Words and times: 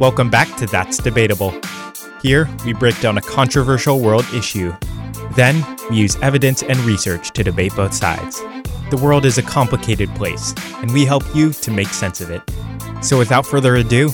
Welcome 0.00 0.30
back 0.30 0.56
to 0.58 0.66
That's 0.66 0.98
Debatable. 0.98 1.52
Here, 2.22 2.48
we 2.64 2.72
break 2.72 3.00
down 3.00 3.18
a 3.18 3.20
controversial 3.20 3.98
world 3.98 4.24
issue. 4.32 4.72
Then, 5.32 5.64
we 5.90 5.96
use 5.96 6.14
evidence 6.22 6.62
and 6.62 6.78
research 6.80 7.32
to 7.32 7.42
debate 7.42 7.74
both 7.74 7.92
sides. 7.92 8.40
The 8.90 9.00
world 9.02 9.24
is 9.24 9.38
a 9.38 9.42
complicated 9.42 10.08
place, 10.14 10.54
and 10.76 10.92
we 10.92 11.04
help 11.04 11.24
you 11.34 11.52
to 11.52 11.70
make 11.72 11.88
sense 11.88 12.20
of 12.20 12.30
it. 12.30 12.42
So, 13.02 13.18
without 13.18 13.44
further 13.44 13.74
ado, 13.74 14.12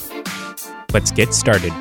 let's 0.93 1.11
get 1.11 1.34
started. 1.34 1.72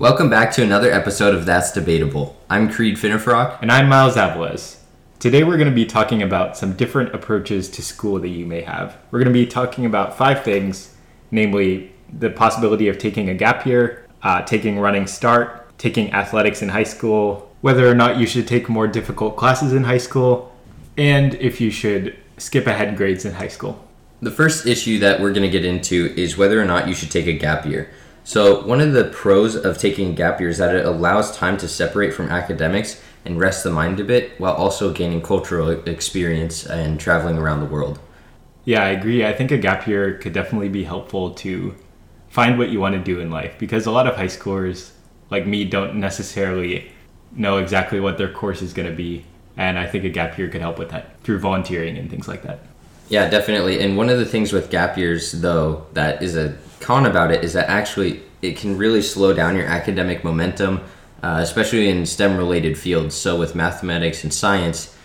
Welcome 0.00 0.30
back 0.30 0.52
to 0.52 0.62
another 0.62 0.92
episode 0.92 1.34
of 1.34 1.44
That's 1.44 1.72
Debatable. 1.72 2.36
I'm 2.48 2.70
Creed 2.70 2.98
Finnerfrock. 2.98 3.58
And 3.60 3.72
I'm 3.72 3.88
Miles 3.88 4.14
Aviles. 4.14 4.76
Today 5.18 5.42
we're 5.42 5.56
going 5.56 5.68
to 5.68 5.74
be 5.74 5.84
talking 5.84 6.22
about 6.22 6.56
some 6.56 6.74
different 6.74 7.12
approaches 7.12 7.68
to 7.70 7.82
school 7.82 8.20
that 8.20 8.28
you 8.28 8.46
may 8.46 8.60
have. 8.60 8.96
We're 9.10 9.18
going 9.18 9.32
to 9.32 9.36
be 9.36 9.44
talking 9.44 9.84
about 9.86 10.16
five 10.16 10.44
things, 10.44 10.94
namely 11.32 11.90
the 12.16 12.30
possibility 12.30 12.86
of 12.86 12.98
taking 12.98 13.28
a 13.28 13.34
gap 13.34 13.66
year, 13.66 14.06
uh, 14.22 14.42
taking 14.42 14.78
running 14.78 15.08
start, 15.08 15.76
taking 15.78 16.12
athletics 16.12 16.62
in 16.62 16.68
high 16.68 16.84
school, 16.84 17.52
whether 17.60 17.90
or 17.90 17.94
not 17.96 18.18
you 18.18 18.26
should 18.28 18.46
take 18.46 18.68
more 18.68 18.86
difficult 18.86 19.36
classes 19.36 19.72
in 19.72 19.82
high 19.82 19.98
school, 19.98 20.54
and 20.96 21.34
if 21.34 21.60
you 21.60 21.72
should 21.72 22.16
skip 22.36 22.68
ahead 22.68 22.96
grades 22.96 23.24
in 23.24 23.32
high 23.32 23.48
school. 23.48 23.84
The 24.22 24.30
first 24.30 24.64
issue 24.64 25.00
that 25.00 25.20
we're 25.20 25.32
going 25.32 25.42
to 25.42 25.50
get 25.50 25.64
into 25.64 26.14
is 26.16 26.36
whether 26.36 26.62
or 26.62 26.64
not 26.64 26.86
you 26.86 26.94
should 26.94 27.10
take 27.10 27.26
a 27.26 27.32
gap 27.32 27.66
year. 27.66 27.90
So, 28.28 28.62
one 28.66 28.82
of 28.82 28.92
the 28.92 29.04
pros 29.04 29.56
of 29.56 29.78
taking 29.78 30.10
a 30.10 30.12
gap 30.12 30.38
year 30.38 30.50
is 30.50 30.58
that 30.58 30.74
it 30.74 30.84
allows 30.84 31.34
time 31.34 31.56
to 31.56 31.66
separate 31.66 32.12
from 32.12 32.28
academics 32.28 33.00
and 33.24 33.40
rest 33.40 33.64
the 33.64 33.70
mind 33.70 34.00
a 34.00 34.04
bit 34.04 34.38
while 34.38 34.52
also 34.52 34.92
gaining 34.92 35.22
cultural 35.22 35.70
experience 35.88 36.66
and 36.66 37.00
traveling 37.00 37.38
around 37.38 37.60
the 37.60 37.66
world. 37.72 37.98
Yeah, 38.66 38.82
I 38.82 38.90
agree. 38.90 39.24
I 39.24 39.32
think 39.32 39.50
a 39.50 39.56
gap 39.56 39.86
year 39.86 40.18
could 40.18 40.34
definitely 40.34 40.68
be 40.68 40.84
helpful 40.84 41.30
to 41.36 41.74
find 42.28 42.58
what 42.58 42.68
you 42.68 42.80
want 42.80 42.96
to 42.96 43.00
do 43.00 43.18
in 43.18 43.30
life 43.30 43.58
because 43.58 43.86
a 43.86 43.90
lot 43.90 44.06
of 44.06 44.16
high 44.16 44.26
schoolers 44.26 44.90
like 45.30 45.46
me 45.46 45.64
don't 45.64 45.94
necessarily 45.94 46.92
know 47.32 47.56
exactly 47.56 47.98
what 47.98 48.18
their 48.18 48.30
course 48.30 48.60
is 48.60 48.74
going 48.74 48.90
to 48.90 48.94
be 48.94 49.24
and 49.56 49.78
I 49.78 49.86
think 49.86 50.04
a 50.04 50.10
gap 50.10 50.36
year 50.36 50.48
could 50.48 50.60
help 50.60 50.78
with 50.78 50.90
that 50.90 51.18
through 51.22 51.38
volunteering 51.38 51.96
and 51.96 52.10
things 52.10 52.28
like 52.28 52.42
that. 52.42 52.60
Yeah, 53.08 53.30
definitely. 53.30 53.80
And 53.80 53.96
one 53.96 54.10
of 54.10 54.18
the 54.18 54.26
things 54.26 54.52
with 54.52 54.68
gap 54.68 54.98
years 54.98 55.32
though 55.32 55.86
that 55.94 56.22
is 56.22 56.36
a 56.36 56.54
con 56.80 57.06
about 57.06 57.30
it 57.30 57.44
is 57.44 57.52
that 57.52 57.68
actually 57.68 58.22
it 58.42 58.56
can 58.56 58.78
really 58.78 59.02
slow 59.02 59.32
down 59.32 59.56
your 59.56 59.66
academic 59.66 60.22
momentum 60.24 60.80
uh, 61.22 61.40
especially 61.42 61.88
in 61.88 62.06
STEM 62.06 62.36
related 62.36 62.78
fields. 62.78 63.14
So, 63.14 63.38
with 63.38 63.54
mathematics 63.54 64.22
and 64.22 64.32
science, 64.32 64.96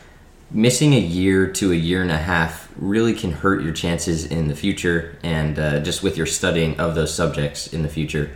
missing 0.52 0.94
a 0.94 1.00
year 1.00 1.48
to 1.48 1.72
a 1.72 1.76
year 1.76 2.02
and 2.02 2.12
a 2.12 2.18
half 2.18 2.72
really 2.76 3.14
can 3.14 3.32
hurt 3.32 3.64
your 3.64 3.74
chances 3.74 4.26
in 4.26 4.48
the 4.48 4.56
future 4.56 5.18
and 5.24 5.58
uh, 5.58 5.80
just 5.80 6.04
with 6.04 6.16
your 6.16 6.28
studying 6.28 6.80
of 6.80 6.94
those 6.94 7.14
subjects 7.14 7.74
in 7.74 7.82
the 7.82 7.90
future. 7.90 8.32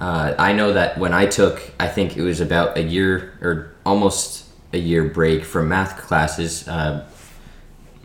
Uh, 0.00 0.34
I 0.38 0.52
know 0.52 0.72
that 0.74 0.98
when 0.98 1.12
I 1.12 1.26
took, 1.26 1.72
I 1.80 1.88
think 1.88 2.16
it 2.16 2.22
was 2.22 2.40
about 2.40 2.76
a 2.76 2.82
year 2.82 3.36
or 3.40 3.74
almost 3.84 4.44
a 4.72 4.78
year 4.78 5.04
break 5.04 5.44
from 5.44 5.68
math 5.68 5.98
classes, 5.98 6.68
uh, 6.68 7.08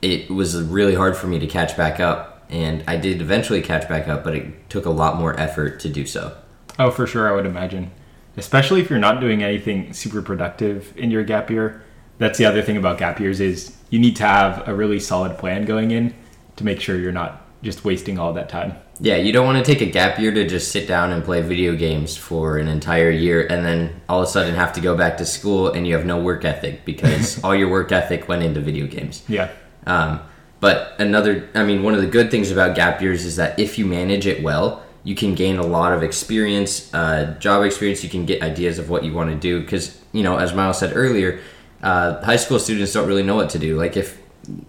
it 0.02 0.32
was 0.32 0.60
really 0.60 0.96
hard 0.96 1.16
for 1.16 1.28
me 1.28 1.38
to 1.38 1.48
catch 1.48 1.78
back 1.78 2.00
up. 2.00 2.31
And 2.52 2.84
I 2.86 2.98
did 2.98 3.22
eventually 3.22 3.62
catch 3.62 3.88
back 3.88 4.08
up, 4.08 4.24
but 4.24 4.36
it 4.36 4.70
took 4.70 4.86
a 4.86 4.90
lot 4.92 5.18
more 5.18 5.40
effort 5.40 5.80
to 5.80 5.90
do 5.90 6.06
so. 6.06 6.38
Oh, 6.78 6.92
for 6.92 7.08
sure, 7.08 7.30
I 7.30 7.36
would 7.36 7.46
imagine 7.46 7.92
especially 8.38 8.82
if 8.82 8.90
you're 8.90 9.00
not 9.00 9.20
doing 9.20 9.44
anything 9.44 9.94
super 9.94 10.22
productive 10.22 10.96
in 10.98 11.12
your 11.12 11.24
gap 11.24 11.50
year. 11.50 11.84
That's 12.18 12.38
the 12.38 12.46
other 12.46 12.62
thing 12.62 12.78
about 12.78 12.98
gap 12.98 13.20
years 13.20 13.40
is 13.40 13.76
you 13.90 14.00
need 14.00 14.16
to 14.18 14.24
have 14.24 14.68
a 14.68 14.74
really 14.74 15.00
solid 15.00 15.38
plan 15.38 15.66
going 15.66 15.92
in 15.92 16.14
to 16.56 16.64
make 16.64 16.80
sure 16.80 16.98
you're 16.98 17.12
not 17.12 17.46
just 17.64 17.84
wasting 17.84 18.18
all 18.20 18.34
that 18.34 18.50
time. 18.50 18.76
Yeah, 19.00 19.16
you 19.16 19.32
don't 19.32 19.46
want 19.46 19.64
to 19.64 19.64
take 19.64 19.82
a 19.82 19.92
gap 19.92 20.20
year 20.20 20.32
to 20.32 20.48
just 20.48 20.72
sit 20.72 20.88
down 20.88 21.12
and 21.12 21.24
play 21.24 21.42
video 21.42 21.76
games 21.76 22.16
for 22.16 22.58
an 22.58 22.68
entire 22.68 23.10
year 23.10 23.48
and 23.48 23.66
then 23.66 24.02
all 24.08 24.22
of 24.22 24.28
a 24.28 24.32
sudden 24.32 24.54
have 24.56 24.74
to 24.74 24.82
go 24.82 24.96
back 24.96 25.18
to 25.18 25.26
school 25.26 25.70
and 25.70 25.88
you 25.88 25.96
have 25.96 26.06
no 26.06 26.22
work 26.22 26.46
ethic 26.46 26.86
because 26.86 27.44
all 27.44 27.56
your 27.56 27.70
work 27.70 27.92
ethic 27.92 28.28
went 28.28 28.44
into 28.44 28.60
video 28.60 28.86
games. 28.86 29.24
Yeah. 29.28 29.52
Um, 29.88 30.22
but 30.62 30.96
another, 31.00 31.50
I 31.54 31.64
mean, 31.64 31.84
one 31.84 31.94
of 31.94 32.02
the 32.02 32.08
good 32.08 32.32
things 32.32 32.52
about 32.52 32.76
gap 32.76 33.02
years 33.02 33.26
is 33.26 33.36
that 33.36 33.60
if 33.60 33.78
you 33.78 33.86
manage 33.86 34.26
it 34.26 34.42
well, 34.42 34.84
you 35.04 35.16
can 35.16 35.36
gain 35.36 35.58
a 35.58 35.66
lot 35.66 35.92
of 35.92 36.04
experience, 36.04 36.94
uh, 36.94 37.36
job 37.40 37.66
experience. 37.66 38.04
You 38.04 38.10
can 38.10 38.26
get 38.26 38.42
ideas 38.44 38.78
of 38.78 38.90
what 38.90 39.04
you 39.04 39.14
want 39.14 39.32
to 39.32 39.36
do 39.36 39.60
because 39.60 40.00
you 40.14 40.24
know, 40.24 40.38
as 40.38 40.54
Miles 40.54 40.78
said 40.80 40.96
earlier, 40.96 41.42
uh, 41.82 42.24
high 42.24 42.36
school 42.36 42.60
students 42.60 42.94
don't 42.94 43.08
really 43.08 43.24
know 43.24 43.36
what 43.36 43.50
to 43.50 43.60
do. 43.60 43.78
Like 43.78 43.98
if 43.98 44.20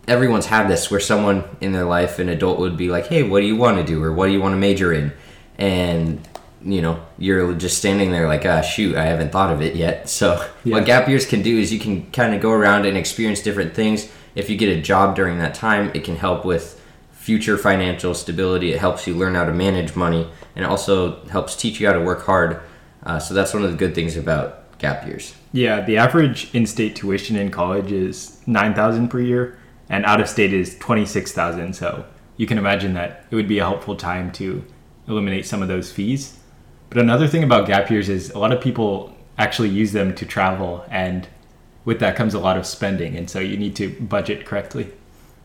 everyone's 0.09 0.47
had 0.47 0.69
this, 0.69 0.91
where 0.91 1.01
someone 1.01 1.45
in 1.61 1.73
their 1.73 1.85
life, 1.85 2.19
an 2.19 2.31
adult, 2.31 2.59
would 2.59 2.79
be 2.79 2.89
like, 2.89 3.09
"Hey, 3.09 3.23
what 3.23 3.41
do 3.41 3.47
you 3.47 3.57
want 3.57 3.77
to 3.77 3.85
do?" 3.85 4.03
or 4.03 4.13
"What 4.13 4.27
do 4.27 4.33
you 4.33 4.41
want 4.41 4.55
to 4.55 4.59
major 4.59 4.93
in?" 4.93 5.13
and 5.59 6.27
you 6.65 6.81
know, 6.81 7.05
you're 7.19 7.55
just 7.55 7.79
standing 7.79 8.13
there 8.13 8.29
like, 8.29 8.47
ah, 8.47 8.61
shoot, 8.61 8.97
I 8.97 9.05
haven't 9.07 9.33
thought 9.33 9.53
of 9.53 9.63
it 9.63 9.75
yet. 9.75 10.09
So, 10.09 10.47
yeah. 10.65 10.77
what 10.77 10.87
gap 10.87 11.09
years 11.09 11.27
can 11.27 11.43
do 11.43 11.59
is 11.59 11.73
you 11.73 11.81
can 11.81 12.11
kind 12.13 12.35
of 12.35 12.41
go 12.41 12.53
around 12.53 12.87
and 12.87 12.97
experience 12.97 13.43
different 13.43 13.75
things. 13.75 14.09
If 14.35 14.49
you 14.49 14.57
get 14.57 14.77
a 14.77 14.81
job 14.81 15.17
during 15.17 15.39
that 15.39 15.55
time, 15.55 15.91
it 15.95 16.05
can 16.05 16.17
help 16.17 16.45
with 16.45 16.81
future 17.11 17.57
financial 17.57 18.15
stability. 18.15 18.73
It 18.73 18.81
helps 18.81 19.07
you 19.07 19.15
learn 19.15 19.35
how 19.35 19.45
to 19.45 19.53
manage 19.53 19.95
money, 19.95 20.29
and 20.57 20.65
also 20.65 21.25
helps 21.27 21.55
teach 21.55 21.81
you 21.81 21.87
how 21.87 21.93
to 21.93 22.01
work 22.01 22.25
hard. 22.27 22.61
Uh, 23.05 23.19
so 23.19 23.35
that's 23.35 23.55
one 23.55 23.63
of 23.65 23.71
the 23.71 23.77
good 23.77 23.95
things 23.95 24.17
about 24.17 24.79
gap 24.79 25.07
years. 25.07 25.35
Yeah, 25.53 25.81
the 25.81 25.99
average 25.99 26.53
in-state 26.55 26.97
tuition 26.97 27.37
in 27.37 27.51
college 27.51 27.93
is 27.93 28.41
nine 28.47 28.75
thousand 28.75 29.09
per 29.09 29.21
year, 29.21 29.59
and 29.89 30.05
out 30.05 30.21
of 30.21 30.29
state 30.29 30.53
is 30.53 30.79
twenty-six 30.79 31.33
thousand. 31.33 31.75
So 31.75 32.05
you 32.37 32.47
can 32.47 32.59
imagine 32.59 32.95
that 32.95 33.27
it 33.31 33.37
would 33.37 33.49
be 33.49 33.59
a 33.59 33.65
helpful 33.65 33.97
time 33.97 34.33
to 34.33 34.65
eliminate 35.07 35.47
some 35.47 35.63
of 35.63 35.69
those 35.69 35.93
fees. 35.93 36.39
But 36.89 36.99
another 36.99 37.29
thing 37.29 37.45
about 37.45 37.67
gap 37.67 37.91
years 37.91 38.09
is 38.09 38.31
a 38.31 38.39
lot 38.39 38.53
of 38.53 38.61
people 38.61 39.17
actually 39.39 39.69
use 39.69 39.93
them 39.93 40.15
to 40.15 40.27
travel, 40.27 40.85
and 40.91 41.29
with 41.85 42.01
that 42.01 42.17
comes 42.17 42.35
a 42.35 42.39
lot 42.39 42.57
of 42.57 42.67
spending, 42.67 43.17
and 43.17 43.29
so 43.29 43.39
you 43.39 43.57
need 43.57 43.77
to 43.77 43.91
budget 44.01 44.47
correctly. 44.47 44.91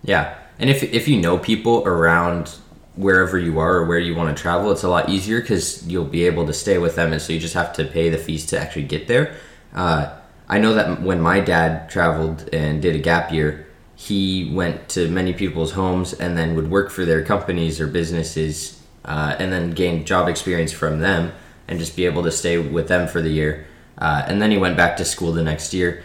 Yeah, 0.03 0.36
and 0.59 0.70
if 0.70 0.84
if 0.84 1.08
you 1.08 1.20
know 1.20 1.38
people 1.38 1.84
around 1.86 2.56
wherever 2.96 3.38
you 3.38 3.59
are 3.59 3.78
or 3.78 3.86
where 3.86 4.00
you 4.00 4.16
want 4.16 4.36
to 4.36 4.42
travel, 4.42 4.72
it's 4.72 4.84
a 4.84 4.90
lot 4.90 5.09
easier 5.09 5.40
because 5.40 5.88
you'll 5.88 6.06
be 6.06 6.25
able 6.25 6.46
to 6.48 6.53
stay 6.53 6.78
with 6.78 6.96
them, 6.96 7.14
and 7.14 7.22
so 7.22 7.34
you 7.34 7.40
just 7.40 7.53
have 7.53 7.74
to 7.74 7.86
pay 7.86 8.09
the 8.09 8.18
fees 8.18 8.46
to 8.48 8.59
actually 8.59 8.84
get 8.84 9.08
there. 9.08 9.36
Uh, 9.74 10.14
I 10.50 10.59
know 10.59 10.74
that 10.74 11.02
when 11.02 11.22
my 11.22 11.40
dad 11.40 11.90
traveled 11.90 12.50
and 12.54 12.81
did 12.81 12.96
a 12.96 13.00
gap 13.00 13.31
year, 13.31 13.68
he 13.96 14.52
went 14.54 14.90
to 14.90 15.09
many 15.09 15.34
people's 15.34 15.74
homes 15.74 16.14
and 16.14 16.38
then 16.38 16.56
would 16.56 16.69
work 16.69 16.90
for 16.90 17.04
their 17.04 17.24
companies 17.24 17.81
or 17.81 17.88
businesses, 17.88 18.81
uh, 19.06 19.36
and 19.40 19.52
then 19.52 19.72
gain 19.72 20.06
job 20.06 20.28
experience 20.28 20.72
from 20.72 21.00
them, 21.00 21.34
and 21.68 21.80
just 21.80 21.96
be 21.96 22.06
able 22.06 22.24
to 22.24 22.31
stay 22.31 22.58
with 22.58 22.88
them 22.88 23.08
for 23.08 23.22
the 23.22 23.30
year. 23.30 23.68
Uh, 23.98 24.24
and 24.28 24.42
then 24.42 24.52
he 24.52 24.58
went 24.58 24.78
back 24.78 24.96
to 24.98 25.04
school 25.04 25.31
the 25.31 25.44
next 25.44 25.74
year. 25.74 26.04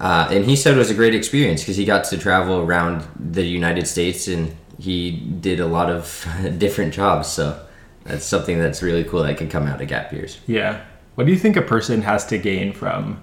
Uh, 0.00 0.28
and 0.30 0.44
he 0.44 0.56
said 0.56 0.74
it 0.74 0.78
was 0.78 0.90
a 0.90 0.94
great 0.94 1.14
experience 1.14 1.62
because 1.62 1.76
he 1.76 1.84
got 1.84 2.04
to 2.04 2.18
travel 2.18 2.60
around 2.60 3.06
the 3.18 3.42
United 3.42 3.86
States 3.86 4.28
and 4.28 4.54
he 4.78 5.10
did 5.10 5.60
a 5.60 5.66
lot 5.66 5.90
of 5.90 6.26
different 6.58 6.92
jobs. 6.92 7.28
So 7.28 7.64
that's 8.04 8.24
something 8.24 8.58
that's 8.58 8.82
really 8.82 9.04
cool 9.04 9.22
that 9.22 9.38
can 9.38 9.48
come 9.48 9.66
out 9.66 9.80
of 9.80 9.88
gap 9.88 10.12
years. 10.12 10.38
Yeah. 10.46 10.84
What 11.14 11.26
do 11.26 11.32
you 11.32 11.38
think 11.38 11.56
a 11.56 11.62
person 11.62 12.02
has 12.02 12.26
to 12.26 12.38
gain 12.38 12.72
from 12.72 13.22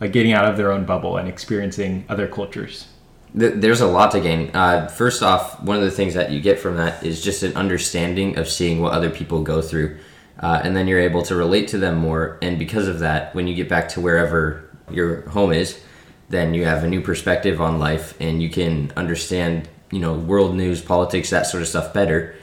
like 0.00 0.12
getting 0.12 0.32
out 0.32 0.44
of 0.44 0.56
their 0.56 0.70
own 0.70 0.84
bubble 0.84 1.16
and 1.16 1.28
experiencing 1.28 2.04
other 2.08 2.28
cultures? 2.28 2.88
There's 3.36 3.80
a 3.80 3.88
lot 3.88 4.12
to 4.12 4.20
gain. 4.20 4.52
Uh, 4.54 4.86
first 4.86 5.20
off, 5.20 5.60
one 5.60 5.76
of 5.76 5.82
the 5.82 5.90
things 5.90 6.14
that 6.14 6.30
you 6.30 6.40
get 6.40 6.60
from 6.60 6.76
that 6.76 7.02
is 7.02 7.20
just 7.20 7.42
an 7.42 7.56
understanding 7.56 8.38
of 8.38 8.48
seeing 8.48 8.80
what 8.80 8.92
other 8.92 9.10
people 9.10 9.42
go 9.42 9.60
through. 9.60 9.98
Uh, 10.38 10.60
and 10.62 10.76
then 10.76 10.86
you're 10.86 11.00
able 11.00 11.22
to 11.22 11.34
relate 11.34 11.66
to 11.68 11.78
them 11.78 11.96
more. 11.96 12.38
And 12.42 12.60
because 12.60 12.86
of 12.86 13.00
that, 13.00 13.34
when 13.34 13.48
you 13.48 13.56
get 13.56 13.68
back 13.68 13.88
to 13.90 14.00
wherever 14.00 14.70
your 14.88 15.28
home 15.30 15.52
is, 15.52 15.80
then 16.28 16.54
you 16.54 16.64
have 16.64 16.84
a 16.84 16.88
new 16.88 17.00
perspective 17.00 17.60
on 17.60 17.78
life 17.78 18.14
and 18.20 18.42
you 18.42 18.48
can 18.48 18.92
understand 18.96 19.68
you 19.90 20.00
know 20.00 20.14
world 20.14 20.54
news 20.54 20.80
politics 20.80 21.30
that 21.30 21.46
sort 21.46 21.62
of 21.62 21.68
stuff 21.68 21.92
better. 21.92 22.34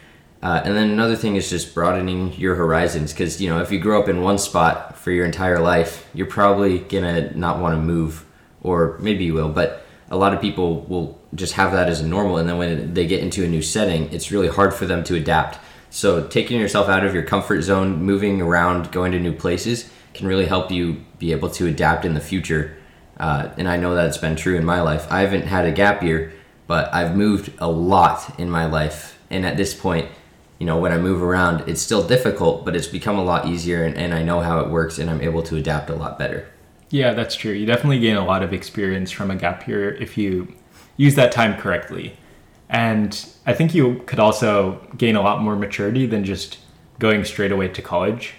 Uh, 0.43 0.59
and 0.65 0.75
then 0.75 0.89
another 0.89 1.15
thing 1.15 1.35
is 1.35 1.51
just 1.51 1.75
broadening 1.75 2.33
your 2.33 2.55
horizons 2.55 3.13
because 3.13 3.39
you 3.39 3.49
know 3.49 3.61
if 3.61 3.71
you 3.71 3.79
grow 3.79 4.01
up 4.01 4.09
in 4.09 4.21
one 4.21 4.37
spot 4.37 4.97
for 4.97 5.11
your 5.11 5.25
entire 5.25 5.59
life 5.59 6.07
you're 6.15 6.25
probably 6.25 6.79
gonna 6.79 7.31
not 7.35 7.59
want 7.59 7.75
to 7.75 7.79
move 7.79 8.25
or 8.63 8.97
maybe 8.99 9.23
you 9.23 9.35
will 9.35 9.49
but 9.49 9.85
a 10.09 10.17
lot 10.17 10.33
of 10.33 10.41
people 10.41 10.81
will 10.85 11.19
just 11.35 11.53
have 11.53 11.71
that 11.73 11.89
as 11.89 12.01
a 12.01 12.07
normal 12.07 12.37
and 12.37 12.49
then 12.49 12.57
when 12.57 12.93
they 12.95 13.05
get 13.05 13.21
into 13.21 13.43
a 13.43 13.47
new 13.47 13.61
setting 13.61 14.11
it's 14.11 14.31
really 14.31 14.47
hard 14.47 14.73
for 14.73 14.87
them 14.87 15.03
to 15.03 15.15
adapt. 15.15 15.59
So 15.91 16.25
taking 16.27 16.59
yourself 16.59 16.89
out 16.89 17.05
of 17.05 17.13
your 17.13 17.23
comfort 17.23 17.61
zone 17.61 18.01
moving 18.01 18.41
around 18.41 18.91
going 18.91 19.11
to 19.11 19.19
new 19.19 19.33
places 19.33 19.91
can 20.15 20.25
really 20.25 20.45
help 20.45 20.71
you 20.71 21.05
be 21.19 21.33
able 21.33 21.49
to 21.51 21.67
adapt 21.67 22.03
in 22.03 22.15
the 22.15 22.19
future 22.19 22.77
uh, 23.19 23.49
and 23.57 23.67
I 23.67 23.77
know 23.77 23.95
that 23.95 24.07
it's 24.07 24.17
been 24.17 24.35
true 24.35 24.55
in 24.57 24.65
my 24.65 24.81
life. 24.81 25.11
I 25.11 25.21
haven't 25.21 25.43
had 25.43 25.65
a 25.65 25.71
gap 25.71 26.01
year, 26.01 26.33
but 26.67 26.93
I've 26.93 27.15
moved 27.15 27.51
a 27.59 27.69
lot 27.69 28.39
in 28.39 28.49
my 28.49 28.65
life. 28.65 29.19
And 29.29 29.45
at 29.45 29.57
this 29.57 29.73
point, 29.73 30.09
you 30.57 30.65
know, 30.65 30.77
when 30.77 30.91
I 30.91 30.97
move 30.97 31.23
around, 31.23 31.67
it's 31.67 31.81
still 31.81 32.07
difficult, 32.07 32.65
but 32.65 32.75
it's 32.75 32.87
become 32.87 33.17
a 33.17 33.23
lot 33.23 33.47
easier 33.47 33.83
and, 33.83 33.95
and 33.97 34.13
I 34.13 34.21
know 34.21 34.41
how 34.41 34.59
it 34.59 34.69
works 34.69 34.99
and 34.99 35.09
I'm 35.09 35.21
able 35.21 35.41
to 35.43 35.55
adapt 35.57 35.89
a 35.89 35.95
lot 35.95 36.19
better. 36.19 36.47
Yeah, 36.91 37.13
that's 37.13 37.35
true. 37.35 37.51
You 37.51 37.65
definitely 37.65 37.99
gain 37.99 38.15
a 38.15 38.25
lot 38.25 38.43
of 38.43 38.53
experience 38.53 39.09
from 39.09 39.31
a 39.31 39.35
gap 39.35 39.67
year 39.67 39.93
if 39.95 40.17
you 40.17 40.53
use 40.97 41.15
that 41.15 41.31
time 41.31 41.59
correctly. 41.59 42.15
And 42.69 43.27
I 43.45 43.53
think 43.53 43.73
you 43.73 44.03
could 44.05 44.19
also 44.19 44.85
gain 44.97 45.15
a 45.15 45.21
lot 45.21 45.41
more 45.41 45.55
maturity 45.55 46.05
than 46.05 46.23
just 46.23 46.59
going 46.99 47.25
straight 47.25 47.51
away 47.51 47.67
to 47.69 47.81
college. 47.81 48.35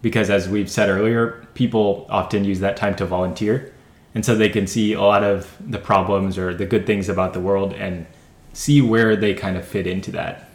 Because 0.00 0.30
as 0.30 0.48
we've 0.48 0.70
said 0.70 0.88
earlier, 0.88 1.46
people 1.54 2.06
often 2.08 2.44
use 2.44 2.60
that 2.60 2.76
time 2.76 2.94
to 2.96 3.04
volunteer. 3.04 3.73
And 4.14 4.24
so 4.24 4.34
they 4.34 4.48
can 4.48 4.66
see 4.66 4.92
a 4.92 5.00
lot 5.00 5.24
of 5.24 5.56
the 5.60 5.78
problems 5.78 6.38
or 6.38 6.54
the 6.54 6.66
good 6.66 6.86
things 6.86 7.08
about 7.08 7.32
the 7.32 7.40
world 7.40 7.72
and 7.72 8.06
see 8.52 8.80
where 8.80 9.16
they 9.16 9.34
kind 9.34 9.56
of 9.56 9.66
fit 9.66 9.86
into 9.86 10.12
that. 10.12 10.48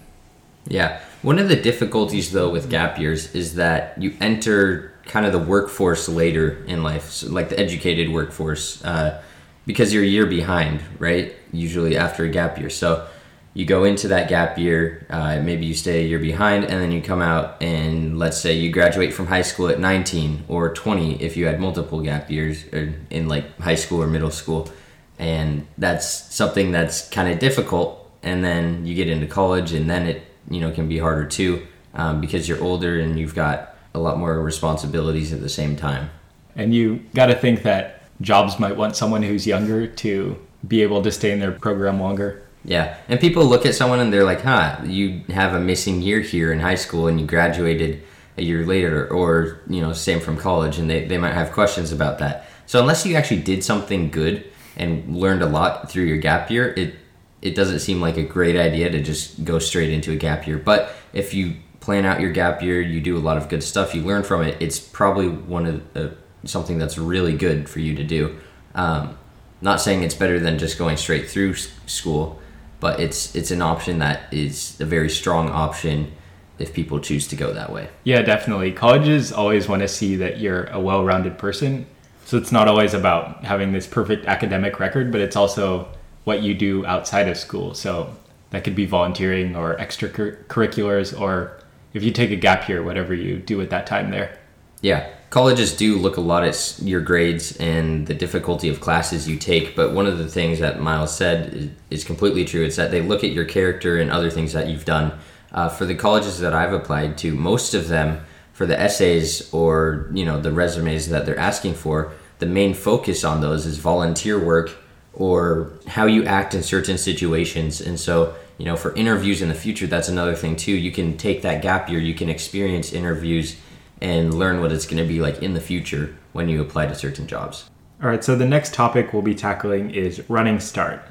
Yeah. 0.68 1.02
One 1.22 1.40
of 1.40 1.50
the 1.50 1.56
difficulties, 1.56 2.32
though, 2.32 2.50
with 2.50 2.70
gap 2.70 2.98
years 2.98 3.36
is 3.36 3.56
that 3.56 4.02
you 4.02 4.16
enter 4.22 4.94
kind 5.06 5.26
of 5.26 5.34
the 5.34 5.40
workforce 5.40 6.08
later 6.08 6.64
in 6.66 6.84
life, 6.84 7.10
so 7.10 7.30
like 7.30 7.50
the 7.50 7.60
educated 7.60 8.10
workforce, 8.10 8.84
uh, 8.86 9.22
because 9.66 9.94
you're 9.94 10.04
a 10.04 10.08
year 10.08 10.26
behind, 10.26 10.82
right? 11.00 11.36
Usually 11.52 11.98
after 11.98 12.24
a 12.24 12.30
gap 12.30 12.58
year. 12.58 12.70
So 12.70 13.08
you 13.54 13.66
go 13.66 13.84
into 13.84 14.08
that 14.10 14.30
gap 14.30 14.58
year, 14.58 15.06
uh, 15.10 15.42
maybe 15.42 15.66
you 15.66 15.74
stay 15.74 16.04
a 16.04 16.08
year 16.08 16.20
behind, 16.20 16.66
and 16.66 16.82
then 16.82 16.92
you 16.92 17.02
come 17.02 17.22
out 17.22 17.62
and 17.62 18.18
let's 18.20 18.40
say 18.40 18.54
you 18.54 18.72
graduate 18.72 19.14
from 19.14 19.28
high 19.28 19.42
school 19.42 19.70
at 19.70 19.80
19 19.80 20.46
or 20.48 20.74
20 20.74 21.22
if 21.22 21.36
you 21.36 21.46
had 21.46 21.60
multiple 21.60 22.02
gap 22.02 22.30
years 22.30 22.64
in 22.66 23.28
like 23.28 23.60
high 23.60 23.76
school 23.76 24.02
or 24.02 24.08
middle 24.08 24.32
school. 24.32 24.70
And 25.18 25.68
that's 25.78 26.08
something 26.34 26.72
that's 26.72 27.10
kind 27.10 27.32
of 27.32 27.40
difficult. 27.40 28.10
And 28.24 28.44
then 28.44 28.86
you 28.86 28.96
get 28.96 29.10
into 29.10 29.28
college, 29.28 29.74
and 29.74 29.90
then 29.90 30.08
it 30.08 30.24
you 30.50 30.60
know 30.60 30.72
can 30.72 30.88
be 30.88 30.98
harder 30.98 31.26
too 31.26 31.66
um, 31.94 32.22
because 32.22 32.48
you're 32.48 32.62
older 32.64 33.00
and 33.00 33.20
you've 33.20 33.36
got 33.36 33.76
a 33.94 34.00
lot 34.00 34.18
more 34.18 34.40
responsibilities 34.42 35.34
at 35.34 35.42
the 35.42 35.50
same 35.50 35.76
time. 35.76 36.10
And 36.56 36.74
you 36.74 37.06
got 37.14 37.28
to 37.28 37.36
think 37.36 37.64
that 37.64 38.04
jobs 38.22 38.60
might 38.60 38.76
want 38.76 38.96
someone 38.96 39.24
who's 39.24 39.48
younger 39.48 39.88
to 39.88 40.38
be 40.68 40.82
able 40.84 41.02
to 41.04 41.12
stay 41.12 41.32
in 41.32 41.40
their 41.40 41.52
program 41.52 42.00
longer. 42.00 42.44
Yeah, 42.66 42.98
and 43.08 43.20
people 43.20 43.46
look 43.46 43.66
at 43.66 43.76
someone 43.76 44.00
and 44.00 44.12
they're 44.12 44.26
like, 44.26 44.42
"Huh, 44.42 44.78
you 44.86 45.22
have 45.30 45.54
a 45.54 45.60
missing 45.60 46.02
year 46.02 46.20
here 46.20 46.52
in 46.52 46.60
high 46.60 46.76
school, 46.76 47.08
and 47.08 47.20
you 47.20 47.26
graduated 47.26 48.04
a 48.38 48.44
year 48.44 48.66
later, 48.66 49.08
or 49.08 49.62
you 49.70 49.82
know, 49.82 49.94
same 49.94 50.20
from 50.20 50.38
college," 50.38 50.78
and 50.78 50.90
they 50.90 51.06
they 51.06 51.18
might 51.18 51.34
have 51.34 51.52
questions 51.52 51.92
about 51.92 52.20
that. 52.20 52.50
So 52.66 52.80
unless 52.80 53.06
you 53.06 53.16
actually 53.16 53.42
did 53.42 53.64
something 53.64 54.12
good 54.12 54.46
and 54.78 55.16
learned 55.16 55.42
a 55.42 55.46
lot 55.46 55.90
through 55.90 56.04
your 56.04 56.18
gap 56.18 56.52
year, 56.52 56.74
it 56.76 56.96
it 57.42 57.56
doesn't 57.56 57.80
seem 57.80 58.02
like 58.02 58.18
a 58.18 58.24
great 58.24 58.58
idea 58.58 58.90
to 58.90 59.02
just 59.02 59.46
go 59.46 59.60
straight 59.60 59.90
into 59.92 60.12
a 60.12 60.16
gap 60.16 60.46
year. 60.46 60.58
But 60.58 60.94
if 61.14 61.34
you 61.34 61.56
plan 61.80 62.06
out 62.06 62.20
your 62.20 62.32
gap 62.32 62.62
year, 62.62 62.82
you 62.82 63.00
do 63.00 63.18
a 63.18 63.20
lot 63.20 63.38
of 63.38 63.50
good 63.50 63.64
stuff, 63.64 63.96
you 63.96 64.02
learn 64.02 64.24
from 64.24 64.44
it. 64.44 64.58
It's 64.60 64.80
probably 64.80 65.30
one 65.30 65.84
of 65.96 66.18
something 66.46 66.78
that's 66.78 66.98
really 66.98 67.36
good 67.36 67.70
for 67.70 67.80
you 67.80 67.96
to 67.96 68.04
do. 68.04 68.38
Um, 68.76 69.18
not 69.62 69.82
saying 69.82 70.04
it's 70.04 70.16
better 70.16 70.40
than 70.40 70.58
just 70.58 70.78
going 70.78 70.98
straight 70.98 71.30
through 71.30 71.56
school, 71.86 72.40
but 72.80 73.00
it's 73.00 73.36
it's 73.36 73.52
an 73.52 73.62
option 73.62 74.00
that 74.00 74.34
is 74.34 74.80
a 74.80 74.86
very 74.86 75.10
strong 75.10 75.50
option 75.50 76.12
if 76.58 76.74
people 76.74 77.00
choose 77.00 77.28
to 77.28 77.36
go 77.36 77.54
that 77.54 77.72
way. 77.72 77.90
Yeah, 78.04 78.22
definitely. 78.22 78.72
Colleges 78.74 79.32
always 79.32 79.68
want 79.68 79.82
to 79.82 79.88
see 79.88 80.16
that 80.18 80.40
you're 80.40 80.66
a 80.66 80.80
well-rounded 80.80 81.38
person. 81.38 81.86
So 82.26 82.38
it's 82.38 82.52
not 82.52 82.68
always 82.68 82.94
about 82.94 83.44
having 83.46 83.72
this 83.72 83.88
perfect 83.88 84.26
academic 84.26 84.80
record, 84.80 85.12
but 85.12 85.22
it's 85.22 85.36
also 85.36 85.88
what 86.26 86.44
you 86.44 86.54
do 86.54 86.86
outside 86.86 87.28
of 87.28 87.38
school. 87.38 87.74
So 87.74 88.16
that 88.52 88.64
could 88.64 88.76
be 88.76 88.86
volunteering 88.86 89.56
or 89.56 89.76
extracurriculars, 89.78 91.20
or 91.20 91.60
if 91.94 92.04
you 92.04 92.12
take 92.12 92.30
a 92.32 92.36
gap 92.36 92.68
year, 92.68 92.84
whatever 92.84 93.14
you 93.14 93.38
do 93.40 93.62
at 93.62 93.70
that 93.70 93.88
time 93.88 94.12
there. 94.12 94.38
Yeah, 94.82 95.10
colleges 95.30 95.76
do 95.76 95.98
look 95.98 96.18
a 96.18 96.22
lot 96.22 96.44
at 96.44 96.80
your 96.82 97.02
grades 97.02 97.56
and 97.58 98.08
the 98.08 98.14
difficulty 98.14 98.70
of 98.70 98.82
classes 98.82 99.28
you 99.28 99.38
take, 99.38 99.76
but 99.76 99.94
one 99.94 100.08
of 100.08 100.18
the 100.18 100.28
things 100.28 100.60
that 100.60 100.82
Miles 100.82 101.16
said 101.16 101.76
is, 101.90 102.04
completely 102.04 102.46
true. 102.46 102.64
It's 102.66 102.78
that 102.78 102.92
they 102.92 103.02
look 103.02 103.24
at 103.24 103.32
your 103.32 103.46
character 103.46 103.98
and 103.98 104.10
other 104.10 104.30
things 104.30 104.54
that 104.54 104.68
you've 104.68 104.86
done. 104.86 105.18
Uh, 105.52 105.70
for 105.70 105.86
the 105.86 105.96
colleges 105.96 106.40
that 106.40 106.54
I've 106.54 106.74
applied 106.74 107.18
to, 107.20 107.34
most 107.34 107.74
of 107.74 107.88
them, 107.88 108.24
for 108.54 108.66
the 108.66 108.80
essays 108.80 109.52
or 109.54 110.10
you 110.14 110.26
know 110.26 110.40
the 110.40 110.52
resumes 110.52 111.10
that 111.10 111.26
they're 111.26 111.40
asking 111.40 111.76
for, 111.76 112.12
the 112.40 112.46
main 112.46 112.74
focus 112.74 113.24
on 113.24 113.42
those 113.42 113.66
is 113.66 113.78
volunteer 113.78 114.44
work 114.44 114.78
or 115.14 115.72
how 115.88 116.06
you 116.06 116.24
act 116.26 116.54
in 116.54 116.64
certain 116.64 116.98
situations. 116.98 117.82
And 117.82 118.00
so, 118.00 118.36
you 118.58 118.66
know, 118.66 118.76
for 118.76 118.96
interviews 118.96 119.42
in 119.42 119.50
the 119.50 119.56
future, 119.56 119.88
that's 119.88 120.08
another 120.08 120.36
thing 120.36 120.56
too. 120.56 120.72
You 120.72 120.92
can 120.92 121.18
take 121.18 121.42
that 121.42 121.62
gap 121.62 121.90
year, 121.90 122.00
you 122.00 122.14
can 122.14 122.30
experience 122.30 122.94
interviews 122.94 123.56
and 124.02 124.34
learn 124.34 124.62
what 124.62 124.72
it's 124.72 124.86
going 124.86 125.02
to 125.02 125.08
be 125.08 125.20
like 125.20 125.42
in 125.42 125.54
the 125.54 125.62
future 125.62 126.16
when 126.32 126.50
you 126.50 126.62
apply 126.62 126.86
to 126.88 126.96
certain 126.96 127.28
jobs. 127.28 127.70
All 128.02 128.10
right, 128.10 128.24
so 128.24 128.36
the 128.36 128.46
next 128.46 128.74
topic 128.74 129.12
we'll 129.12 129.22
be 129.22 129.36
tackling 129.36 129.90
is 129.92 130.28
Running 130.30 130.60
Start. 130.60 131.02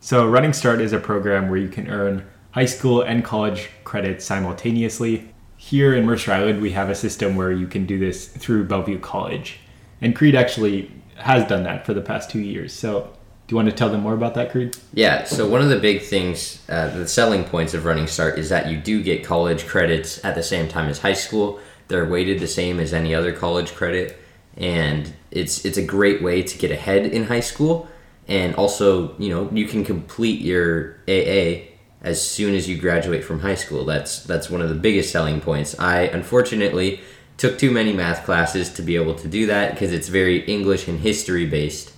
So, 0.00 0.26
Running 0.26 0.52
Start 0.52 0.80
is 0.80 0.92
a 0.92 1.00
program 1.00 1.48
where 1.48 1.58
you 1.58 1.68
can 1.68 1.88
earn 1.88 2.24
high 2.52 2.64
school 2.64 3.02
and 3.02 3.24
college 3.24 3.68
credits 3.84 4.24
simultaneously. 4.24 5.34
Here 5.56 5.94
in 5.94 6.06
Mercer 6.06 6.32
Island, 6.32 6.62
we 6.62 6.70
have 6.70 6.88
a 6.88 6.94
system 6.94 7.36
where 7.36 7.52
you 7.52 7.66
can 7.66 7.84
do 7.84 7.98
this 7.98 8.28
through 8.28 8.64
Bellevue 8.64 9.00
College. 9.00 9.58
And 10.00 10.14
Creed 10.14 10.36
actually 10.36 10.90
has 11.16 11.46
done 11.48 11.64
that 11.64 11.84
for 11.84 11.94
the 11.94 12.00
past 12.00 12.30
two 12.30 12.38
years. 12.38 12.72
So, 12.72 13.12
do 13.48 13.54
you 13.54 13.56
want 13.56 13.70
to 13.70 13.74
tell 13.74 13.88
them 13.88 14.02
more 14.02 14.14
about 14.14 14.34
that, 14.34 14.52
Creed? 14.52 14.76
Yeah, 14.92 15.24
so 15.24 15.48
one 15.48 15.62
of 15.62 15.70
the 15.70 15.80
big 15.80 16.02
things, 16.02 16.62
uh, 16.68 16.88
the 16.96 17.08
selling 17.08 17.44
points 17.44 17.72
of 17.72 17.86
Running 17.86 18.06
Start 18.06 18.38
is 18.38 18.50
that 18.50 18.70
you 18.70 18.76
do 18.76 19.02
get 19.02 19.24
college 19.24 19.66
credits 19.66 20.22
at 20.24 20.34
the 20.34 20.42
same 20.42 20.68
time 20.68 20.88
as 20.88 20.98
high 20.98 21.14
school. 21.14 21.58
They're 21.88 22.06
weighted 22.06 22.40
the 22.40 22.48
same 22.48 22.80
as 22.80 22.92
any 22.92 23.14
other 23.14 23.32
college 23.32 23.74
credit, 23.74 24.18
and 24.56 25.12
it's 25.30 25.64
it's 25.64 25.78
a 25.78 25.84
great 25.84 26.22
way 26.22 26.42
to 26.42 26.58
get 26.58 26.70
ahead 26.70 27.06
in 27.06 27.24
high 27.24 27.40
school. 27.40 27.88
And 28.26 28.54
also, 28.56 29.16
you 29.18 29.30
know, 29.30 29.50
you 29.50 29.66
can 29.66 29.84
complete 29.84 30.40
your 30.40 30.96
AA 31.08 31.68
as 32.02 32.20
soon 32.24 32.54
as 32.54 32.68
you 32.68 32.76
graduate 32.78 33.24
from 33.24 33.40
high 33.40 33.54
school. 33.54 33.84
That's 33.84 34.22
that's 34.22 34.50
one 34.50 34.60
of 34.60 34.68
the 34.68 34.74
biggest 34.74 35.10
selling 35.10 35.40
points. 35.40 35.78
I 35.78 36.02
unfortunately 36.02 37.00
took 37.38 37.58
too 37.58 37.70
many 37.70 37.92
math 37.92 38.24
classes 38.24 38.72
to 38.74 38.82
be 38.82 38.96
able 38.96 39.14
to 39.14 39.28
do 39.28 39.46
that 39.46 39.72
because 39.72 39.92
it's 39.92 40.08
very 40.08 40.40
English 40.44 40.88
and 40.88 41.00
history 41.00 41.46
based. 41.46 41.92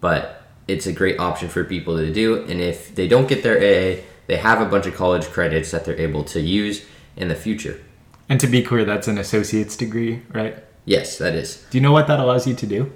But 0.00 0.42
it's 0.66 0.86
a 0.86 0.92
great 0.92 1.18
option 1.18 1.48
for 1.48 1.64
people 1.64 1.96
to 1.96 2.12
do. 2.12 2.44
And 2.44 2.60
if 2.60 2.94
they 2.94 3.08
don't 3.08 3.28
get 3.28 3.42
their 3.42 3.58
AA, 3.58 4.02
they 4.26 4.36
have 4.36 4.60
a 4.60 4.66
bunch 4.66 4.86
of 4.86 4.94
college 4.94 5.26
credits 5.26 5.70
that 5.72 5.84
they're 5.84 6.00
able 6.00 6.24
to 6.24 6.40
use 6.40 6.84
in 7.16 7.28
the 7.28 7.34
future. 7.34 7.80
And 8.28 8.40
to 8.40 8.46
be 8.46 8.62
clear, 8.62 8.84
that's 8.84 9.08
an 9.08 9.18
associate's 9.18 9.76
degree, 9.76 10.22
right? 10.32 10.62
Yes, 10.84 11.18
that 11.18 11.34
is. 11.34 11.64
Do 11.70 11.78
you 11.78 11.82
know 11.82 11.92
what 11.92 12.06
that 12.06 12.20
allows 12.20 12.46
you 12.46 12.54
to 12.54 12.66
do? 12.66 12.92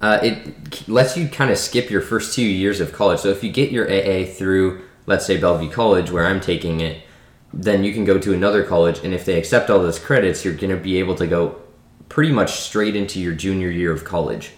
Uh, 0.00 0.18
it 0.22 0.88
lets 0.88 1.16
you 1.16 1.28
kind 1.28 1.50
of 1.50 1.58
skip 1.58 1.88
your 1.88 2.00
first 2.00 2.34
two 2.34 2.42
years 2.42 2.80
of 2.80 2.92
college. 2.92 3.20
So 3.20 3.28
if 3.28 3.44
you 3.44 3.52
get 3.52 3.70
your 3.70 3.86
AA 3.86 4.26
through, 4.26 4.82
let's 5.06 5.24
say, 5.24 5.36
Bellevue 5.36 5.70
College, 5.70 6.10
where 6.10 6.26
I'm 6.26 6.40
taking 6.40 6.80
it, 6.80 7.02
then 7.52 7.84
you 7.84 7.92
can 7.92 8.04
go 8.04 8.18
to 8.18 8.32
another 8.32 8.64
college. 8.64 8.98
And 9.04 9.14
if 9.14 9.24
they 9.24 9.38
accept 9.38 9.70
all 9.70 9.78
those 9.78 9.98
credits, 10.00 10.44
you're 10.44 10.54
going 10.54 10.76
to 10.76 10.82
be 10.82 10.98
able 10.98 11.14
to 11.16 11.26
go 11.26 11.60
pretty 12.08 12.32
much 12.32 12.60
straight 12.60 12.96
into 12.96 13.20
your 13.20 13.34
junior 13.34 13.70
year 13.70 13.92
of 13.92 14.04
college. 14.04 14.52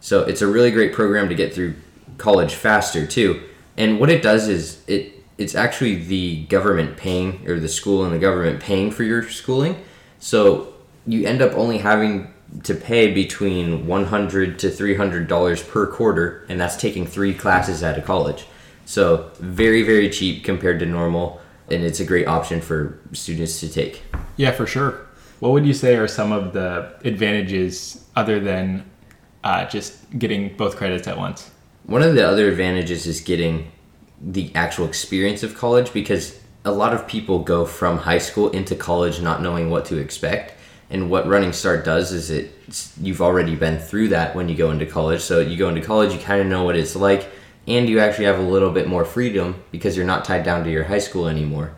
So 0.00 0.22
it's 0.22 0.42
a 0.42 0.46
really 0.46 0.70
great 0.70 0.92
program 0.92 1.28
to 1.28 1.34
get 1.34 1.54
through 1.54 1.74
college 2.18 2.54
faster 2.54 3.06
too. 3.06 3.42
And 3.76 3.98
what 3.98 4.10
it 4.10 4.22
does 4.22 4.48
is 4.48 4.82
it 4.86 5.19
it's 5.40 5.54
actually 5.54 5.94
the 5.94 6.44
government 6.44 6.98
paying 6.98 7.48
or 7.48 7.58
the 7.58 7.68
school 7.68 8.04
and 8.04 8.12
the 8.12 8.18
government 8.18 8.60
paying 8.60 8.90
for 8.90 9.04
your 9.04 9.26
schooling. 9.26 9.82
So 10.18 10.74
you 11.06 11.26
end 11.26 11.40
up 11.40 11.54
only 11.54 11.78
having 11.78 12.34
to 12.64 12.74
pay 12.74 13.10
between 13.10 13.86
100 13.86 14.58
to 14.58 14.70
300 14.70 15.26
dollars 15.26 15.62
per 15.62 15.86
quarter 15.86 16.44
and 16.50 16.60
that's 16.60 16.76
taking 16.76 17.06
3 17.06 17.32
classes 17.32 17.82
at 17.82 17.96
a 17.96 18.02
college. 18.02 18.44
So 18.84 19.30
very 19.38 19.82
very 19.82 20.10
cheap 20.10 20.44
compared 20.44 20.78
to 20.80 20.86
normal 20.86 21.40
and 21.70 21.84
it's 21.84 22.00
a 22.00 22.04
great 22.04 22.26
option 22.26 22.60
for 22.60 23.00
students 23.12 23.60
to 23.60 23.68
take. 23.70 24.02
Yeah, 24.36 24.50
for 24.50 24.66
sure. 24.66 25.06
What 25.38 25.52
would 25.52 25.64
you 25.64 25.72
say 25.72 25.96
are 25.96 26.08
some 26.08 26.32
of 26.32 26.52
the 26.52 26.92
advantages 27.02 28.04
other 28.14 28.40
than 28.40 28.84
uh, 29.42 29.64
just 29.66 30.18
getting 30.18 30.54
both 30.54 30.76
credits 30.76 31.08
at 31.08 31.16
once? 31.16 31.50
One 31.84 32.02
of 32.02 32.14
the 32.14 32.28
other 32.28 32.48
advantages 32.48 33.06
is 33.06 33.22
getting 33.22 33.72
the 34.20 34.50
actual 34.54 34.86
experience 34.86 35.42
of 35.42 35.56
college 35.56 35.92
because 35.92 36.38
a 36.64 36.72
lot 36.72 36.92
of 36.92 37.06
people 37.06 37.38
go 37.38 37.64
from 37.64 37.98
high 37.98 38.18
school 38.18 38.50
into 38.50 38.74
college 38.74 39.20
not 39.20 39.40
knowing 39.42 39.70
what 39.70 39.86
to 39.86 39.96
expect. 39.96 40.54
And 40.90 41.08
what 41.08 41.26
Running 41.26 41.52
Start 41.52 41.84
does 41.84 42.12
is 42.12 42.30
it 42.30 42.52
you've 43.00 43.22
already 43.22 43.54
been 43.54 43.78
through 43.78 44.08
that 44.08 44.34
when 44.34 44.48
you 44.48 44.56
go 44.56 44.70
into 44.70 44.86
college. 44.86 45.22
So 45.22 45.40
you 45.40 45.56
go 45.56 45.68
into 45.68 45.80
college, 45.80 46.12
you 46.12 46.18
kind 46.18 46.40
of 46.40 46.46
know 46.46 46.64
what 46.64 46.76
it's 46.76 46.96
like, 46.96 47.28
and 47.66 47.88
you 47.88 48.00
actually 48.00 48.26
have 48.26 48.38
a 48.38 48.42
little 48.42 48.70
bit 48.70 48.88
more 48.88 49.04
freedom 49.04 49.62
because 49.70 49.96
you're 49.96 50.06
not 50.06 50.24
tied 50.24 50.44
down 50.44 50.64
to 50.64 50.70
your 50.70 50.84
high 50.84 50.98
school 50.98 51.28
anymore, 51.28 51.74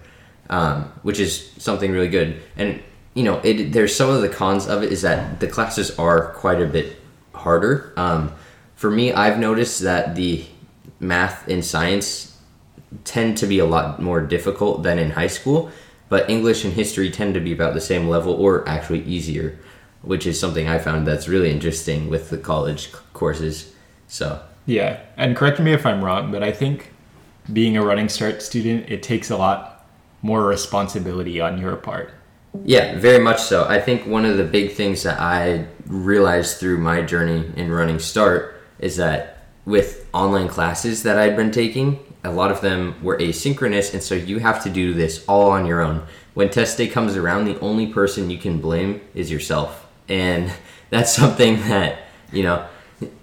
um, 0.51 0.85
which 1.03 1.21
is 1.21 1.53
something 1.59 1.93
really 1.93 2.09
good. 2.09 2.43
And 2.57 2.83
you 3.15 3.25
know, 3.25 3.41
it, 3.45 3.73
there's 3.73 3.95
some 3.95 4.09
of 4.09 4.23
the 4.23 4.29
cons 4.29 4.67
of 4.67 4.83
it 4.83 4.91
is 4.91 5.03
that 5.03 5.39
the 5.41 5.47
classes 5.47 5.97
are 5.99 6.33
quite 6.33 6.61
a 6.61 6.67
bit 6.67 6.97
harder. 7.35 7.93
Um, 7.97 8.33
for 8.75 8.91
me, 8.91 9.13
I've 9.13 9.39
noticed 9.39 9.81
that 9.83 10.15
the 10.15 10.47
math 10.99 11.47
and 11.49 11.65
science 11.65 12.32
tend 13.05 13.37
to 13.39 13.47
be 13.47 13.59
a 13.59 13.65
lot 13.65 14.01
more 14.01 14.21
difficult 14.21 14.83
than 14.83 14.99
in 14.99 15.11
high 15.11 15.29
school. 15.29 15.71
but 16.09 16.29
English 16.29 16.63
and 16.63 16.75
history 16.75 17.11
tend 17.11 17.33
to 17.33 17.41
be 17.41 17.53
about 17.53 17.73
the 17.73 17.81
same 17.81 18.07
level 18.07 18.35
or 18.35 18.69
actually 18.69 19.03
easier, 19.05 19.59
which 20.03 20.27
is 20.27 20.39
something 20.39 20.69
I 20.69 20.79
found 20.79 21.07
that's 21.07 21.27
really 21.27 21.51
interesting 21.51 22.11
with 22.11 22.29
the 22.29 22.37
college 22.37 22.93
courses. 23.15 23.73
So, 24.09 24.43
Yeah, 24.67 25.01
and 25.17 25.35
correct 25.35 25.59
me 25.59 25.73
if 25.73 25.87
I'm 25.87 26.05
wrong, 26.05 26.31
but 26.31 26.43
I 26.43 26.53
think 26.53 26.93
being 27.51 27.79
a 27.79 27.83
Running 27.83 28.11
Start 28.11 28.43
student, 28.43 28.91
it 28.91 29.03
takes 29.03 29.31
a 29.31 29.39
lot 29.39 29.87
more 30.21 30.45
responsibility 30.45 31.41
on 31.41 31.57
your 31.57 31.77
part. 31.77 32.13
Yeah, 32.63 32.99
very 32.99 33.19
much 33.25 33.41
so. 33.41 33.65
I 33.67 33.81
think 33.81 34.07
one 34.07 34.27
of 34.27 34.37
the 34.37 34.45
big 34.45 34.73
things 34.73 35.03
that 35.05 35.19
I 35.19 35.65
realized 35.87 36.59
through 36.59 36.77
my 36.77 37.01
journey 37.01 37.51
in 37.57 37.73
Running 37.73 37.99
Start 37.99 38.61
is 38.79 38.99
that 38.99 39.32
with 39.65 40.09
online 40.13 40.49
classes 40.49 41.03
that 41.05 41.19
I'd 41.19 41.37
been 41.37 41.51
taking, 41.51 42.01
a 42.25 42.31
lot 42.31 42.51
of 42.51 42.61
them 42.61 42.95
were 43.03 43.19
asynchronous, 43.19 43.93
and 43.93 44.03
so 44.03 44.15
you 44.15 44.39
have 44.39 44.63
to 44.65 44.71
do 44.71 44.95
this 44.95 45.25
all 45.27 45.51
on 45.51 45.67
your 45.67 45.81
own. 45.81 46.03
When 46.35 46.51
test 46.51 46.79
day 46.79 46.89
comes 46.89 47.17
around, 47.17 47.45
the 47.45 47.59
only 47.61 47.87
person 47.87 48.31
you 48.31 48.39
can 48.39 48.61
blame 48.61 49.01
is 49.15 49.31
yourself. 49.31 49.87
And 50.09 50.53
that's 50.91 51.15
something 51.15 51.57
that, 51.69 52.01
you 52.33 52.43
know, 52.43 52.67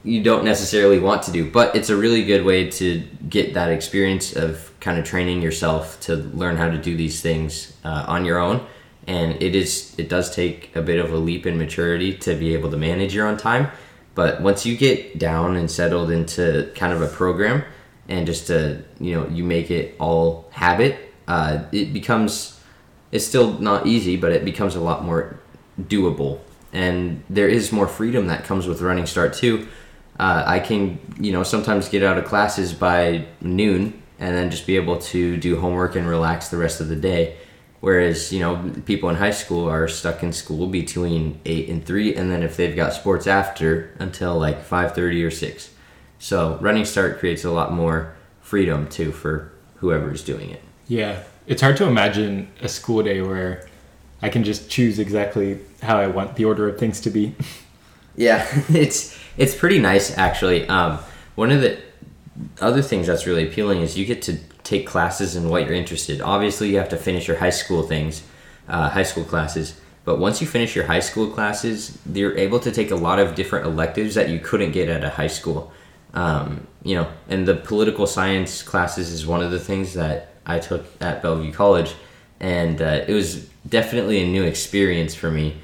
you 0.03 0.21
don't 0.21 0.43
necessarily 0.43 0.99
want 0.99 1.23
to 1.23 1.31
do, 1.31 1.49
but 1.49 1.73
it's 1.75 1.89
a 1.89 1.95
really 1.95 2.25
good 2.25 2.43
way 2.43 2.69
to 2.69 2.99
get 3.29 3.53
that 3.53 3.71
experience 3.71 4.35
of 4.35 4.71
kind 4.81 4.99
of 4.99 5.05
training 5.05 5.41
yourself 5.41 5.99
to 6.01 6.15
learn 6.15 6.57
how 6.57 6.69
to 6.69 6.77
do 6.77 6.97
these 6.97 7.21
things 7.21 7.77
uh, 7.85 8.05
on 8.07 8.25
your 8.25 8.39
own 8.39 8.65
and 9.09 9.41
it 9.41 9.55
is 9.55 9.95
it 9.97 10.07
does 10.07 10.33
take 10.35 10.75
a 10.75 10.81
bit 10.81 10.99
of 10.99 11.11
a 11.11 11.17
leap 11.17 11.47
in 11.47 11.57
maturity 11.57 12.13
to 12.13 12.35
be 12.35 12.53
able 12.53 12.69
to 12.69 12.77
manage 12.77 13.13
your 13.13 13.27
own 13.27 13.37
time 13.37 13.69
but 14.19 14.41
once 14.41 14.65
you 14.65 14.75
get 14.75 15.17
down 15.17 15.55
and 15.55 15.71
settled 15.71 16.11
into 16.11 16.69
kind 16.75 16.91
of 16.91 17.01
a 17.01 17.07
program 17.07 17.63
and 18.09 18.25
just 18.25 18.47
to 18.47 18.83
you 18.99 19.15
know 19.15 19.25
you 19.29 19.45
make 19.45 19.71
it 19.71 19.95
all 19.97 20.45
habit 20.51 20.93
uh, 21.29 21.63
it 21.71 21.93
becomes 21.93 22.59
it's 23.13 23.25
still 23.25 23.57
not 23.59 23.87
easy 23.87 24.17
but 24.17 24.33
it 24.33 24.43
becomes 24.43 24.75
a 24.75 24.81
lot 24.81 25.05
more 25.05 25.39
doable. 25.93 26.41
And 26.73 27.23
there 27.29 27.47
is 27.47 27.71
more 27.71 27.87
freedom 27.87 28.27
that 28.27 28.43
comes 28.43 28.67
with 28.67 28.81
running 28.81 29.05
start 29.05 29.31
too. 29.33 29.69
Uh, 30.19 30.43
i 30.55 30.59
can 30.59 30.81
you 31.25 31.31
know 31.31 31.43
sometimes 31.43 31.87
get 31.87 32.03
out 32.03 32.17
of 32.17 32.25
classes 32.25 32.73
by 32.73 33.25
noon 33.39 33.81
and 34.19 34.35
then 34.35 34.51
just 34.51 34.67
be 34.67 34.75
able 34.75 34.97
to 35.13 35.37
do 35.37 35.57
homework 35.63 35.95
and 35.95 36.05
relax 36.09 36.49
the 36.49 36.57
rest 36.65 36.81
of 36.81 36.89
the 36.89 36.99
day 37.11 37.37
Whereas, 37.81 38.33
you 38.33 38.39
know, 38.39 38.71
people 38.85 39.09
in 39.09 39.15
high 39.15 39.31
school 39.31 39.69
are 39.69 39.87
stuck 39.87 40.21
in 40.21 40.33
school 40.33 40.67
between 40.67 41.39
8 41.45 41.69
and 41.69 41.85
3 41.85 42.15
and 42.15 42.29
then 42.29 42.43
if 42.43 42.57
they've 42.57 42.75
got 42.75 42.93
sports 42.93 43.25
after 43.25 43.95
until 43.99 44.37
like 44.37 44.65
5:30 44.65 45.23
or 45.25 45.31
6. 45.31 45.69
So, 46.19 46.57
running 46.59 46.83
start 46.83 47.19
creates 47.19 47.45
a 47.45 47.51
lot 47.51 47.71
more 47.71 48.13
freedom 48.41 48.87
too 48.89 49.11
for 49.11 49.51
whoever's 49.77 50.23
doing 50.23 50.49
it. 50.49 50.61
Yeah, 50.89 51.23
it's 51.47 51.61
hard 51.61 51.77
to 51.77 51.87
imagine 51.87 52.49
a 52.61 52.67
school 52.67 53.01
day 53.01 53.21
where 53.21 53.65
I 54.21 54.27
can 54.27 54.43
just 54.43 54.69
choose 54.69 54.99
exactly 54.99 55.59
how 55.81 55.97
I 55.97 56.07
want 56.07 56.35
the 56.35 56.43
order 56.43 56.67
of 56.67 56.77
things 56.77 56.99
to 57.01 57.09
be. 57.09 57.35
Yeah, 58.15 58.45
it's 58.69 59.17
it's 59.37 59.55
pretty 59.55 59.79
nice 59.79 60.17
actually. 60.17 60.67
Um, 60.67 60.99
one 61.35 61.51
of 61.51 61.61
the 61.61 61.79
other 62.59 62.81
things 62.81 63.07
that's 63.07 63.25
really 63.25 63.47
appealing 63.47 63.79
is 63.81 63.97
you 63.97 64.05
get 64.05 64.21
to 64.23 64.37
take 64.69 64.85
classes 64.85 65.35
in 65.35 65.49
what 65.49 65.65
you're 65.65 65.73
interested. 65.73 66.21
Obviously, 66.21 66.69
you 66.69 66.77
have 66.77 66.89
to 66.89 66.97
finish 66.97 67.27
your 67.27 67.37
high 67.37 67.49
school 67.49 67.81
things, 67.83 68.23
uh, 68.67 68.89
high 68.89 69.03
school 69.03 69.23
classes. 69.23 69.79
But 70.05 70.19
once 70.19 70.41
you 70.41 70.47
finish 70.47 70.75
your 70.75 70.85
high 70.85 70.99
school 70.99 71.27
classes, 71.29 71.97
you're 72.13 72.37
able 72.37 72.59
to 72.61 72.71
take 72.71 72.91
a 72.91 72.95
lot 72.95 73.19
of 73.19 73.35
different 73.35 73.65
electives 73.65 74.15
that 74.15 74.29
you 74.29 74.39
couldn't 74.39 74.71
get 74.71 74.87
at 74.87 75.03
a 75.03 75.09
high 75.09 75.27
school. 75.27 75.71
Um, 76.13 76.67
you 76.83 76.95
know, 76.95 77.07
and 77.27 77.47
the 77.47 77.55
political 77.55 78.07
science 78.07 78.63
classes 78.63 79.11
is 79.11 79.25
one 79.25 79.43
of 79.43 79.51
the 79.51 79.59
things 79.59 79.93
that 79.93 80.33
I 80.45 80.59
took 80.59 80.85
at 81.01 81.21
Bellevue 81.21 81.51
College, 81.51 81.93
and 82.39 82.81
uh, 82.81 83.05
it 83.07 83.13
was 83.13 83.47
definitely 83.67 84.21
a 84.21 84.27
new 84.27 84.43
experience 84.43 85.13
for 85.13 85.29
me. 85.29 85.57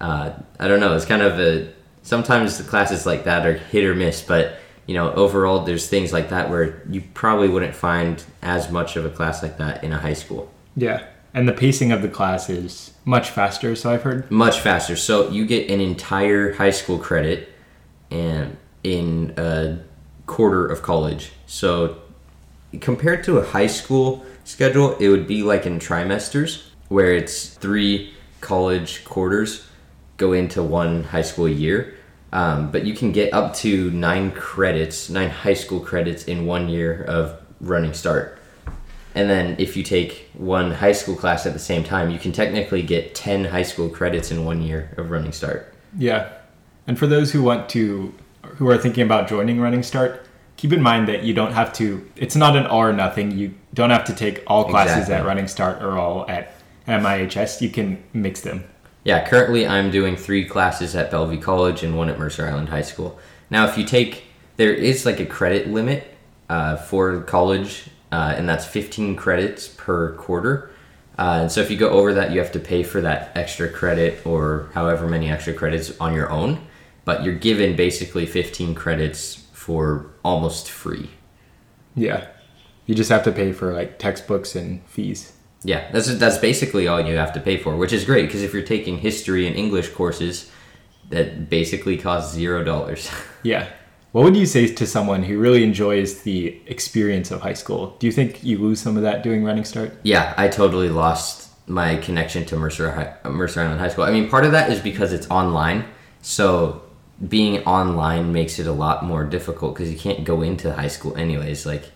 Uh, 0.00 0.32
I 0.58 0.66
don't 0.68 0.80
know, 0.80 0.96
it's 0.96 1.04
kind 1.04 1.22
of 1.22 1.38
a 1.38 1.72
sometimes 2.02 2.58
the 2.58 2.64
classes 2.64 3.06
like 3.06 3.24
that 3.24 3.46
are 3.46 3.54
hit 3.54 3.84
or 3.84 3.94
miss, 3.94 4.22
but 4.22 4.58
you 4.86 4.94
know, 4.94 5.12
overall, 5.12 5.64
there's 5.64 5.88
things 5.88 6.12
like 6.12 6.30
that 6.30 6.50
where 6.50 6.82
you 6.88 7.02
probably 7.14 7.48
wouldn't 7.48 7.74
find 7.74 8.22
as 8.42 8.70
much 8.70 8.96
of 8.96 9.04
a 9.04 9.10
class 9.10 9.42
like 9.42 9.58
that 9.58 9.84
in 9.84 9.92
a 9.92 9.98
high 9.98 10.12
school. 10.14 10.50
Yeah, 10.76 11.06
and 11.34 11.48
the 11.48 11.52
pacing 11.52 11.92
of 11.92 12.02
the 12.02 12.08
class 12.08 12.50
is 12.50 12.92
much 13.04 13.30
faster, 13.30 13.74
so 13.74 13.92
I've 13.92 14.02
heard. 14.02 14.30
Much 14.30 14.60
faster. 14.60 14.96
So 14.96 15.30
you 15.30 15.46
get 15.46 15.70
an 15.70 15.80
entire 15.80 16.54
high 16.54 16.70
school 16.70 16.98
credit 16.98 17.52
and 18.10 18.56
in 18.82 19.34
a 19.36 19.78
quarter 20.26 20.66
of 20.66 20.82
college. 20.82 21.32
So 21.46 21.98
compared 22.80 23.24
to 23.24 23.38
a 23.38 23.44
high 23.44 23.66
school 23.66 24.24
schedule, 24.44 24.96
it 24.96 25.08
would 25.08 25.26
be 25.26 25.42
like 25.42 25.66
in 25.66 25.78
trimesters 25.78 26.64
where 26.88 27.14
it's 27.14 27.48
three 27.48 28.12
college 28.40 29.04
quarters 29.04 29.66
go 30.18 30.32
into 30.32 30.62
one 30.62 31.04
high 31.04 31.22
school 31.22 31.48
year. 31.48 31.94
Um, 32.32 32.70
but 32.70 32.84
you 32.86 32.94
can 32.94 33.12
get 33.12 33.32
up 33.34 33.54
to 33.56 33.90
nine 33.90 34.30
credits, 34.30 35.10
nine 35.10 35.28
high 35.30 35.54
school 35.54 35.80
credits 35.80 36.24
in 36.24 36.46
one 36.46 36.68
year 36.68 37.02
of 37.04 37.38
running 37.60 37.92
start. 37.92 38.38
And 39.14 39.28
then 39.28 39.56
if 39.58 39.76
you 39.76 39.82
take 39.82 40.30
one 40.32 40.70
high 40.72 40.92
school 40.92 41.14
class 41.14 41.44
at 41.44 41.52
the 41.52 41.58
same 41.58 41.84
time, 41.84 42.10
you 42.10 42.18
can 42.18 42.32
technically 42.32 42.82
get 42.82 43.14
10 43.14 43.44
high 43.44 43.62
school 43.62 43.90
credits 43.90 44.30
in 44.30 44.46
one 44.46 44.62
year 44.62 44.94
of 44.96 45.10
running 45.10 45.32
start. 45.32 45.74
Yeah, 45.98 46.32
and 46.86 46.98
for 46.98 47.06
those 47.06 47.32
who 47.32 47.42
want 47.42 47.68
to, 47.70 48.14
who 48.42 48.68
are 48.68 48.78
thinking 48.78 49.04
about 49.04 49.28
joining 49.28 49.60
Running 49.60 49.82
Start, 49.82 50.26
keep 50.56 50.72
in 50.72 50.82
mind 50.82 51.08
that 51.08 51.22
you 51.22 51.34
don't 51.34 51.52
have 51.52 51.72
to. 51.74 52.08
It's 52.16 52.34
not 52.34 52.56
an 52.56 52.66
all 52.66 52.80
or 52.80 52.92
nothing. 52.92 53.30
You 53.38 53.54
don't 53.74 53.90
have 53.90 54.04
to 54.04 54.14
take 54.14 54.42
all 54.46 54.64
classes 54.64 54.96
Exactly. 54.96 55.14
at 55.16 55.26
Running 55.26 55.48
Start 55.48 55.82
or 55.82 55.98
all 55.98 56.28
at 56.30 56.54
MIHS. 56.88 57.60
You 57.60 57.68
can 57.70 58.02
mix 58.12 58.40
them. 58.40 58.64
Yeah, 59.04 59.26
currently 59.26 59.66
I'm 59.66 59.90
doing 59.90 60.16
three 60.16 60.44
classes 60.44 60.94
at 60.94 61.10
Bellevue 61.10 61.40
College 61.40 61.82
and 61.82 61.96
one 61.96 62.08
at 62.08 62.18
Mercer 62.18 62.46
Island 62.46 62.68
High 62.68 62.82
School. 62.82 63.18
Now, 63.50 63.66
if 63.66 63.76
you 63.76 63.84
take, 63.84 64.24
there 64.56 64.72
is 64.72 65.04
like 65.04 65.18
a 65.18 65.26
credit 65.26 65.68
limit 65.68 66.16
uh, 66.48 66.76
for 66.76 67.22
college, 67.22 67.88
uh, 68.12 68.34
and 68.36 68.48
that's 68.48 68.64
15 68.64 69.16
credits 69.16 69.68
per 69.68 70.12
quarter. 70.14 70.70
Uh, 71.18 71.38
and 71.42 71.52
so 71.52 71.60
if 71.60 71.70
you 71.70 71.76
go 71.76 71.90
over 71.90 72.14
that, 72.14 72.30
you 72.30 72.38
have 72.38 72.52
to 72.52 72.60
pay 72.60 72.82
for 72.82 73.00
that 73.00 73.32
extra 73.36 73.68
credit 73.68 74.24
or 74.24 74.70
however 74.74 75.08
many 75.08 75.30
extra 75.30 75.52
credits 75.52 75.98
on 76.00 76.14
your 76.14 76.30
own. 76.30 76.60
But 77.04 77.24
you're 77.24 77.34
given 77.34 77.74
basically 77.74 78.26
15 78.26 78.74
credits 78.74 79.46
for 79.52 80.10
almost 80.24 80.70
free. 80.70 81.10
Yeah, 81.96 82.28
you 82.86 82.94
just 82.94 83.10
have 83.10 83.24
to 83.24 83.32
pay 83.32 83.52
for 83.52 83.72
like 83.72 83.98
textbooks 83.98 84.54
and 84.54 84.84
fees. 84.86 85.31
Yeah, 85.64 85.90
that's 85.92 86.12
that's 86.16 86.38
basically 86.38 86.88
all 86.88 87.00
you 87.00 87.16
have 87.16 87.32
to 87.34 87.40
pay 87.40 87.56
for, 87.56 87.76
which 87.76 87.92
is 87.92 88.04
great 88.04 88.26
because 88.26 88.42
if 88.42 88.52
you're 88.52 88.62
taking 88.62 88.98
history 88.98 89.46
and 89.46 89.54
English 89.56 89.90
courses, 89.90 90.50
that 91.10 91.48
basically 91.48 91.96
cost 91.96 92.34
zero 92.34 92.64
dollars. 92.64 93.10
Yeah. 93.44 93.68
What 94.12 94.22
would 94.24 94.36
you 94.36 94.46
say 94.46 94.66
to 94.72 94.86
someone 94.86 95.22
who 95.24 95.38
really 95.38 95.64
enjoys 95.64 96.22
the 96.22 96.60
experience 96.66 97.30
of 97.32 97.40
high 97.40 97.54
school? 97.54 97.96
Do 97.98 98.06
you 98.06 98.12
think 98.12 98.44
you 98.44 98.58
lose 98.58 98.78
some 98.80 98.96
of 98.96 99.02
that 99.02 99.22
doing 99.24 99.42
Running 99.42 99.64
Start? 99.64 99.90
yeah, 100.04 100.34
I 100.36 100.46
totally 100.48 100.90
lost 100.90 101.50
my 101.66 101.96
connection 101.96 102.44
to 102.46 102.56
Mercer 102.56 102.92
High, 102.92 103.28
Mercer 103.28 103.62
Island 103.62 103.80
High 103.80 103.88
School. 103.88 104.04
I 104.04 104.10
mean, 104.12 104.28
part 104.28 104.44
of 104.44 104.52
that 104.52 104.70
is 104.70 104.78
because 104.80 105.12
it's 105.12 105.28
online, 105.30 105.86
so 106.20 106.82
being 107.26 107.64
online 107.64 108.32
makes 108.32 108.58
it 108.58 108.66
a 108.66 108.72
lot 108.72 109.04
more 109.04 109.24
difficult 109.24 109.74
because 109.74 109.90
you 109.90 109.98
can't 109.98 110.24
go 110.24 110.42
into 110.42 110.72
high 110.72 110.88
school 110.88 111.16
anyways. 111.16 111.64
Like 111.66 111.90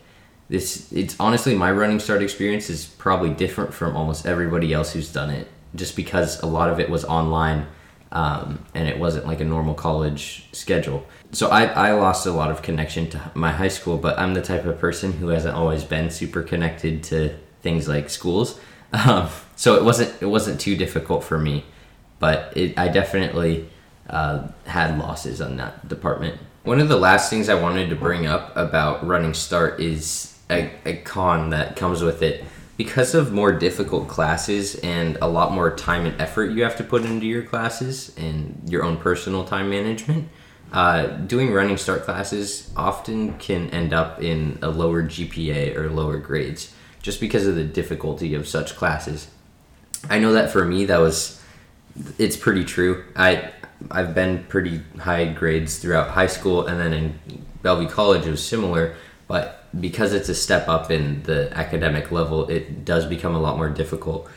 this, 0.48 0.92
it's 0.92 1.16
honestly 1.18 1.54
my 1.54 1.72
running 1.72 1.98
start 1.98 2.22
experience 2.22 2.70
is 2.70 2.86
probably 2.86 3.30
different 3.30 3.74
from 3.74 3.96
almost 3.96 4.26
everybody 4.26 4.72
else 4.72 4.92
who's 4.92 5.12
done 5.12 5.30
it, 5.30 5.48
just 5.74 5.96
because 5.96 6.40
a 6.42 6.46
lot 6.46 6.70
of 6.70 6.78
it 6.78 6.88
was 6.88 7.04
online 7.04 7.66
um, 8.12 8.64
and 8.74 8.88
it 8.88 8.98
wasn't 8.98 9.26
like 9.26 9.40
a 9.40 9.44
normal 9.44 9.74
college 9.74 10.48
schedule. 10.52 11.04
So 11.32 11.48
I, 11.48 11.64
I 11.64 11.92
lost 11.92 12.26
a 12.26 12.30
lot 12.30 12.50
of 12.50 12.62
connection 12.62 13.10
to 13.10 13.30
my 13.34 13.50
high 13.50 13.68
school, 13.68 13.98
but 13.98 14.18
I'm 14.18 14.34
the 14.34 14.42
type 14.42 14.64
of 14.64 14.78
person 14.78 15.12
who 15.12 15.28
hasn't 15.28 15.54
always 15.54 15.84
been 15.84 16.10
super 16.10 16.42
connected 16.42 17.02
to 17.04 17.36
things 17.62 17.88
like 17.88 18.08
schools. 18.08 18.60
Um, 18.92 19.28
so 19.56 19.74
it 19.74 19.84
wasn't 19.84 20.14
it 20.22 20.26
wasn't 20.26 20.60
too 20.60 20.76
difficult 20.76 21.24
for 21.24 21.38
me, 21.38 21.64
but 22.20 22.56
it, 22.56 22.78
I 22.78 22.88
definitely 22.88 23.68
uh, 24.08 24.48
had 24.64 24.96
losses 24.98 25.40
on 25.40 25.56
that 25.56 25.88
department. 25.88 26.38
One 26.62 26.80
of 26.80 26.88
the 26.88 26.96
last 26.96 27.28
things 27.28 27.48
I 27.48 27.60
wanted 27.60 27.90
to 27.90 27.96
bring 27.96 28.26
up 28.26 28.56
about 28.56 29.06
running 29.06 29.34
start 29.34 29.80
is 29.80 30.35
a, 30.50 30.70
a 30.84 30.96
con 30.98 31.50
that 31.50 31.76
comes 31.76 32.02
with 32.02 32.22
it. 32.22 32.44
Because 32.76 33.14
of 33.14 33.32
more 33.32 33.52
difficult 33.52 34.06
classes 34.06 34.74
and 34.76 35.16
a 35.22 35.28
lot 35.28 35.52
more 35.52 35.74
time 35.74 36.04
and 36.04 36.20
effort 36.20 36.50
you 36.50 36.62
have 36.62 36.76
to 36.76 36.84
put 36.84 37.04
into 37.06 37.26
your 37.26 37.42
classes 37.42 38.14
and 38.18 38.60
your 38.66 38.84
own 38.84 38.98
personal 38.98 39.44
time 39.44 39.70
management, 39.70 40.28
uh, 40.72 41.06
doing 41.06 41.52
running 41.52 41.78
start 41.78 42.02
classes 42.02 42.70
often 42.76 43.38
can 43.38 43.70
end 43.70 43.94
up 43.94 44.22
in 44.22 44.58
a 44.60 44.68
lower 44.68 45.02
GPA 45.02 45.74
or 45.76 45.88
lower 45.88 46.18
grades 46.18 46.74
just 47.00 47.20
because 47.20 47.46
of 47.46 47.54
the 47.54 47.64
difficulty 47.64 48.34
of 48.34 48.46
such 48.46 48.76
classes. 48.76 49.28
I 50.10 50.18
know 50.18 50.32
that 50.32 50.50
for 50.50 50.64
me, 50.64 50.84
that 50.86 50.98
was 50.98 51.42
it's 52.18 52.36
pretty 52.36 52.64
true. 52.64 53.04
I 53.14 53.52
I've 53.90 54.14
been 54.14 54.44
pretty 54.44 54.82
high 54.98 55.26
grades 55.26 55.78
throughout 55.78 56.10
high 56.10 56.26
school, 56.26 56.66
and 56.66 56.80
then 56.80 56.92
in 56.92 57.44
Bellevue 57.62 57.88
College 57.88 58.26
it 58.26 58.30
was 58.30 58.44
similar. 58.44 58.96
But 59.28 59.65
because 59.80 60.12
it's 60.12 60.28
a 60.28 60.35
step 60.35 60.68
up 60.68 60.90
in 60.90 61.23
the 61.25 61.50
academic 61.56 62.11
level, 62.11 62.49
it 62.49 62.85
does 62.85 63.06
become 63.06 63.35
a 63.35 63.40
lot 63.40 63.56
more 63.56 63.68
difficult. 63.68 64.28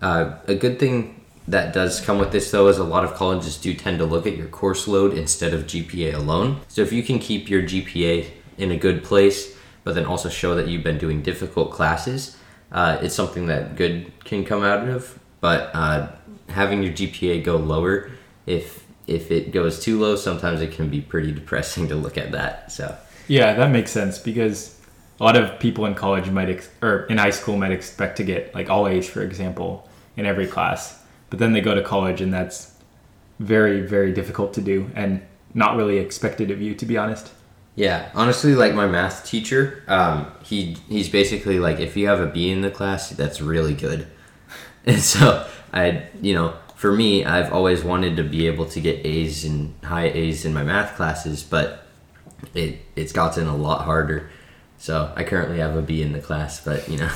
Uh, 0.00 0.36
a 0.46 0.54
good 0.54 0.78
thing 0.78 1.24
that 1.48 1.72
does 1.72 2.00
come 2.00 2.18
with 2.18 2.32
this 2.32 2.50
though 2.50 2.68
is 2.68 2.78
a 2.78 2.84
lot 2.84 3.04
of 3.04 3.14
colleges 3.14 3.56
do 3.56 3.72
tend 3.72 3.98
to 3.98 4.04
look 4.04 4.26
at 4.26 4.36
your 4.36 4.48
course 4.48 4.88
load 4.88 5.14
instead 5.14 5.54
of 5.54 5.64
GPA 5.64 6.14
alone. 6.14 6.60
So 6.68 6.82
if 6.82 6.92
you 6.92 7.02
can 7.02 7.18
keep 7.18 7.48
your 7.48 7.62
GPA 7.62 8.28
in 8.58 8.70
a 8.70 8.76
good 8.76 9.04
place, 9.04 9.56
but 9.84 9.94
then 9.94 10.06
also 10.06 10.28
show 10.28 10.54
that 10.56 10.66
you've 10.66 10.82
been 10.82 10.98
doing 10.98 11.22
difficult 11.22 11.70
classes, 11.70 12.36
uh, 12.72 12.98
it's 13.00 13.14
something 13.14 13.46
that 13.46 13.76
good 13.76 14.12
can 14.24 14.44
come 14.44 14.64
out 14.64 14.88
of. 14.88 15.18
But 15.40 15.70
uh, 15.74 16.08
having 16.48 16.82
your 16.82 16.92
GPA 16.92 17.44
go 17.44 17.56
lower, 17.56 18.10
if 18.46 18.84
if 19.06 19.30
it 19.30 19.52
goes 19.52 19.78
too 19.78 20.00
low, 20.00 20.16
sometimes 20.16 20.60
it 20.60 20.72
can 20.72 20.88
be 20.88 21.00
pretty 21.00 21.30
depressing 21.30 21.86
to 21.90 21.94
look 21.94 22.18
at 22.18 22.32
that. 22.32 22.72
So 22.72 22.96
Yeah, 23.28 23.54
that 23.54 23.70
makes 23.70 23.92
sense 23.92 24.18
because 24.18 24.75
a 25.18 25.24
lot 25.24 25.36
of 25.36 25.58
people 25.58 25.86
in 25.86 25.94
college 25.94 26.30
might 26.30 26.48
ex- 26.50 26.70
or 26.82 27.04
in 27.04 27.18
high 27.18 27.30
school 27.30 27.56
might 27.56 27.72
expect 27.72 28.16
to 28.18 28.24
get 28.24 28.54
like 28.54 28.68
all 28.70 28.86
A's, 28.86 29.08
for 29.08 29.22
example, 29.22 29.88
in 30.16 30.26
every 30.26 30.46
class, 30.46 31.02
but 31.30 31.38
then 31.38 31.52
they 31.52 31.60
go 31.60 31.74
to 31.74 31.82
college 31.82 32.20
and 32.20 32.32
that's 32.32 32.72
very 33.38 33.82
very 33.82 34.12
difficult 34.12 34.54
to 34.54 34.60
do 34.60 34.90
and 34.94 35.20
not 35.54 35.76
really 35.76 35.98
expected 35.98 36.50
of 36.50 36.60
you, 36.60 36.74
to 36.74 36.86
be 36.86 36.96
honest. 36.96 37.32
Yeah, 37.74 38.10
honestly, 38.14 38.54
like 38.54 38.74
my 38.74 38.86
math 38.86 39.26
teacher, 39.26 39.82
um, 39.86 40.32
he 40.42 40.76
he's 40.88 41.08
basically 41.08 41.58
like, 41.58 41.78
if 41.78 41.96
you 41.96 42.08
have 42.08 42.20
a 42.20 42.26
B 42.26 42.50
in 42.50 42.62
the 42.62 42.70
class, 42.70 43.10
that's 43.10 43.40
really 43.40 43.74
good. 43.74 44.06
And 44.88 45.02
so 45.02 45.44
I, 45.72 46.04
you 46.22 46.32
know, 46.32 46.54
for 46.76 46.92
me, 46.92 47.24
I've 47.24 47.52
always 47.52 47.82
wanted 47.82 48.16
to 48.18 48.22
be 48.22 48.46
able 48.46 48.66
to 48.66 48.80
get 48.80 49.04
A's 49.04 49.44
and 49.44 49.74
high 49.82 50.06
A's 50.06 50.44
in 50.44 50.54
my 50.54 50.62
math 50.62 50.94
classes, 50.94 51.42
but 51.42 51.86
it 52.54 52.78
it's 52.94 53.12
gotten 53.12 53.48
a 53.48 53.56
lot 53.56 53.84
harder. 53.84 54.30
So 54.78 55.12
I 55.16 55.24
currently 55.24 55.58
have 55.58 55.76
a 55.76 55.82
B 55.82 56.02
in 56.02 56.12
the 56.12 56.20
class, 56.20 56.64
but 56.64 56.88
you 56.88 56.98
know, 56.98 57.10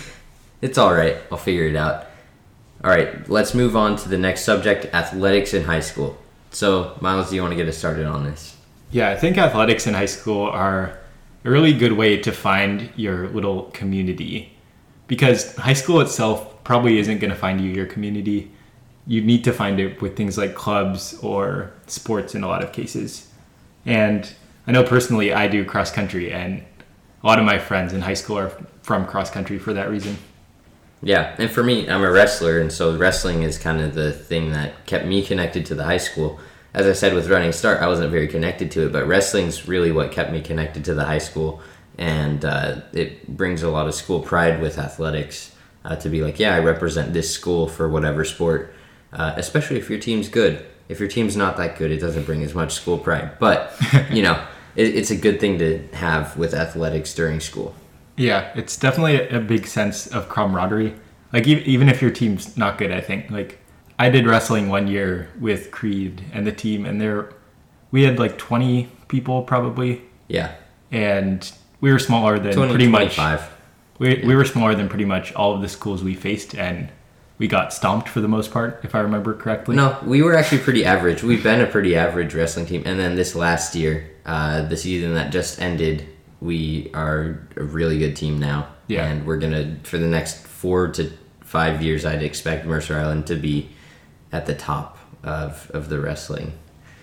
it's 0.62 0.78
all 0.78 0.94
right. 0.94 1.16
I'll 1.30 1.38
figure 1.38 1.66
it 1.66 1.76
out. 1.76 2.06
All 2.82 2.90
right, 2.90 3.28
let's 3.30 3.54
move 3.54 3.76
on 3.76 3.96
to 3.96 4.08
the 4.08 4.18
next 4.18 4.44
subject: 4.44 4.86
athletics 4.94 5.54
in 5.54 5.64
high 5.64 5.80
school. 5.80 6.18
So, 6.50 6.96
Miles, 7.00 7.30
do 7.30 7.36
you 7.36 7.42
want 7.42 7.52
to 7.52 7.56
get 7.56 7.68
us 7.68 7.76
started 7.76 8.06
on 8.06 8.24
this? 8.24 8.56
Yeah, 8.90 9.10
I 9.10 9.16
think 9.16 9.38
athletics 9.38 9.86
in 9.86 9.94
high 9.94 10.06
school 10.06 10.46
are 10.46 10.98
a 11.44 11.50
really 11.50 11.72
good 11.72 11.92
way 11.92 12.16
to 12.18 12.30
find 12.30 12.90
your 12.96 13.28
little 13.28 13.64
community 13.72 14.52
because 15.06 15.56
high 15.56 15.72
school 15.72 16.00
itself 16.00 16.62
probably 16.64 16.98
isn't 16.98 17.18
going 17.18 17.30
to 17.30 17.36
find 17.36 17.60
you 17.60 17.70
your 17.70 17.86
community. 17.86 18.50
You 19.06 19.20
need 19.20 19.44
to 19.44 19.52
find 19.52 19.80
it 19.80 20.00
with 20.00 20.16
things 20.16 20.38
like 20.38 20.54
clubs 20.54 21.18
or 21.22 21.72
sports 21.86 22.34
in 22.34 22.42
a 22.42 22.48
lot 22.48 22.62
of 22.62 22.72
cases. 22.72 23.28
And 23.84 24.32
I 24.66 24.72
know 24.72 24.82
personally 24.82 25.32
I 25.32 25.48
do 25.48 25.64
cross 25.64 25.90
country, 25.90 26.32
and 26.32 26.64
a 27.24 27.26
lot 27.26 27.38
of 27.38 27.44
my 27.46 27.58
friends 27.58 27.94
in 27.94 28.02
high 28.02 28.14
school 28.14 28.38
are 28.38 28.50
from 28.82 29.06
cross 29.06 29.30
country 29.30 29.58
for 29.58 29.72
that 29.72 29.88
reason. 29.88 30.18
Yeah, 31.02 31.34
and 31.38 31.50
for 31.50 31.62
me, 31.62 31.88
I'm 31.88 32.04
a 32.04 32.10
wrestler, 32.10 32.60
and 32.60 32.70
so 32.70 32.96
wrestling 32.96 33.42
is 33.42 33.58
kind 33.58 33.80
of 33.80 33.94
the 33.94 34.12
thing 34.12 34.52
that 34.52 34.84
kept 34.86 35.06
me 35.06 35.24
connected 35.24 35.66
to 35.66 35.74
the 35.74 35.84
high 35.84 35.98
school. 35.98 36.38
As 36.74 36.86
I 36.86 36.92
said 36.92 37.14
with 37.14 37.28
Running 37.28 37.52
Start, 37.52 37.80
I 37.80 37.88
wasn't 37.88 38.10
very 38.10 38.28
connected 38.28 38.70
to 38.72 38.86
it, 38.86 38.92
but 38.92 39.06
wrestling's 39.06 39.66
really 39.66 39.90
what 39.90 40.12
kept 40.12 40.32
me 40.32 40.40
connected 40.40 40.84
to 40.86 40.94
the 40.94 41.04
high 41.04 41.18
school, 41.18 41.62
and 41.98 42.44
uh, 42.44 42.80
it 42.92 43.26
brings 43.26 43.62
a 43.62 43.70
lot 43.70 43.86
of 43.86 43.94
school 43.94 44.20
pride 44.20 44.60
with 44.60 44.78
athletics 44.78 45.54
uh, 45.84 45.96
to 45.96 46.08
be 46.10 46.22
like, 46.22 46.38
yeah, 46.38 46.54
I 46.54 46.58
represent 46.58 47.12
this 47.12 47.30
school 47.30 47.68
for 47.68 47.88
whatever 47.88 48.24
sport, 48.24 48.74
uh, 49.12 49.32
especially 49.36 49.78
if 49.78 49.88
your 49.88 49.98
team's 49.98 50.28
good. 50.28 50.64
If 50.88 51.00
your 51.00 51.08
team's 51.08 51.36
not 51.36 51.56
that 51.56 51.78
good, 51.78 51.90
it 51.90 52.00
doesn't 52.00 52.24
bring 52.24 52.42
as 52.42 52.54
much 52.54 52.74
school 52.74 52.98
pride, 52.98 53.38
but 53.38 53.74
you 54.10 54.22
know, 54.22 54.46
it, 54.76 54.94
it's 54.94 55.10
a 55.10 55.16
good 55.16 55.40
thing 55.40 55.58
to 55.58 55.86
have 55.94 56.36
with 56.36 56.54
athletics 56.54 57.14
during 57.14 57.40
school. 57.40 57.74
Yeah, 58.16 58.52
it's 58.54 58.76
definitely 58.76 59.16
a, 59.16 59.38
a 59.38 59.40
big 59.40 59.66
sense 59.66 60.06
of 60.06 60.28
camaraderie. 60.28 60.94
Like 61.32 61.46
e- 61.48 61.62
even 61.64 61.88
if 61.88 62.00
your 62.00 62.10
team's 62.10 62.56
not 62.56 62.78
good, 62.78 62.92
I 62.92 63.00
think 63.00 63.30
like 63.30 63.58
I 63.98 64.08
did 64.10 64.26
wrestling 64.26 64.68
one 64.68 64.86
year 64.88 65.30
with 65.40 65.70
Creed 65.70 66.22
and 66.32 66.46
the 66.46 66.52
team, 66.52 66.86
and 66.86 67.00
there 67.00 67.32
we 67.90 68.02
had 68.04 68.18
like 68.18 68.38
twenty 68.38 68.88
people 69.08 69.42
probably, 69.42 70.02
Yeah, 70.28 70.54
and 70.92 71.50
we 71.80 71.92
were 71.92 71.98
smaller 71.98 72.38
than 72.38 72.54
20, 72.54 72.70
pretty 72.72 72.88
much 72.88 73.16
25. 73.16 73.50
we, 73.98 74.22
we 74.24 74.34
were 74.34 74.44
smaller 74.44 74.74
than 74.74 74.88
pretty 74.88 75.04
much 75.04 75.32
all 75.34 75.54
of 75.54 75.60
the 75.60 75.68
schools 75.68 76.02
we 76.02 76.14
faced, 76.14 76.54
and 76.54 76.90
we 77.38 77.48
got 77.48 77.72
stomped 77.72 78.08
for 78.08 78.20
the 78.20 78.28
most 78.28 78.50
part, 78.52 78.80
if 78.84 78.94
I 78.94 79.00
remember 79.00 79.34
correctly. 79.34 79.74
No, 79.76 79.98
we 80.04 80.22
were 80.22 80.34
actually 80.36 80.58
pretty 80.62 80.84
average. 80.84 81.22
We've 81.22 81.42
been 81.42 81.60
a 81.60 81.66
pretty 81.66 81.96
average 81.96 82.34
wrestling 82.34 82.66
team, 82.66 82.82
and 82.86 82.98
then 82.98 83.16
this 83.16 83.34
last 83.34 83.74
year, 83.74 84.10
uh, 84.24 84.62
the 84.62 84.76
season 84.76 85.14
that 85.14 85.32
just 85.32 85.60
ended, 85.60 86.06
we 86.40 86.90
are 86.94 87.40
a 87.56 87.64
really 87.64 87.98
good 87.98 88.14
team 88.16 88.38
now. 88.38 88.68
Yeah. 88.86 89.06
and 89.06 89.26
we're 89.26 89.38
gonna 89.38 89.76
for 89.84 89.96
the 89.96 90.06
next 90.06 90.46
four 90.46 90.88
to 90.88 91.10
five 91.40 91.80
years, 91.80 92.04
I'd 92.04 92.22
expect 92.22 92.66
Mercer 92.66 92.98
Island 92.98 93.26
to 93.28 93.34
be 93.34 93.70
at 94.30 94.44
the 94.44 94.54
top 94.54 94.98
of 95.22 95.70
of 95.72 95.88
the 95.88 95.98
wrestling 95.98 96.52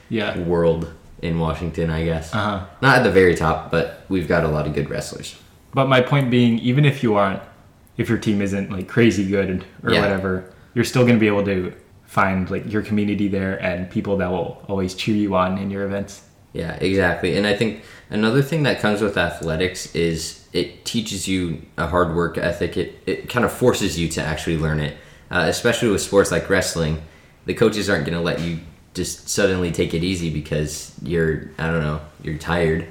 Yeah. 0.10 0.38
world 0.38 0.94
in 1.24 1.40
Washington. 1.40 1.90
I 1.90 2.06
guess 2.06 2.34
Uh 2.36 2.38
huh. 2.38 2.60
not 2.84 2.98
at 3.00 3.04
the 3.04 3.10
very 3.10 3.34
top, 3.34 3.72
but 3.72 4.06
we've 4.10 4.28
got 4.28 4.44
a 4.44 4.48
lot 4.48 4.68
of 4.68 4.76
good 4.76 4.92
wrestlers. 4.92 5.36
But 5.74 5.88
my 5.90 6.02
point 6.02 6.30
being, 6.30 6.60
even 6.60 6.86
if 6.86 7.02
you 7.02 7.16
aren't, 7.16 7.42
if 8.02 8.10
your 8.10 8.18
team 8.18 8.42
isn't 8.42 8.72
like 8.72 8.88
crazy 8.88 9.28
good 9.28 9.64
or 9.84 9.94
Yeah. 9.94 10.02
whatever, 10.02 10.52
you're 10.74 10.86
still 10.86 11.04
going 11.04 11.16
to 11.16 11.20
be 11.20 11.28
able 11.28 11.46
to 11.46 11.74
find 12.06 12.50
like 12.50 12.70
your 12.72 12.82
community 12.82 13.28
there 13.28 13.62
and 13.64 13.90
people 13.90 14.18
that 14.18 14.30
will 14.30 14.64
always 14.68 14.94
cheer 14.94 15.16
you 15.16 15.36
on 15.36 15.58
in 15.58 15.70
your 15.70 15.86
events. 15.86 16.24
Yeah, 16.54 16.74
exactly. 16.74 17.38
And 17.38 17.48
I 17.48 17.56
think 17.56 17.84
another 18.10 18.42
thing 18.42 18.64
that 18.64 18.80
comes 18.82 19.02
with 19.02 19.18
athletics 19.18 19.96
is 19.96 20.46
it 20.52 20.84
teaches 20.84 21.28
you 21.28 21.62
a 21.78 21.88
hard 21.88 22.14
work 22.14 22.38
ethic. 22.38 22.76
It, 22.76 23.00
it 23.06 23.30
kind 23.30 23.46
of 23.46 23.54
forces 23.54 23.98
you 23.98 24.10
to 24.10 24.22
actually 24.22 24.58
learn 24.58 24.82
it, 24.82 24.98
uh, 25.30 25.46
especially 25.48 25.90
with 25.90 26.02
sports 26.02 26.30
like 26.32 26.50
wrestling. 26.50 27.02
The 27.46 27.54
coaches 27.54 27.90
aren't 27.90 28.06
going 28.06 28.18
to 28.18 28.24
let 28.24 28.42
you 28.42 28.60
just 28.94 29.30
suddenly 29.30 29.72
take 29.72 29.94
it 29.94 30.04
easy 30.04 30.30
because 30.30 30.94
you're, 31.02 31.52
I 31.58 31.68
don't 31.68 31.82
know, 31.82 32.02
you're 32.22 32.38
tired 32.38 32.88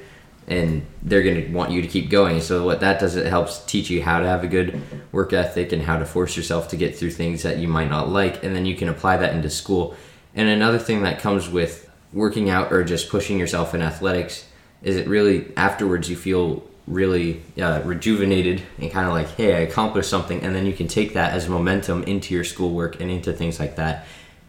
and 0.50 0.84
they're 1.02 1.22
going 1.22 1.46
to 1.46 1.52
want 1.52 1.70
you 1.70 1.80
to 1.80 1.86
keep 1.86 2.10
going. 2.10 2.40
So 2.40 2.64
what 2.64 2.80
that 2.80 2.98
does, 2.98 3.14
it 3.14 3.26
helps 3.26 3.64
teach 3.64 3.88
you 3.88 4.02
how 4.02 4.18
to 4.18 4.26
have 4.26 4.42
a 4.42 4.48
good 4.48 4.82
work 5.12 5.32
ethic 5.32 5.72
and 5.72 5.80
how 5.80 5.96
to 5.96 6.04
force 6.04 6.36
yourself 6.36 6.68
to 6.70 6.76
get 6.76 6.98
through 6.98 7.12
things 7.12 7.44
that 7.44 7.58
you 7.58 7.68
might 7.68 7.88
not 7.88 8.08
like. 8.08 8.42
And 8.42 8.54
then 8.54 8.66
you 8.66 8.74
can 8.74 8.88
apply 8.88 9.16
that 9.18 9.32
into 9.32 9.48
school. 9.48 9.94
And 10.34 10.48
another 10.48 10.78
thing 10.78 11.04
that 11.04 11.20
comes 11.20 11.48
with 11.48 11.88
working 12.12 12.50
out 12.50 12.72
or 12.72 12.82
just 12.82 13.08
pushing 13.08 13.38
yourself 13.38 13.74
in 13.74 13.80
athletics 13.80 14.46
is 14.82 14.96
it 14.96 15.06
really 15.06 15.52
afterwards 15.56 16.10
you 16.10 16.16
feel 16.16 16.64
really 16.88 17.40
uh, 17.60 17.80
rejuvenated 17.84 18.60
and 18.78 18.90
kind 18.90 19.06
of 19.06 19.12
like 19.12 19.28
hey 19.36 19.54
i 19.54 19.58
accomplished 19.60 20.10
something 20.10 20.42
and 20.42 20.54
then 20.54 20.66
you 20.66 20.72
can 20.72 20.88
take 20.88 21.14
that 21.14 21.32
as 21.32 21.48
momentum 21.48 22.02
into 22.04 22.34
your 22.34 22.42
schoolwork 22.42 23.00
and 23.00 23.10
into 23.10 23.32
things 23.32 23.60
like 23.60 23.76
that 23.76 24.06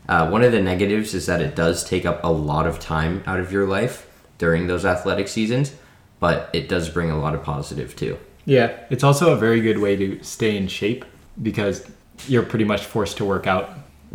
uh, 0.10 0.28
one 0.28 0.44
of 0.44 0.52
the 0.52 0.62
negatives 0.62 1.14
is 1.14 1.28
that 1.28 1.40
it 1.40 1.56
does 1.56 1.84
take 1.84 2.04
up 2.04 2.24
a 2.24 2.32
lot 2.32 2.66
of 2.66 2.80
time 2.80 3.22
out 3.28 3.40
of 3.40 3.52
your 3.52 3.68
life 3.68 4.10
during 4.40 4.66
those 4.66 4.86
athletic 4.86 5.28
seasons 5.28 5.76
but 6.22 6.50
it 6.54 6.70
does 6.70 6.88
bring 6.90 7.12
a 7.12 7.20
lot 7.20 7.34
of 7.36 7.44
positive 7.44 7.90
too 7.96 8.18
Yeah. 8.46 8.70
It's 8.90 9.04
also 9.04 9.34
a 9.34 9.38
very 9.46 9.60
good 9.62 9.80
way 9.86 9.94
to 9.98 10.08
stay 10.24 10.56
in 10.58 10.68
shape 10.68 11.04
because 11.42 11.86
you're 12.32 12.44
pretty 12.52 12.66
much 12.66 12.84
forced 12.86 13.18
to 13.18 13.26
work 13.26 13.46
out. 13.48 13.66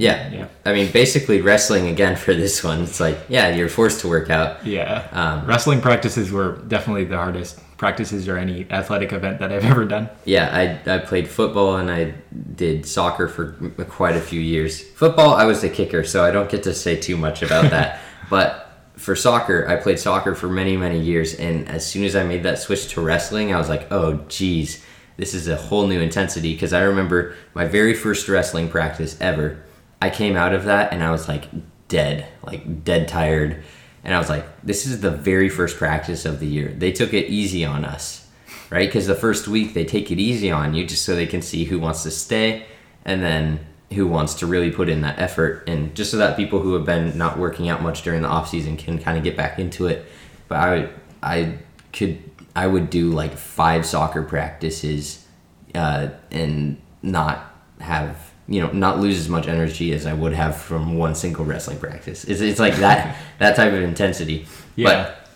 yeah 0.06 0.18
Yeah. 0.38 0.46
i 0.64 0.72
mean 0.76 0.88
basically 0.92 1.38
wrestling 1.48 1.84
again 1.94 2.14
for 2.24 2.32
this 2.42 2.56
one 2.70 2.78
it's 2.86 3.00
like 3.06 3.18
yeah 3.36 3.46
you're 3.56 3.68
forced 3.80 3.98
to 4.02 4.08
work 4.16 4.28
out 4.38 4.50
Yeah. 4.66 5.06
Um, 5.20 5.36
Wrestling 5.46 5.80
practices 5.88 6.26
were 6.36 6.50
definitely 6.74 7.04
the 7.04 7.16
hardest 7.24 7.54
practices 7.84 8.26
or 8.30 8.36
any 8.46 8.58
athletic 8.70 9.12
event 9.12 9.38
that 9.40 9.50
I've 9.52 9.64
ever 9.72 9.84
done. 9.84 10.08
Yeah, 10.24 10.46
I, 10.62 10.94
I 10.94 10.98
played 11.10 11.26
football 11.28 11.76
and 11.76 11.90
I 11.90 12.14
did 12.62 12.86
soccer 12.86 13.28
for 13.28 13.52
quite 13.98 14.16
a 14.16 14.20
few 14.30 14.40
years. 14.40 14.80
Football, 15.02 15.34
I 15.34 15.44
was 15.44 15.60
the 15.60 15.68
kicker, 15.68 16.02
so 16.12 16.24
I 16.24 16.30
don't 16.30 16.48
get 16.50 16.62
to 16.62 16.72
say 16.72 16.96
too 16.96 17.18
much 17.18 17.42
about 17.42 17.70
that. 17.76 18.00
but 18.30 18.65
for 18.96 19.14
soccer, 19.14 19.66
I 19.68 19.76
played 19.76 19.98
soccer 19.98 20.34
for 20.34 20.48
many, 20.48 20.76
many 20.76 20.98
years. 20.98 21.34
And 21.34 21.68
as 21.68 21.86
soon 21.86 22.04
as 22.04 22.16
I 22.16 22.24
made 22.24 22.42
that 22.42 22.58
switch 22.58 22.88
to 22.94 23.00
wrestling, 23.00 23.54
I 23.54 23.58
was 23.58 23.68
like, 23.68 23.90
oh, 23.90 24.24
geez, 24.28 24.84
this 25.16 25.34
is 25.34 25.48
a 25.48 25.56
whole 25.56 25.86
new 25.86 26.00
intensity. 26.00 26.54
Because 26.54 26.72
I 26.72 26.82
remember 26.82 27.34
my 27.54 27.66
very 27.66 27.94
first 27.94 28.28
wrestling 28.28 28.68
practice 28.68 29.20
ever, 29.20 29.62
I 30.00 30.10
came 30.10 30.36
out 30.36 30.54
of 30.54 30.64
that 30.64 30.92
and 30.92 31.02
I 31.02 31.10
was 31.10 31.28
like 31.28 31.48
dead, 31.88 32.26
like 32.42 32.84
dead 32.84 33.08
tired. 33.08 33.62
And 34.04 34.14
I 34.14 34.18
was 34.18 34.28
like, 34.28 34.46
this 34.62 34.86
is 34.86 35.00
the 35.00 35.10
very 35.10 35.48
first 35.48 35.76
practice 35.76 36.24
of 36.24 36.40
the 36.40 36.46
year. 36.46 36.68
They 36.68 36.92
took 36.92 37.12
it 37.12 37.26
easy 37.26 37.64
on 37.64 37.84
us 37.84 38.26
right? 38.70 38.88
Because 38.88 39.06
the 39.06 39.14
first 39.14 39.48
week 39.48 39.74
they 39.74 39.84
take 39.84 40.10
it 40.10 40.18
easy 40.18 40.50
on 40.50 40.74
you 40.74 40.86
just 40.86 41.04
so 41.04 41.14
they 41.14 41.26
can 41.26 41.42
see 41.42 41.64
who 41.64 41.78
wants 41.78 42.02
to 42.02 42.10
stay 42.10 42.66
and 43.04 43.22
then 43.22 43.60
who 43.92 44.06
wants 44.06 44.34
to 44.34 44.46
really 44.46 44.70
put 44.70 44.88
in 44.88 45.02
that 45.02 45.18
effort 45.18 45.62
and 45.68 45.94
just 45.94 46.10
so 46.10 46.16
that 46.16 46.36
people 46.36 46.60
who 46.60 46.74
have 46.74 46.84
been 46.84 47.16
not 47.16 47.38
working 47.38 47.68
out 47.68 47.82
much 47.82 48.02
during 48.02 48.22
the 48.22 48.28
off 48.28 48.48
season 48.48 48.76
can 48.76 48.98
kind 48.98 49.16
of 49.16 49.22
get 49.22 49.36
back 49.36 49.58
into 49.58 49.86
it. 49.86 50.04
But 50.48 50.56
I 50.56 50.88
I 51.22 51.58
could 51.92 52.18
I 52.54 52.66
would 52.66 52.90
do 52.90 53.10
like 53.10 53.36
five 53.36 53.86
soccer 53.86 54.22
practices 54.22 55.26
uh, 55.74 56.08
and 56.30 56.80
not 57.02 57.54
have 57.80 58.32
you 58.48 58.60
know 58.60 58.72
not 58.72 58.98
lose 58.98 59.18
as 59.18 59.28
much 59.28 59.46
energy 59.46 59.92
as 59.92 60.06
I 60.06 60.14
would 60.14 60.32
have 60.32 60.56
from 60.56 60.96
one 60.96 61.14
single 61.14 61.44
wrestling 61.44 61.78
practice. 61.78 62.24
It's, 62.24 62.40
it's 62.40 62.58
like 62.58 62.76
that 62.76 63.16
that 63.38 63.56
type 63.56 63.72
of 63.72 63.82
intensity. 63.82 64.46
Yeah. 64.74 64.84
But 64.84 65.28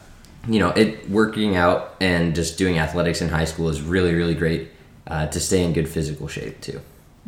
you 0.49 0.59
know, 0.59 0.71
it 0.71 1.09
working 1.11 1.57
out 1.57 1.97
and 2.01 2.35
just 2.35 2.57
doing 2.57 2.79
athletics 2.79 3.21
in 3.21 3.29
high 3.29 3.45
school 3.45 3.69
is 3.69 3.83
really, 3.83 4.15
really 4.15 4.35
great 4.35 4.71
uh, 5.07 5.27
to 5.27 5.41
stay 5.41 5.63
in 5.63 5.73
good 5.73 5.89
physical 5.89 6.29
shape 6.29 6.61
too. 6.61 6.81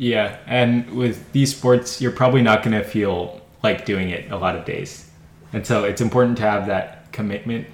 Yeah, 0.03 0.37
and 0.47 0.89
with 0.89 1.31
these 1.31 1.55
sports, 1.55 2.01
you're 2.01 2.11
probably 2.11 2.41
not 2.41 2.61
going 2.61 2.77
to 2.77 2.83
feel 2.83 3.41
like 3.63 3.85
doing 3.85 4.09
it 4.09 4.29
a 4.31 4.37
lot 4.37 4.55
of 4.57 4.65
days. 4.65 5.09
And 5.53 5.65
so 5.65 5.85
it's 5.85 6.01
important 6.01 6.35
to 6.37 6.43
have 6.43 6.67
that 6.67 7.13
commitment 7.13 7.67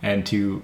and 0.00 0.24
to 0.26 0.62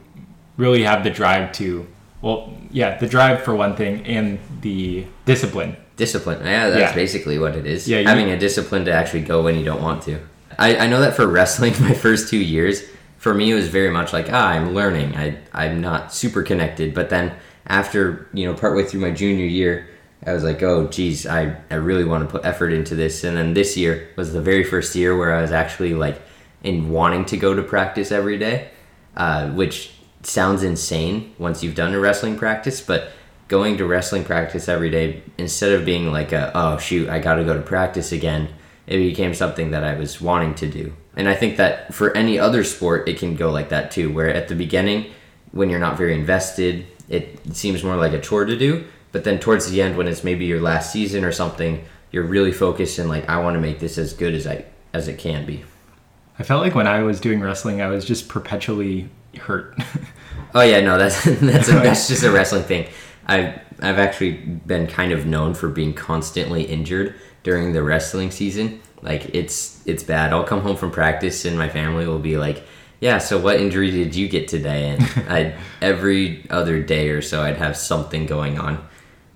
really 0.56 0.84
have 0.84 1.02
the 1.02 1.10
drive 1.10 1.50
to, 1.54 1.84
well, 2.22 2.56
yeah, 2.70 2.96
the 2.96 3.08
drive 3.08 3.42
for 3.42 3.56
one 3.56 3.74
thing 3.74 4.06
and 4.06 4.38
the 4.60 5.04
discipline. 5.24 5.76
Discipline. 5.96 6.46
Yeah, 6.46 6.70
that's 6.70 6.92
Yeah. 6.92 6.94
basically 6.94 7.38
what 7.40 7.56
it 7.56 7.66
is. 7.66 7.88
Yeah, 7.88 8.02
Having 8.08 8.30
a 8.30 8.38
discipline 8.38 8.84
to 8.84 8.92
actually 8.92 9.22
go 9.22 9.42
when 9.42 9.58
you 9.58 9.64
don't 9.64 9.82
want 9.82 10.02
to. 10.04 10.20
I, 10.60 10.76
I 10.76 10.86
know 10.86 11.00
that 11.00 11.16
for 11.16 11.26
wrestling, 11.36 11.74
my 11.80 11.92
first 11.94 12.28
two 12.28 12.38
years, 12.38 12.84
for 13.18 13.34
me, 13.34 13.50
it 13.50 13.54
was 13.54 13.66
very 13.68 13.90
much 13.90 14.12
like, 14.12 14.28
ah, 14.30 14.50
I'm 14.50 14.74
learning. 14.74 15.16
I, 15.16 15.38
I'm 15.52 15.80
not 15.80 16.12
super 16.14 16.44
connected. 16.44 16.94
But 16.94 17.10
then 17.10 17.32
after, 17.66 18.28
you 18.32 18.46
know, 18.46 18.54
partway 18.54 18.84
through 18.84 19.00
my 19.00 19.10
junior 19.10 19.46
year, 19.46 19.88
I 20.26 20.32
was 20.32 20.44
like, 20.44 20.62
oh, 20.62 20.86
geez, 20.88 21.26
I, 21.26 21.56
I 21.70 21.76
really 21.76 22.04
want 22.04 22.28
to 22.28 22.30
put 22.30 22.44
effort 22.44 22.72
into 22.72 22.94
this. 22.94 23.24
And 23.24 23.36
then 23.36 23.54
this 23.54 23.76
year 23.76 24.08
was 24.16 24.32
the 24.32 24.42
very 24.42 24.64
first 24.64 24.94
year 24.94 25.16
where 25.16 25.34
I 25.34 25.40
was 25.40 25.52
actually 25.52 25.94
like 25.94 26.20
in 26.62 26.90
wanting 26.90 27.24
to 27.26 27.36
go 27.36 27.54
to 27.54 27.62
practice 27.62 28.12
every 28.12 28.38
day, 28.38 28.70
uh, 29.16 29.48
which 29.50 29.92
sounds 30.22 30.62
insane 30.62 31.34
once 31.38 31.62
you've 31.62 31.74
done 31.74 31.94
a 31.94 32.00
wrestling 32.00 32.36
practice, 32.36 32.80
but 32.80 33.12
going 33.48 33.78
to 33.78 33.86
wrestling 33.86 34.22
practice 34.22 34.68
every 34.68 34.90
day 34.90 35.22
instead 35.36 35.72
of 35.72 35.84
being 35.84 36.12
like 36.12 36.30
a 36.30 36.52
oh 36.54 36.78
shoot 36.78 37.08
I 37.08 37.18
got 37.18 37.34
to 37.34 37.44
go 37.44 37.54
to 37.54 37.60
practice 37.60 38.12
again, 38.12 38.48
it 38.86 38.98
became 38.98 39.34
something 39.34 39.72
that 39.72 39.82
I 39.82 39.94
was 39.94 40.20
wanting 40.20 40.54
to 40.56 40.68
do. 40.68 40.92
And 41.16 41.28
I 41.28 41.34
think 41.34 41.56
that 41.56 41.92
for 41.92 42.16
any 42.16 42.38
other 42.38 42.62
sport, 42.62 43.08
it 43.08 43.18
can 43.18 43.34
go 43.34 43.50
like 43.50 43.70
that 43.70 43.90
too, 43.90 44.12
where 44.12 44.28
at 44.28 44.48
the 44.48 44.54
beginning, 44.54 45.12
when 45.50 45.68
you're 45.68 45.80
not 45.80 45.98
very 45.98 46.14
invested, 46.14 46.86
it 47.08 47.56
seems 47.56 47.82
more 47.82 47.96
like 47.96 48.12
a 48.12 48.20
chore 48.20 48.44
to 48.44 48.56
do. 48.56 48.84
But 49.12 49.24
then 49.24 49.38
towards 49.38 49.70
the 49.70 49.82
end, 49.82 49.96
when 49.96 50.06
it's 50.06 50.22
maybe 50.22 50.44
your 50.44 50.60
last 50.60 50.92
season 50.92 51.24
or 51.24 51.32
something, 51.32 51.84
you're 52.10 52.24
really 52.24 52.52
focused 52.52 52.98
and 52.98 53.08
like, 53.08 53.28
I 53.28 53.40
want 53.42 53.54
to 53.54 53.60
make 53.60 53.80
this 53.80 53.98
as 53.98 54.12
good 54.12 54.34
as 54.34 54.46
I 54.46 54.64
as 54.92 55.08
it 55.08 55.18
can 55.18 55.46
be. 55.46 55.64
I 56.38 56.42
felt 56.42 56.62
like 56.62 56.74
when 56.74 56.86
I 56.86 57.02
was 57.02 57.20
doing 57.20 57.40
wrestling, 57.40 57.80
I 57.80 57.88
was 57.88 58.04
just 58.04 58.28
perpetually 58.28 59.08
hurt. 59.38 59.78
Oh 60.52 60.62
yeah, 60.62 60.80
no, 60.80 60.98
that's 60.98 61.24
that's 61.40 61.68
a, 61.68 61.72
that's 61.74 62.08
just 62.08 62.24
a 62.24 62.30
wrestling 62.30 62.64
thing. 62.64 62.88
I've 63.26 63.60
I've 63.80 63.98
actually 63.98 64.32
been 64.32 64.86
kind 64.86 65.12
of 65.12 65.26
known 65.26 65.54
for 65.54 65.68
being 65.68 65.94
constantly 65.94 66.64
injured 66.64 67.14
during 67.42 67.72
the 67.72 67.82
wrestling 67.82 68.30
season. 68.30 68.80
Like 69.02 69.34
it's 69.34 69.80
it's 69.86 70.02
bad. 70.02 70.32
I'll 70.32 70.44
come 70.44 70.60
home 70.60 70.76
from 70.76 70.90
practice 70.90 71.44
and 71.44 71.56
my 71.56 71.68
family 71.68 72.06
will 72.06 72.18
be 72.18 72.36
like, 72.36 72.64
"Yeah, 73.00 73.18
so 73.18 73.38
what 73.38 73.60
injury 73.60 73.90
did 73.90 74.14
you 74.14 74.28
get 74.28 74.48
today?" 74.48 74.90
And 74.90 75.02
I 75.30 75.56
every 75.80 76.46
other 76.50 76.82
day 76.82 77.10
or 77.10 77.22
so 77.22 77.42
I'd 77.42 77.56
have 77.56 77.76
something 77.76 78.26
going 78.26 78.58
on. 78.58 78.84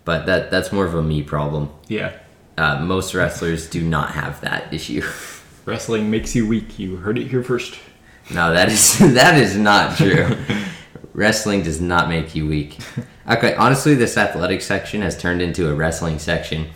But 0.05 0.27
that 0.27 0.51
that's 0.51 0.71
more 0.73 0.85
of 0.85 0.95
a 0.95 1.03
me 1.03 1.23
problem. 1.23 1.71
yeah. 1.88 2.12
Uh, 2.57 2.79
most 2.79 3.14
wrestlers 3.14 3.69
do 3.69 3.83
not 3.83 4.11
have 4.12 4.40
that 4.43 4.73
issue. 4.73 5.03
Wrestling 5.64 6.09
makes 6.09 6.37
you 6.37 6.47
weak. 6.47 6.79
You 6.79 6.97
heard 6.97 7.19
it 7.19 7.27
here 7.27 7.43
first. 7.43 7.81
No, 8.33 8.53
that 8.53 8.69
is 8.71 8.99
that 9.14 9.37
is 9.37 9.57
not 9.57 9.97
true. 9.97 10.37
wrestling 11.14 11.62
does 11.62 11.81
not 11.81 12.09
make 12.09 12.35
you 12.35 12.47
weak. 12.47 12.79
Okay, 13.29 13.55
honestly, 13.57 13.95
this 13.95 14.17
athletics 14.17 14.67
section 14.67 15.01
has 15.03 15.17
turned 15.19 15.43
into 15.43 15.69
a 15.69 15.75
wrestling 15.75 16.19
section. 16.19 16.67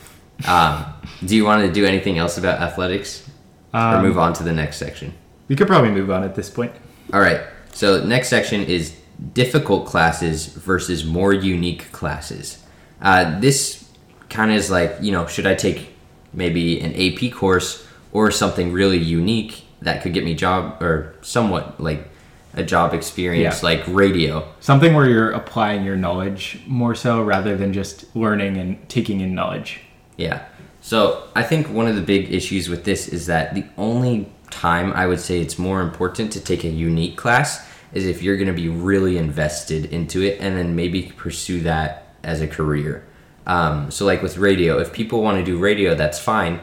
Um, 0.46 0.84
do 1.24 1.36
you 1.36 1.44
want 1.44 1.64
to 1.66 1.72
do 1.72 1.84
anything 1.84 2.18
else 2.18 2.38
about 2.38 2.60
athletics, 2.60 3.28
or 3.74 3.80
Um, 3.80 4.02
move 4.02 4.18
on 4.18 4.32
to 4.34 4.42
the 4.42 4.52
next 4.52 4.78
section? 4.78 5.12
We 5.48 5.54
could 5.56 5.66
probably 5.68 5.90
move 5.90 6.10
on 6.10 6.24
at 6.24 6.34
this 6.34 6.50
point. 6.50 6.72
All 7.12 7.20
right. 7.20 7.40
So 7.72 8.02
next 8.04 8.28
section 8.28 8.64
is 8.64 8.96
difficult 9.34 9.86
classes 9.86 10.46
versus 10.46 11.04
more 11.04 11.32
unique 11.32 11.90
classes. 11.92 12.57
Uh, 13.00 13.38
this 13.40 13.88
kind 14.28 14.50
of 14.50 14.56
is 14.56 14.70
like 14.70 14.96
you 15.00 15.12
know, 15.12 15.26
should 15.26 15.46
I 15.46 15.54
take 15.54 15.88
maybe 16.32 16.80
an 16.80 16.94
AP 16.94 17.32
course 17.32 17.86
or 18.12 18.30
something 18.30 18.72
really 18.72 18.98
unique 18.98 19.64
that 19.82 20.02
could 20.02 20.12
get 20.12 20.24
me 20.24 20.34
job 20.34 20.82
or 20.82 21.14
somewhat 21.22 21.80
like 21.80 22.08
a 22.54 22.62
job 22.62 22.92
experience 22.94 23.62
Yeah. 23.62 23.68
like 23.68 23.84
radio. 23.86 24.46
Something 24.60 24.94
where 24.94 25.08
you're 25.08 25.30
applying 25.30 25.84
your 25.84 25.96
knowledge 25.96 26.60
more 26.66 26.94
so 26.94 27.22
rather 27.22 27.56
than 27.56 27.72
just 27.72 28.04
learning 28.16 28.56
and 28.56 28.88
taking 28.88 29.20
in 29.20 29.34
knowledge. 29.34 29.80
Yeah. 30.16 30.44
So 30.80 31.24
I 31.36 31.42
think 31.44 31.68
one 31.68 31.86
of 31.86 31.94
the 31.96 32.02
big 32.02 32.32
issues 32.32 32.68
with 32.68 32.84
this 32.84 33.08
is 33.08 33.26
that 33.26 33.54
the 33.54 33.64
only 33.76 34.28
time 34.50 34.92
I 34.94 35.06
would 35.06 35.20
say 35.20 35.40
it's 35.40 35.58
more 35.58 35.80
important 35.82 36.32
to 36.32 36.40
take 36.40 36.64
a 36.64 36.68
unique 36.68 37.16
class 37.16 37.64
is 37.92 38.06
if 38.06 38.22
you're 38.22 38.36
going 38.36 38.48
to 38.48 38.52
be 38.54 38.68
really 38.68 39.18
invested 39.18 39.86
into 39.86 40.22
it 40.22 40.38
and 40.40 40.56
then 40.56 40.74
maybe 40.74 41.12
pursue 41.16 41.60
that 41.60 42.07
as 42.28 42.40
a 42.40 42.46
career. 42.46 43.04
Um, 43.46 43.90
so, 43.90 44.04
like 44.04 44.22
with 44.22 44.36
radio, 44.36 44.78
if 44.78 44.92
people 44.92 45.22
want 45.22 45.38
to 45.38 45.44
do 45.44 45.58
radio, 45.58 45.94
that's 45.94 46.18
fine, 46.18 46.60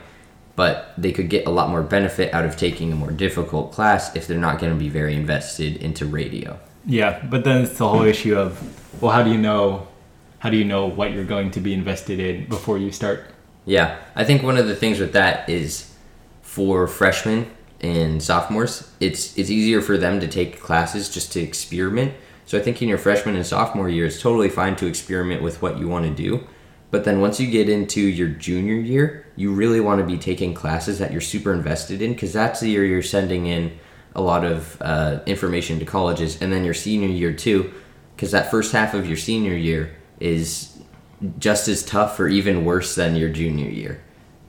but 0.56 0.94
they 0.98 1.12
could 1.12 1.30
get 1.30 1.48
a 1.48 1.50
lot 1.50 1.70
more 1.70 1.82
benefit 1.82 2.34
out 2.34 2.46
of 2.46 2.56
taking 2.56 2.94
a 2.94 2.96
more 2.96 3.12
difficult 3.12 3.72
class 3.72 4.16
if 4.16 4.28
they're 4.28 4.38
not 4.38 4.60
going 4.60 4.72
to 4.72 4.80
be 4.80 4.90
very 4.90 5.16
invested 5.16 5.78
into 5.78 6.06
radio. 6.06 6.60
Yeah, 6.86 7.26
but 7.26 7.44
then 7.44 7.64
it's 7.64 7.78
the 7.78 7.90
whole 7.90 8.04
issue 8.04 8.38
of, 8.38 9.02
well, 9.02 9.12
how 9.12 9.24
do 9.24 9.32
you 9.32 9.40
know, 9.40 9.88
how 10.40 10.52
do 10.52 10.58
you 10.58 10.64
know 10.64 10.86
what 10.86 11.12
you're 11.12 11.26
going 11.26 11.50
to 11.52 11.60
be 11.60 11.74
invested 11.74 12.20
in 12.20 12.48
before 12.48 12.78
you 12.78 12.92
start? 12.92 13.26
Yeah, 13.66 13.98
I 14.16 14.24
think 14.24 14.44
one 14.44 14.58
of 14.58 14.68
the 14.68 14.76
things 14.76 15.00
with 15.00 15.14
that 15.14 15.50
is 15.50 15.92
for 16.44 16.88
freshmen 16.88 17.50
and 17.82 18.22
sophomores, 18.22 18.92
it's 19.00 19.38
it's 19.38 19.50
easier 19.50 19.82
for 19.82 19.98
them 19.98 20.20
to 20.20 20.28
take 20.28 20.62
classes 20.62 21.10
just 21.10 21.34
to 21.34 21.42
experiment. 21.42 22.14
So 22.46 22.58
I 22.58 22.62
think 22.62 22.82
in 22.82 22.88
your 22.88 22.98
freshman 22.98 23.36
and 23.36 23.46
sophomore 23.46 23.90
year, 23.90 24.06
it's 24.06 24.22
totally 24.22 24.50
fine 24.50 24.76
to 24.78 24.86
experiment 24.86 25.42
with 25.42 25.62
what 25.62 25.80
you 25.80 25.88
want 25.88 26.06
to 26.06 26.12
do. 26.12 26.46
But 26.92 27.04
then 27.04 27.20
once 27.20 27.40
you 27.40 27.50
get 27.50 27.68
into 27.68 28.00
your 28.00 28.30
junior 28.30 28.76
year, 28.76 29.26
you 29.36 29.52
really 29.52 29.82
want 29.82 30.00
to 30.00 30.06
be 30.06 30.18
taking 30.18 30.54
classes 30.54 31.00
that 31.00 31.12
you're 31.12 31.22
super 31.22 31.52
invested 31.52 32.02
in 32.02 32.14
because 32.14 32.32
that's 32.32 32.60
the 32.60 32.70
year 32.70 32.86
you're 32.86 33.02
sending 33.02 33.48
in 33.48 33.78
a 34.16 34.22
lot 34.22 34.46
of 34.46 34.78
uh, 34.82 35.20
information 35.26 35.80
to 35.80 35.86
colleges. 35.86 36.42
And 36.42 36.54
then 36.54 36.64
your 36.64 36.74
senior 36.74 37.10
year 37.10 37.34
too, 37.34 37.74
because 38.16 38.32
that 38.32 38.50
first 38.50 38.72
half 38.72 38.94
of 38.94 39.08
your 39.08 39.18
senior 39.18 39.56
year 39.56 39.96
is 40.20 40.78
just 41.40 41.68
as 41.68 41.84
tough 41.84 42.20
or 42.20 42.28
even 42.28 42.64
worse 42.64 42.96
than 42.96 43.16
your 43.16 43.30
junior 43.30 43.70
year. 43.70 44.02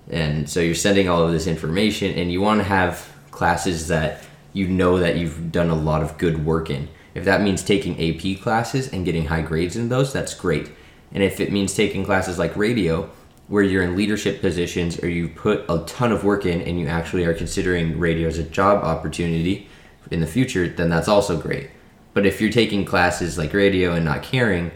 And 0.09 0.49
so 0.49 0.61
you're 0.61 0.75
sending 0.75 1.09
all 1.09 1.23
of 1.23 1.33
this 1.33 1.47
information 1.47 2.15
and 2.15 2.31
you 2.31 2.41
want 2.41 2.61
to 2.61 2.65
have 2.65 3.11
classes 3.31 3.89
that 3.89 4.23
you 4.53 4.69
know 4.69 4.99
that 4.99 5.17
you've 5.17 5.51
done 5.51 5.71
a 5.71 5.75
lot 5.75 6.03
of 6.03 6.17
good 6.17 6.45
work 6.45 6.71
in. 6.71 6.89
If 7.17 7.25
that 7.25 7.43
means 7.43 7.63
taking 7.63 7.95
AP 7.95 8.41
classes 8.41 8.93
and 8.93 9.05
getting 9.05 9.27
high 9.27 9.43
grades 9.43 9.77
in 9.77 9.89
those, 9.89 10.13
that's 10.13 10.35
great. 10.35 10.71
And 11.13 11.23
if 11.23 11.41
it 11.41 11.53
means 11.53 11.75
taking 11.75 12.05
classes 12.05 12.39
like 12.39 12.57
radio, 12.57 13.11
where 13.49 13.63
you're 13.63 13.83
in 13.83 13.97
leadership 13.97 14.41
positions 14.41 15.03
or 15.03 15.09
you 15.09 15.29
put 15.29 15.65
a 15.69 15.79
ton 15.87 16.13
of 16.13 16.25
work 16.25 16.45
in 16.45 16.61
and 16.63 16.81
you 16.81 16.89
actually 16.89 17.25
are 17.25 17.35
considering 17.35 17.99
radio 17.99 18.29
as 18.29 18.39
a 18.39 18.43
job 18.43 18.83
opportunity 18.83 19.69
in 20.11 20.21
the 20.21 20.27
future, 20.27 20.69
then 20.69 20.91
that's 20.91 21.09
also 21.09 21.41
great. 21.41 21.71
But 22.13 22.27
if 22.27 22.41
you're 22.41 22.51
taking 22.51 22.85
classes 22.85 23.39
like 23.39 23.53
radio 23.53 23.93
and 23.93 24.05
not 24.05 24.23
caring, 24.23 24.73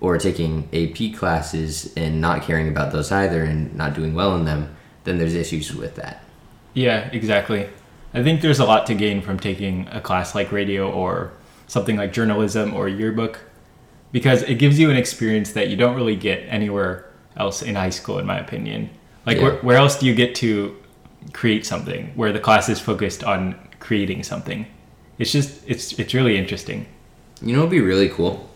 or 0.00 0.16
taking 0.18 0.68
AP 0.72 1.18
classes 1.18 1.92
and 1.96 2.20
not 2.20 2.42
caring 2.42 2.68
about 2.68 2.92
those 2.92 3.12
either 3.12 3.44
and 3.44 3.74
not 3.74 3.94
doing 3.94 4.14
well 4.14 4.34
in 4.34 4.44
them, 4.44 4.74
then 5.04 5.18
there's 5.18 5.34
issues 5.34 5.74
with 5.74 5.96
that. 5.96 6.24
Yeah, 6.74 7.08
exactly. 7.12 7.68
I 8.14 8.22
think 8.22 8.40
there's 8.40 8.58
a 8.58 8.64
lot 8.64 8.86
to 8.86 8.94
gain 8.94 9.20
from 9.20 9.38
taking 9.38 9.86
a 9.88 10.00
class 10.00 10.34
like 10.34 10.50
radio 10.52 10.90
or 10.90 11.32
something 11.70 11.96
like 11.96 12.12
journalism 12.12 12.74
or 12.74 12.88
yearbook 12.88 13.38
because 14.10 14.42
it 14.42 14.56
gives 14.56 14.76
you 14.76 14.90
an 14.90 14.96
experience 14.96 15.52
that 15.52 15.68
you 15.68 15.76
don't 15.76 15.94
really 15.94 16.16
get 16.16 16.38
anywhere 16.48 17.08
else 17.36 17.62
in 17.62 17.76
high 17.76 17.90
school, 17.90 18.18
in 18.18 18.26
my 18.26 18.38
opinion. 18.40 18.90
Like, 19.24 19.36
Yeah. 19.36 19.44
where, 19.44 19.52
where 19.66 19.76
else 19.76 19.96
do 19.96 20.06
you 20.06 20.14
get 20.16 20.34
to 20.36 20.74
create 21.32 21.64
something 21.64 22.10
where 22.16 22.32
the 22.32 22.40
class 22.40 22.68
is 22.68 22.80
focused 22.80 23.22
on 23.22 23.54
creating 23.78 24.24
something? 24.24 24.66
It's 25.16 25.30
just, 25.30 25.62
it's, 25.64 25.92
it's 25.92 26.12
really 26.12 26.36
interesting. 26.36 26.86
You 27.40 27.52
know, 27.52 27.60
it'd 27.60 27.70
be 27.70 27.80
really 27.80 28.08
cool 28.08 28.50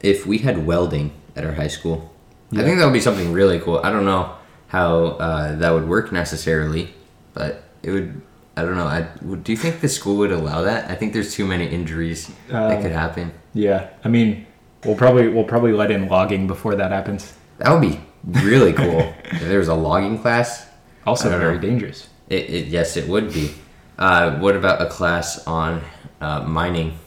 if 0.00 0.24
we 0.24 0.38
had 0.38 0.64
welding 0.64 1.10
at 1.34 1.44
our 1.44 1.54
high 1.54 1.66
school. 1.66 2.14
I 2.52 2.62
think 2.62 2.78
that 2.78 2.84
would 2.84 2.92
be 2.92 3.00
something 3.00 3.32
really 3.32 3.58
cool. 3.58 3.80
I 3.82 3.90
don't 3.90 4.04
know 4.04 4.32
how 4.68 5.18
uh, 5.26 5.56
that 5.56 5.70
would 5.70 5.88
work 5.88 6.12
necessarily, 6.12 6.94
but 7.34 7.64
it 7.82 7.90
would. 7.90 8.22
I 8.58 8.62
don't 8.62 8.76
know. 8.76 8.86
I, 8.86 9.06
do 9.36 9.52
you 9.52 9.56
think 9.58 9.80
the 9.80 9.88
school 9.88 10.16
would 10.16 10.32
allow 10.32 10.62
that? 10.62 10.90
I 10.90 10.94
think 10.96 11.12
there's 11.12 11.32
too 11.32 11.46
many 11.46 11.66
injuries 11.66 12.30
that 12.48 12.76
Um, 12.76 12.82
could 12.82 12.92
happen. 12.92 13.32
Yeah. 13.54 13.88
I 14.04 14.08
mean, 14.08 14.46
we'll 14.84 14.96
probably, 14.96 15.28
we'll 15.28 15.44
probably 15.44 15.72
let 15.72 15.90
in 15.92 16.08
logging 16.08 16.46
before 16.48 16.74
that 16.74 16.90
happens. 16.90 17.34
That 17.58 17.70
would 17.70 17.82
be 17.82 18.00
really 18.24 18.72
cool 18.72 19.14
if 19.24 19.40
there 19.40 19.58
was 19.58 19.68
a 19.68 19.74
logging 19.74 20.18
class. 20.18 20.66
Also 21.06 21.30
very 21.30 21.54
know. 21.54 21.60
dangerous. 21.60 22.08
It, 22.28 22.50
it 22.50 22.66
yes, 22.66 22.96
it 22.96 23.08
would 23.08 23.32
be. 23.32 23.54
Uh, 23.98 24.38
what 24.38 24.56
about 24.56 24.82
a 24.82 24.86
class 24.86 25.46
on 25.46 25.82
uh, 26.20 26.42
mining? 26.42 26.98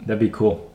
That'd 0.00 0.20
be 0.20 0.30
cool. 0.30 0.70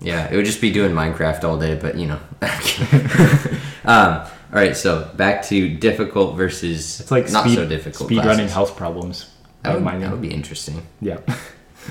Yeah, 0.00 0.28
it 0.30 0.36
would 0.36 0.44
just 0.44 0.60
be 0.60 0.70
doing 0.70 0.92
Minecraft 0.92 1.44
all 1.44 1.58
day, 1.58 1.76
but 1.76 1.96
you 1.96 2.06
know. 2.08 2.20
um, 3.84 4.26
all 4.54 4.60
right, 4.60 4.76
so 4.76 5.10
back 5.16 5.42
to 5.46 5.68
difficult 5.68 6.36
versus 6.36 7.00
It's 7.00 7.10
like 7.10 7.28
not 7.32 7.44
speed, 7.44 7.56
so 7.56 7.66
difficult. 7.66 8.08
speed 8.08 8.24
running 8.24 8.46
health 8.46 8.76
problems. 8.76 9.28
That 9.62 9.74
would, 9.74 9.84
that 10.00 10.12
would 10.12 10.22
be 10.22 10.32
interesting. 10.32 10.86
Yeah. 11.00 11.18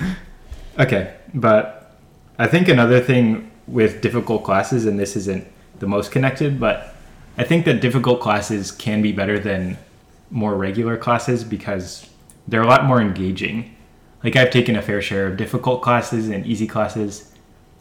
okay, 0.78 1.14
but 1.34 1.98
I 2.38 2.46
think 2.46 2.68
another 2.68 3.00
thing 3.00 3.50
with 3.66 4.00
difficult 4.00 4.44
classes, 4.44 4.86
and 4.86 4.98
this 4.98 5.14
isn't 5.14 5.46
the 5.78 5.86
most 5.86 6.10
connected, 6.10 6.58
but 6.58 6.94
I 7.36 7.44
think 7.44 7.66
that 7.66 7.82
difficult 7.82 8.22
classes 8.22 8.72
can 8.72 9.02
be 9.02 9.12
better 9.12 9.38
than 9.38 9.76
more 10.30 10.54
regular 10.54 10.96
classes 10.96 11.44
because 11.44 12.08
they're 12.48 12.62
a 12.62 12.66
lot 12.66 12.86
more 12.86 12.98
engaging. 12.98 13.76
Like 14.22 14.36
I've 14.36 14.50
taken 14.50 14.74
a 14.74 14.80
fair 14.80 15.02
share 15.02 15.26
of 15.26 15.36
difficult 15.36 15.82
classes 15.82 16.30
and 16.30 16.46
easy 16.46 16.66
classes, 16.66 17.30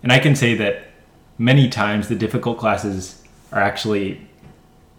and 0.01 0.11
I 0.11 0.19
can 0.19 0.35
say 0.35 0.55
that 0.55 0.87
many 1.37 1.69
times 1.69 2.09
the 2.09 2.15
difficult 2.15 2.57
classes 2.57 3.23
are 3.53 3.61
actually 3.61 4.27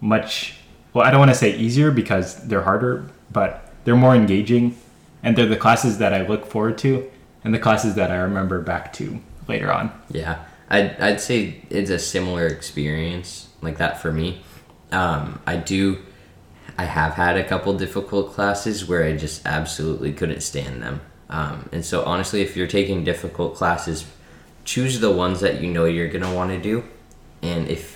much 0.05 0.55
well, 0.95 1.05
I 1.05 1.11
don't 1.11 1.19
want 1.19 1.31
to 1.31 1.35
say 1.35 1.53
easier 1.57 1.91
because 1.91 2.47
they're 2.47 2.61
harder, 2.61 3.05
but 3.29 3.69
they're 3.83 3.97
more 3.97 4.15
engaging 4.15 4.77
and 5.21 5.35
they're 5.35 5.45
the 5.45 5.57
classes 5.57 5.97
that 5.97 6.13
I 6.13 6.25
look 6.25 6.45
forward 6.45 6.77
to 6.79 7.11
and 7.43 7.53
the 7.53 7.59
classes 7.59 7.95
that 7.95 8.11
I 8.11 8.15
remember 8.15 8.61
back 8.61 8.93
to 8.93 9.19
later 9.49 9.73
on. 9.73 9.91
Yeah, 10.09 10.45
I'd, 10.69 10.97
I'd 11.01 11.19
say 11.19 11.61
it's 11.69 11.89
a 11.89 11.99
similar 11.99 12.47
experience 12.47 13.49
like 13.61 13.77
that 13.77 14.01
for 14.01 14.13
me. 14.13 14.41
Um, 14.93 15.41
I 15.45 15.57
do, 15.57 15.97
I 16.77 16.85
have 16.85 17.15
had 17.15 17.35
a 17.35 17.43
couple 17.43 17.73
difficult 17.77 18.31
classes 18.33 18.87
where 18.87 19.03
I 19.03 19.17
just 19.17 19.45
absolutely 19.45 20.13
couldn't 20.13 20.41
stand 20.41 20.81
them. 20.81 21.01
Um, 21.29 21.67
and 21.73 21.83
so, 21.83 22.05
honestly, 22.05 22.41
if 22.41 22.55
you're 22.55 22.67
taking 22.67 23.03
difficult 23.03 23.55
classes, 23.55 24.05
choose 24.63 25.01
the 25.01 25.11
ones 25.11 25.41
that 25.41 25.61
you 25.61 25.69
know 25.69 25.83
you're 25.83 26.07
gonna 26.07 26.33
want 26.33 26.51
to 26.51 26.61
do, 26.61 26.83
and 27.41 27.67
if 27.67 27.94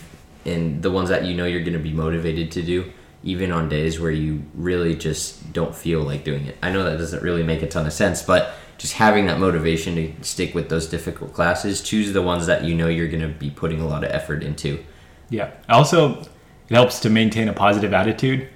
and 0.50 0.82
the 0.82 0.92
ones 0.92 1.10
that 1.10 1.26
you 1.26 1.36
know 1.36 1.46
you're 1.46 1.64
gonna 1.64 1.80
be 1.80 1.94
motivated 1.94 2.52
to 2.52 2.62
do, 2.62 2.92
even 3.24 3.52
on 3.52 3.70
days 3.70 4.00
where 4.00 4.12
you 4.12 4.44
really 4.54 4.96
just 4.96 5.54
don't 5.54 5.76
feel 5.76 6.02
like 6.02 6.24
doing 6.24 6.46
it. 6.46 6.58
I 6.62 6.72
know 6.72 6.84
that 6.84 6.98
doesn't 6.98 7.24
really 7.24 7.44
make 7.44 7.62
a 7.62 7.68
ton 7.68 7.86
of 7.86 7.94
sense, 7.94 8.22
but 8.22 8.54
just 8.80 8.94
having 8.94 9.28
that 9.28 9.40
motivation 9.40 9.96
to 9.96 10.24
stick 10.24 10.56
with 10.56 10.70
those 10.70 10.88
difficult 10.88 11.34
classes, 11.34 11.82
choose 11.82 12.14
the 12.14 12.22
ones 12.22 12.48
that 12.48 12.64
you 12.64 12.74
know 12.74 12.88
you're 12.88 13.10
going 13.10 13.22
to 13.22 13.28
be 13.28 13.50
putting 13.50 13.82
a 13.82 13.88
lot 13.88 14.06
of 14.06 14.10
effort 14.10 14.42
into. 14.42 14.84
Yeah. 15.30 15.52
Also, 15.68 16.22
it 16.22 16.30
helps 16.70 17.02
to 17.02 17.10
maintain 17.10 17.50
a 17.50 17.54
positive 17.54 17.94
attitude. 17.94 18.48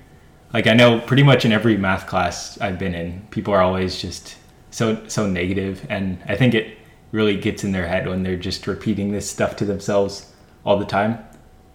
Like 0.53 0.65
I 0.65 0.73
know 0.73 1.01
pretty 1.01 1.23
much 1.23 1.43
in 1.43 1.51
every 1.51 1.75
math 1.75 2.08
class 2.08 2.58
I've 2.62 2.79
been 2.79 2.95
in, 2.95 3.27
people 3.32 3.53
are 3.53 3.62
always 3.62 4.01
just 4.01 4.38
so 4.71 5.06
so 5.08 5.27
negative 5.27 5.86
and 5.89 6.19
I 6.27 6.36
think 6.36 6.56
it 6.56 6.77
really 7.12 7.38
gets 7.38 7.63
in 7.63 7.73
their 7.73 7.88
head 7.88 8.08
when 8.08 8.23
they're 8.23 8.38
just 8.38 8.65
repeating 8.65 9.12
this 9.12 9.29
stuff 9.29 9.56
to 9.58 9.65
themselves 9.65 10.32
all 10.63 10.77
the 10.79 10.86
time. 10.86 11.19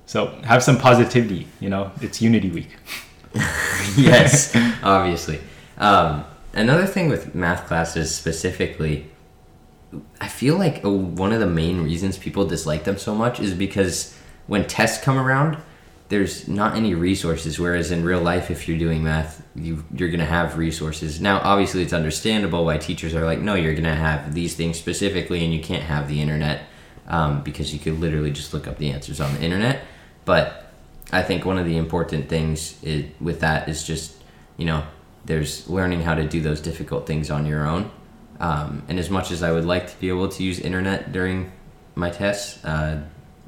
So 0.09 0.29
have 0.43 0.63
some 0.63 0.79
positivity. 0.79 1.47
You 1.61 1.69
know, 1.69 1.93
it's 2.01 2.23
Unity 2.23 2.51
Week. 2.51 2.71
yes, 3.95 4.57
obviously. 4.83 5.39
Um, 5.77 6.25
another 6.55 6.87
thing 6.87 7.11
with 7.11 7.35
math 7.35 7.67
classes 7.67 8.15
specifically, 8.15 9.11
I 10.19 10.29
feel 10.29 10.57
like 10.57 10.83
a, 10.83 10.89
one 10.89 11.31
of 11.35 11.41
the 11.41 11.47
main 11.47 11.85
reasons 11.85 12.17
people 12.17 12.47
dislike 12.47 12.85
them 12.85 12.97
so 12.97 13.15
much 13.15 13.39
is 13.39 13.53
because 13.53 14.19
when 14.47 14.67
tests 14.67 15.05
come 15.05 15.19
around, 15.19 15.59
there's 16.09 16.49
not 16.49 16.75
any 16.75 16.95
resources. 16.95 17.59
Whereas 17.61 17.91
in 17.91 18.03
real 18.03 18.23
life, 18.23 18.51
if 18.51 18.67
you're 18.67 18.79
doing 18.79 19.05
math, 19.05 19.47
you 19.55 19.85
you're 19.95 20.09
gonna 20.09 20.25
have 20.25 20.57
resources. 20.57 21.21
Now, 21.21 21.39
obviously, 21.41 21.83
it's 21.83 21.93
understandable 21.93 22.65
why 22.65 22.79
teachers 22.79 23.15
are 23.15 23.27
like, 23.27 23.41
no, 23.41 23.57
you're 23.57 23.75
gonna 23.75 23.95
have 23.95 24.33
these 24.33 24.55
things 24.55 24.79
specifically, 24.79 25.45
and 25.45 25.53
you 25.53 25.61
can't 25.61 25.83
have 25.83 26.09
the 26.09 26.23
internet 26.23 26.63
um, 27.09 27.43
because 27.43 27.75
you 27.75 27.79
could 27.79 28.01
literally 28.01 28.31
just 28.31 28.55
look 28.55 28.67
up 28.67 28.79
the 28.79 28.91
answers 28.91 29.21
on 29.21 29.35
the 29.35 29.43
internet. 29.43 29.83
But 30.29 30.67
I 31.11 31.23
think 31.23 31.47
one 31.47 31.57
of 31.57 31.65
the 31.65 31.79
important 31.79 32.29
things 32.29 32.77
is, 32.83 33.07
with 33.19 33.41
that 33.41 33.67
is 33.67 33.83
just, 33.83 34.13
you 34.59 34.67
know, 34.67 34.85
there's 35.25 35.67
learning 35.71 36.03
how 36.03 36.15
to 36.15 36.29
do 36.29 36.43
those 36.43 36.61
difficult 36.61 37.07
things 37.07 37.31
on 37.31 37.47
your 37.47 37.67
own. 37.67 37.91
Um, 38.39 38.83
and 38.89 38.99
as 38.99 39.09
much 39.09 39.31
as 39.31 39.43
I 39.43 39.53
would 39.53 39.65
like 39.65 39.91
to 39.91 39.99
be 39.99 40.11
able 40.11 40.29
to 40.29 40.43
use 40.43 40.61
internet 40.61 41.13
during 41.13 41.51
my 41.95 42.11
tests, 42.11 42.63
uh, 42.63 43.01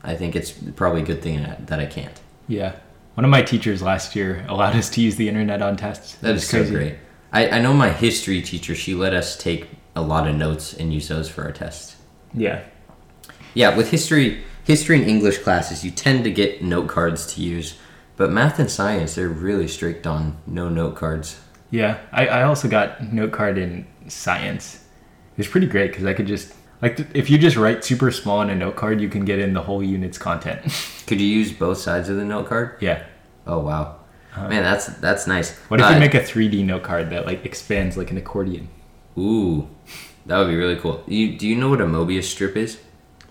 I 0.03 0.17
think 0.17 0.35
it's 0.35 0.53
probably 0.53 1.03
a 1.03 1.05
good 1.05 1.21
thing 1.21 1.47
that 1.67 1.79
I 1.79 1.85
can't. 1.85 2.19
Yeah. 2.49 2.77
One 3.13 3.27
of 3.27 3.31
my 3.31 3.43
teachers 3.43 3.83
last 3.83 4.17
year 4.17 4.47
allowed 4.49 4.75
us 4.75 4.89
to 4.91 5.03
use 5.03 5.17
the 5.17 5.29
internet 5.29 5.61
on 5.61 5.77
tests. 5.77 6.15
That 6.23 6.35
is 6.35 6.49
crazy. 6.49 6.65
so 6.65 6.73
great. 6.73 6.95
I, 7.31 7.59
I 7.59 7.61
know 7.61 7.75
my 7.75 7.91
history 7.91 8.41
teacher, 8.41 8.75
she 8.75 8.95
let 8.95 9.13
us 9.13 9.37
take 9.37 9.69
a 9.95 10.01
lot 10.01 10.27
of 10.27 10.35
notes 10.35 10.73
and 10.73 10.95
use 10.95 11.09
those 11.09 11.29
for 11.29 11.45
our 11.45 11.53
tests. 11.53 11.97
Yeah. 12.33 12.63
Yeah, 13.53 13.77
with 13.77 13.91
history, 13.91 14.45
history 14.71 15.01
and 15.01 15.11
English 15.11 15.39
classes, 15.39 15.85
you 15.85 15.91
tend 15.91 16.23
to 16.23 16.31
get 16.31 16.63
note 16.63 16.87
cards 16.87 17.35
to 17.35 17.41
use, 17.43 17.77
but 18.17 18.31
math 18.31 18.61
and 18.61 18.71
science, 18.71 19.17
they're 19.17 19.29
really 19.29 19.67
strict 19.67 20.07
on 20.07 20.37
no 20.47 20.69
note 20.69 20.95
cards. 20.95 21.41
Yeah, 21.73 21.99
I, 22.13 22.29
I 22.29 22.43
also 22.45 22.69
got 22.69 23.13
note 23.13 23.33
card 23.33 23.59
in 23.59 23.85
science. 24.07 24.77
It 25.33 25.39
was 25.39 25.49
pretty 25.49 25.67
great 25.67 25.91
because 25.91 26.05
I 26.05 26.15
could 26.15 26.29
just 26.29 26.55
like 26.81 27.01
if 27.15 27.29
you 27.29 27.37
just 27.37 27.57
write 27.57 27.83
super 27.83 28.13
small 28.13 28.39
on 28.39 28.49
a 28.49 28.55
note 28.55 28.77
card, 28.77 29.01
you 29.01 29.09
can 29.09 29.25
get 29.25 29.41
in 29.41 29.55
the 29.55 29.63
whole 29.63 29.83
unit's 29.83 30.19
content. 30.19 30.63
could 31.09 31.21
you 31.21 31.27
use 31.27 31.51
both 31.53 31.79
sides 31.79 32.09
of 32.09 32.17
the 32.17 32.25
note 32.25 32.47
card? 32.47 32.77
Yeah. 32.81 33.05
Oh 33.49 33.59
wow, 33.59 33.97
uh, 34.37 34.47
man, 34.47 34.63
that's 34.63 34.87
that's 34.99 35.27
nice. 35.27 35.59
What 35.67 35.81
if 35.81 35.87
uh, 35.87 35.91
you 35.91 35.99
make 35.99 36.15
a 36.15 36.21
3D 36.21 36.65
note 36.65 36.85
card 36.85 37.11
that 37.11 37.27
like 37.27 37.45
expands 37.45 37.97
like 37.97 38.13
an 38.13 38.19
accordion? 38.19 38.69
Ooh, 39.19 39.69
that 40.27 40.39
would 40.39 40.49
be 40.49 40.57
really 40.57 40.77
cool. 40.77 41.03
You 41.09 41.37
do 41.37 41.49
you 41.49 41.57
know 41.57 41.71
what 41.71 41.81
a 41.81 41.87
Mobius 41.87 42.25
strip 42.25 42.57
is? 42.57 42.79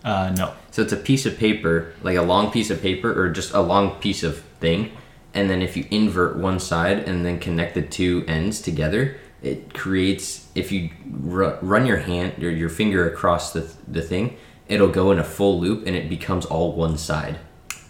Uh, 0.03 0.33
no. 0.37 0.53
So 0.79 0.83
it's 0.83 0.93
a 0.93 0.95
piece 0.95 1.25
of 1.25 1.37
paper, 1.37 1.93
like 2.03 2.15
a 2.15 2.21
long 2.21 2.51
piece 2.51 2.69
of 2.69 2.81
paper, 2.81 3.11
or 3.11 3.29
just 3.29 3.53
a 3.53 3.59
long 3.59 3.99
piece 3.99 4.23
of 4.23 4.39
thing. 4.61 4.93
And 5.33 5.49
then 5.49 5.61
if 5.61 5.75
you 5.75 5.85
invert 5.91 6.37
one 6.37 6.57
side 6.57 6.99
and 6.99 7.25
then 7.25 7.37
connect 7.37 7.73
the 7.75 7.81
two 7.81 8.23
ends 8.29 8.61
together, 8.61 9.17
it 9.41 9.73
creates. 9.73 10.47
If 10.55 10.71
you 10.71 10.89
r- 11.29 11.59
run 11.61 11.85
your 11.85 11.97
hand 11.97 12.41
or 12.41 12.49
your 12.49 12.69
finger 12.69 13.11
across 13.11 13.51
the 13.51 13.69
the 13.89 14.01
thing, 14.01 14.37
it'll 14.69 14.87
go 14.87 15.11
in 15.11 15.19
a 15.19 15.23
full 15.25 15.59
loop 15.59 15.85
and 15.85 15.97
it 15.97 16.07
becomes 16.07 16.45
all 16.45 16.71
one 16.71 16.97
side. 16.97 17.39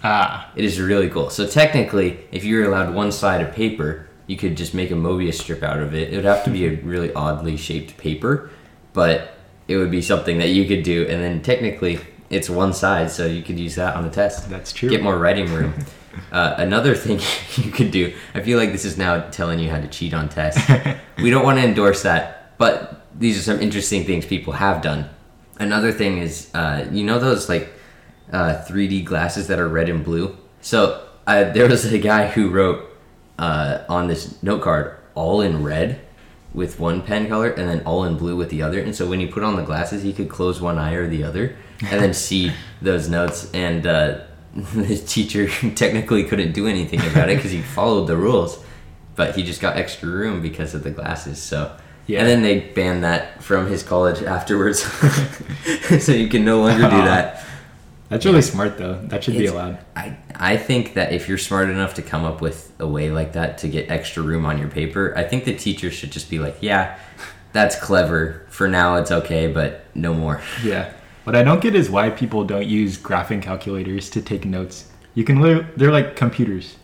Ah. 0.03 0.51
It 0.55 0.65
is 0.65 0.81
really 0.81 1.11
cool. 1.11 1.29
So 1.29 1.45
technically, 1.45 2.17
if 2.31 2.43
you 2.43 2.57
were 2.57 2.63
allowed 2.63 2.95
one 2.95 3.11
side 3.11 3.41
of 3.41 3.53
paper, 3.53 4.07
you 4.25 4.35
could 4.35 4.57
just 4.57 4.73
make 4.73 4.89
a 4.89 4.95
Mobius 4.95 5.35
strip 5.35 5.61
out 5.61 5.77
of 5.77 5.93
it. 5.93 6.11
It 6.11 6.15
would 6.15 6.25
have 6.25 6.43
to 6.45 6.49
be 6.49 6.65
a 6.65 6.77
really 6.77 7.13
oddly 7.13 7.55
shaped 7.55 7.97
paper, 7.97 8.49
but 8.93 9.35
it 9.67 9.77
would 9.77 9.91
be 9.91 10.01
something 10.01 10.39
that 10.39 10.49
you 10.49 10.65
could 10.65 10.81
do, 10.81 11.05
and 11.07 11.21
then 11.21 11.43
technically 11.43 11.99
it's 12.29 12.49
one 12.49 12.73
side, 12.73 13.09
so 13.09 13.25
you 13.25 13.41
could 13.41 13.59
use 13.59 13.75
that 13.75 13.95
on 13.95 14.03
the 14.03 14.09
test. 14.09 14.49
That's 14.49 14.71
true. 14.71 14.89
Get 14.89 15.01
more 15.01 15.17
writing 15.17 15.51
room. 15.51 15.73
uh, 16.31 16.55
another 16.57 16.95
thing 16.95 17.19
you 17.63 17.71
could 17.71 17.91
do, 17.91 18.13
I 18.33 18.41
feel 18.41 18.57
like 18.57 18.71
this 18.71 18.85
is 18.85 18.97
now 18.97 19.29
telling 19.29 19.59
you 19.59 19.69
how 19.69 19.79
to 19.79 19.87
cheat 19.87 20.13
on 20.13 20.29
tests. 20.29 20.61
we 21.17 21.29
don't 21.29 21.43
want 21.43 21.59
to 21.59 21.65
endorse 21.65 22.03
that, 22.03 22.57
but 22.57 23.05
these 23.17 23.37
are 23.37 23.41
some 23.41 23.59
interesting 23.59 24.05
things 24.05 24.25
people 24.25 24.53
have 24.53 24.81
done. 24.81 25.09
Another 25.59 25.91
thing 25.91 26.19
is, 26.19 26.49
uh, 26.53 26.87
you 26.91 27.03
know 27.03 27.19
those 27.19 27.49
like 27.49 27.73
uh, 28.31 28.63
3D 28.67 29.03
glasses 29.05 29.47
that 29.47 29.59
are 29.59 29.67
red 29.67 29.89
and 29.89 30.03
blue? 30.03 30.37
So 30.61 31.05
uh, 31.27 31.45
there 31.51 31.67
was 31.67 31.85
a 31.91 31.97
guy 31.97 32.27
who 32.27 32.49
wrote 32.49 32.85
uh, 33.37 33.83
on 33.89 34.07
this 34.07 34.41
note 34.43 34.61
card, 34.61 34.97
all 35.15 35.41
in 35.41 35.63
red 35.63 36.01
with 36.53 36.79
one 36.79 37.01
pen 37.01 37.27
color 37.27 37.49
and 37.49 37.69
then 37.69 37.81
all 37.85 38.03
in 38.05 38.17
blue 38.17 38.35
with 38.35 38.49
the 38.49 38.61
other. 38.61 38.79
And 38.79 38.95
so 38.95 39.07
when 39.07 39.19
you 39.19 39.27
put 39.27 39.43
on 39.43 39.55
the 39.55 39.63
glasses, 39.63 40.03
he 40.03 40.13
could 40.13 40.29
close 40.29 40.59
one 40.61 40.77
eye 40.77 40.93
or 40.93 41.07
the 41.07 41.23
other 41.23 41.55
and 41.91 42.01
then 42.01 42.13
see 42.13 42.51
those 42.81 43.09
notes. 43.09 43.49
And 43.53 43.85
uh, 43.85 44.21
the 44.53 44.97
teacher 44.97 45.47
technically 45.75 46.23
couldn't 46.23 46.53
do 46.53 46.67
anything 46.67 46.99
about 47.01 47.29
it 47.29 47.37
because 47.37 47.51
he 47.51 47.61
followed 47.61 48.05
the 48.05 48.17
rules, 48.17 48.63
but 49.15 49.35
he 49.35 49.43
just 49.43 49.61
got 49.61 49.77
extra 49.77 50.09
room 50.09 50.41
because 50.41 50.73
of 50.73 50.83
the 50.83 50.91
glasses. 50.91 51.41
So. 51.41 51.75
Yeah. 52.07 52.21
And 52.21 52.27
then 52.27 52.41
they 52.41 52.59
banned 52.59 53.03
that 53.03 53.43
from 53.43 53.67
his 53.67 53.83
college 53.83 54.23
afterwards, 54.23 54.81
so 56.03 56.11
you 56.11 56.27
can 56.27 56.43
no 56.43 56.61
longer 56.61 56.89
do 56.89 57.03
that. 57.03 57.45
That's 58.09 58.25
really 58.25 58.41
smart, 58.41 58.79
though. 58.79 58.99
That 59.03 59.23
should 59.23 59.35
it's, 59.35 59.41
be 59.41 59.45
allowed. 59.45 59.77
I, 59.95 60.17
I 60.33 60.57
think 60.57 60.95
that 60.95 61.13
if 61.13 61.29
you're 61.29 61.37
smart 61.37 61.69
enough 61.69 61.93
to 61.93 62.01
come 62.01 62.25
up 62.25 62.41
with 62.41 62.73
a 62.79 62.87
way 62.87 63.11
like 63.11 63.33
that 63.33 63.59
to 63.59 63.67
get 63.67 63.91
extra 63.91 64.23
room 64.23 64.47
on 64.47 64.57
your 64.57 64.67
paper, 64.67 65.13
I 65.15 65.23
think 65.23 65.45
the 65.45 65.55
teacher 65.55 65.91
should 65.91 66.11
just 66.11 66.29
be 66.29 66.39
like, 66.39 66.57
yeah, 66.61 66.97
that's 67.53 67.75
clever. 67.75 68.47
For 68.49 68.67
now, 68.67 68.95
it's 68.95 69.11
okay, 69.11 69.51
but 69.51 69.85
no 69.95 70.15
more. 70.15 70.41
Yeah. 70.63 70.91
What 71.23 71.35
I 71.35 71.43
don't 71.43 71.61
get 71.61 71.75
is 71.75 71.89
why 71.89 72.09
people 72.09 72.43
don't 72.43 72.65
use 72.65 72.97
graphing 72.97 73.41
calculators 73.41 74.09
to 74.11 74.21
take 74.21 74.45
notes. 74.45 74.91
You 75.13 75.23
can, 75.23 75.41
literally—they're 75.41 75.91
like 75.91 76.15
computers. 76.15 76.77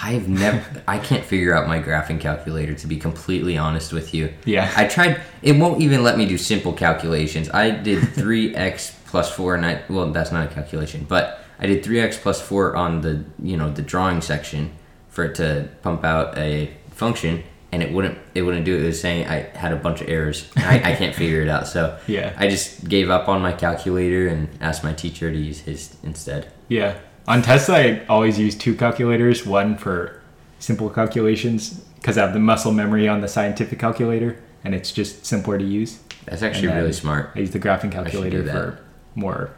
I've 0.00 0.28
never, 0.28 0.82
I 0.86 0.98
can't 0.98 1.24
figure 1.24 1.54
out 1.54 1.66
my 1.66 1.80
graphing 1.82 2.20
calculator 2.20 2.72
to 2.74 2.86
be 2.86 2.96
completely 2.96 3.58
honest 3.58 3.92
with 3.92 4.14
you. 4.14 4.32
Yeah. 4.44 4.72
I 4.76 4.86
tried, 4.86 5.20
it 5.42 5.56
won't 5.56 5.82
even 5.82 6.04
let 6.04 6.16
me 6.16 6.24
do 6.26 6.38
simple 6.38 6.72
calculations. 6.72 7.50
I 7.50 7.70
did 7.70 8.02
3x 8.14 8.94
plus 9.06 9.34
4 9.34 9.56
and 9.56 9.66
I, 9.66 9.82
well, 9.88 10.12
that's 10.12 10.30
not 10.30 10.46
a 10.46 10.54
calculation, 10.54 11.04
but 11.08 11.40
I 11.58 11.66
did 11.66 11.82
3x 11.82 12.20
plus 12.20 12.40
4 12.40 12.76
on 12.76 13.00
the, 13.00 13.24
you 13.42 13.56
know, 13.56 13.72
the 13.72 13.82
drawing 13.82 14.20
section 14.20 14.70
for 15.08 15.24
it 15.24 15.34
to 15.36 15.68
pump 15.82 16.04
out 16.04 16.38
a 16.38 16.70
function 16.90 17.42
and 17.72 17.82
it 17.82 17.92
wouldn't 17.92 18.18
it 18.34 18.42
wouldn't 18.42 18.64
do 18.64 18.74
it. 18.76 18.82
It 18.82 18.86
was 18.86 19.00
saying 19.00 19.26
I 19.26 19.40
had 19.56 19.72
a 19.72 19.76
bunch 19.76 20.00
of 20.00 20.08
errors. 20.08 20.50
I, 20.56 20.76
I 20.76 20.94
can't 20.94 21.14
figure 21.22 21.42
it 21.42 21.48
out. 21.48 21.66
So 21.66 21.98
yeah, 22.06 22.34
I 22.36 22.48
just 22.48 22.88
gave 22.88 23.10
up 23.10 23.28
on 23.28 23.42
my 23.42 23.52
calculator 23.52 24.28
and 24.28 24.48
asked 24.60 24.84
my 24.84 24.92
teacher 24.92 25.30
to 25.30 25.36
use 25.36 25.60
his 25.60 25.96
instead. 26.02 26.52
Yeah, 26.68 26.98
on 27.26 27.42
tests, 27.42 27.68
I 27.68 28.04
always 28.08 28.38
use 28.38 28.54
two 28.54 28.74
calculators. 28.74 29.44
One 29.46 29.76
for 29.76 30.22
simple 30.58 30.88
calculations 30.90 31.80
because 31.96 32.16
I 32.16 32.22
have 32.22 32.32
the 32.32 32.40
muscle 32.40 32.72
memory 32.72 33.06
on 33.08 33.20
the 33.20 33.28
scientific 33.28 33.78
calculator, 33.78 34.42
and 34.64 34.74
it's 34.74 34.92
just 34.92 35.26
simpler 35.26 35.58
to 35.58 35.64
use. 35.64 36.00
That's 36.24 36.42
actually 36.42 36.68
really 36.68 36.92
smart. 36.92 37.30
I 37.34 37.40
use 37.40 37.50
the 37.50 37.60
graphing 37.60 37.92
calculator 37.92 38.44
for 38.44 38.80
more 39.14 39.50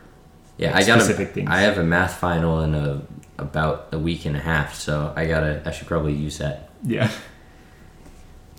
Yeah, 0.56 0.72
like, 0.72 0.84
I 0.84 0.86
got 0.86 1.00
specific 1.00 1.30
a, 1.30 1.32
things. 1.32 1.50
I 1.50 1.60
have 1.60 1.78
a 1.78 1.84
math 1.84 2.18
final 2.18 2.60
in 2.60 2.74
a 2.74 3.02
about 3.38 3.88
a 3.92 3.98
week 3.98 4.26
and 4.26 4.36
a 4.36 4.40
half, 4.40 4.74
so 4.74 5.12
I 5.16 5.26
gotta. 5.26 5.62
I 5.64 5.70
should 5.70 5.86
probably 5.86 6.12
use 6.12 6.38
that. 6.38 6.70
Yeah. 6.82 7.10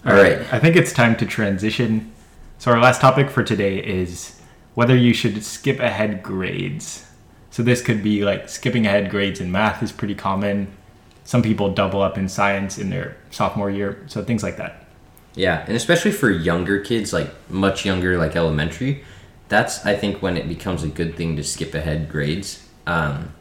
All 0.04 0.14
right. 0.14 0.40
I 0.52 0.58
think 0.58 0.76
it's 0.76 0.92
time 0.92 1.16
to 1.18 1.26
transition. 1.28 2.12
So, 2.58 2.72
our 2.72 2.80
last 2.80 3.02
topic 3.02 3.30
for 3.30 3.44
today 3.44 3.78
is 3.78 4.40
whether 4.74 4.96
you 4.96 5.14
should 5.14 5.44
skip 5.44 5.80
ahead 5.80 6.24
grades. 6.24 7.06
So, 7.52 7.62
this 7.62 7.84
could 7.84 8.02
be 8.02 8.26
like 8.26 8.50
skipping 8.50 8.88
ahead 8.88 9.12
grades 9.12 9.40
in 9.40 9.52
math 9.52 9.84
is 9.84 9.92
pretty 9.92 10.16
common. 10.16 10.76
Some 11.24 11.44
people 11.44 11.72
double 11.72 12.02
up 12.02 12.18
in 12.18 12.28
science 12.30 12.80
in 12.80 12.90
their 12.90 13.16
sophomore 13.30 13.70
year. 13.70 14.04
So, 14.08 14.24
things 14.24 14.42
like 14.42 14.58
that. 14.58 14.88
Yeah, 15.36 15.64
and 15.68 15.76
especially 15.76 16.12
for 16.12 16.32
younger 16.32 16.80
kids, 16.80 17.14
like 17.14 17.30
much 17.50 17.86
younger, 17.86 18.18
like 18.18 18.36
elementary, 18.36 19.04
that's 19.50 19.86
I 19.86 19.96
think 19.96 20.22
when 20.22 20.36
it 20.36 20.48
becomes 20.48 20.82
a 20.82 20.88
good 20.88 21.16
thing 21.16 21.36
to 21.36 21.44
skip 21.44 21.76
ahead 21.76 22.10
grades, 22.10 22.68
um, 22.88 23.34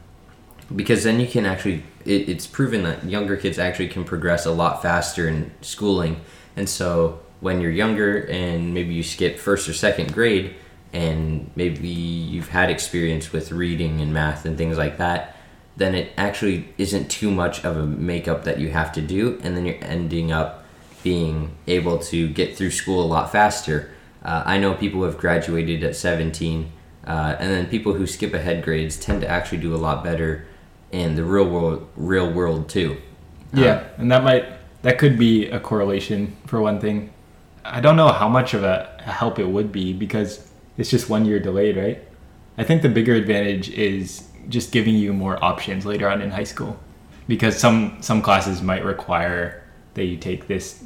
because 0.75 1.03
then 1.03 1.19
you 1.19 1.27
can 1.27 1.47
actually. 1.47 1.83
It, 2.03 2.29
it's 2.29 2.47
proven 2.47 2.81
that 2.83 3.03
younger 3.03 3.37
kids 3.37 3.59
actually 3.59 3.87
can 3.87 4.03
progress 4.03 4.47
a 4.47 4.51
lot 4.51 4.81
faster 4.81 5.27
in 5.27 5.51
schooling, 5.61 6.21
and 6.55 6.67
so 6.67 7.19
when 7.39 7.59
you're 7.59 7.71
younger 7.71 8.25
and 8.29 8.73
maybe 8.73 8.93
you 8.93 9.03
skip 9.03 9.37
first 9.37 9.67
or 9.67 9.73
second 9.73 10.13
grade, 10.13 10.55
and 10.93 11.49
maybe 11.55 11.87
you've 11.87 12.49
had 12.49 12.69
experience 12.69 13.31
with 13.31 13.51
reading 13.51 14.01
and 14.01 14.13
math 14.13 14.45
and 14.45 14.57
things 14.57 14.77
like 14.77 14.97
that, 14.97 15.35
then 15.77 15.95
it 15.95 16.11
actually 16.17 16.67
isn't 16.77 17.09
too 17.09 17.31
much 17.31 17.63
of 17.63 17.77
a 17.77 17.85
makeup 17.85 18.43
that 18.43 18.59
you 18.59 18.69
have 18.69 18.91
to 18.91 19.01
do, 19.01 19.39
and 19.43 19.55
then 19.55 19.65
you're 19.65 19.83
ending 19.83 20.31
up 20.31 20.63
being 21.03 21.55
able 21.67 21.97
to 21.97 22.29
get 22.29 22.55
through 22.55 22.71
school 22.71 23.03
a 23.03 23.07
lot 23.07 23.31
faster. 23.31 23.89
Uh, 24.23 24.43
I 24.45 24.59
know 24.59 24.73
people 24.73 24.99
who 24.99 25.05
have 25.05 25.17
graduated 25.17 25.83
at 25.83 25.95
17, 25.95 26.71
uh, 27.07 27.35
and 27.39 27.51
then 27.51 27.65
people 27.67 27.93
who 27.93 28.05
skip 28.05 28.33
ahead 28.33 28.63
grades 28.63 28.97
tend 28.97 29.21
to 29.21 29.27
actually 29.27 29.57
do 29.57 29.73
a 29.73 29.77
lot 29.77 30.03
better 30.03 30.45
in 30.91 31.15
the 31.15 31.23
real 31.23 31.49
world, 31.49 31.87
real 31.95 32.31
world 32.31 32.69
too. 32.69 32.97
Yeah, 33.53 33.87
and 33.97 34.11
that 34.11 34.23
might 34.23 34.45
that 34.81 34.97
could 34.97 35.17
be 35.17 35.47
a 35.47 35.59
correlation 35.59 36.35
for 36.45 36.61
one 36.61 36.79
thing. 36.79 37.11
I 37.63 37.79
don't 37.79 37.95
know 37.95 38.11
how 38.11 38.27
much 38.27 38.53
of 38.53 38.63
a 38.63 38.91
a 39.05 39.11
help 39.11 39.39
it 39.39 39.47
would 39.47 39.71
be 39.71 39.93
because 39.93 40.49
it's 40.77 40.89
just 40.89 41.09
one 41.09 41.25
year 41.25 41.39
delayed, 41.39 41.77
right? 41.77 42.03
I 42.57 42.63
think 42.63 42.81
the 42.81 42.89
bigger 42.89 43.13
advantage 43.13 43.69
is 43.69 44.27
just 44.49 44.71
giving 44.71 44.95
you 44.95 45.13
more 45.13 45.43
options 45.43 45.85
later 45.85 46.09
on 46.09 46.21
in 46.21 46.31
high 46.31 46.43
school 46.43 46.79
because 47.27 47.57
some 47.57 47.97
some 48.01 48.21
classes 48.21 48.61
might 48.61 48.83
require 48.83 49.63
that 49.93 50.05
you 50.05 50.17
take 50.17 50.47
this 50.47 50.83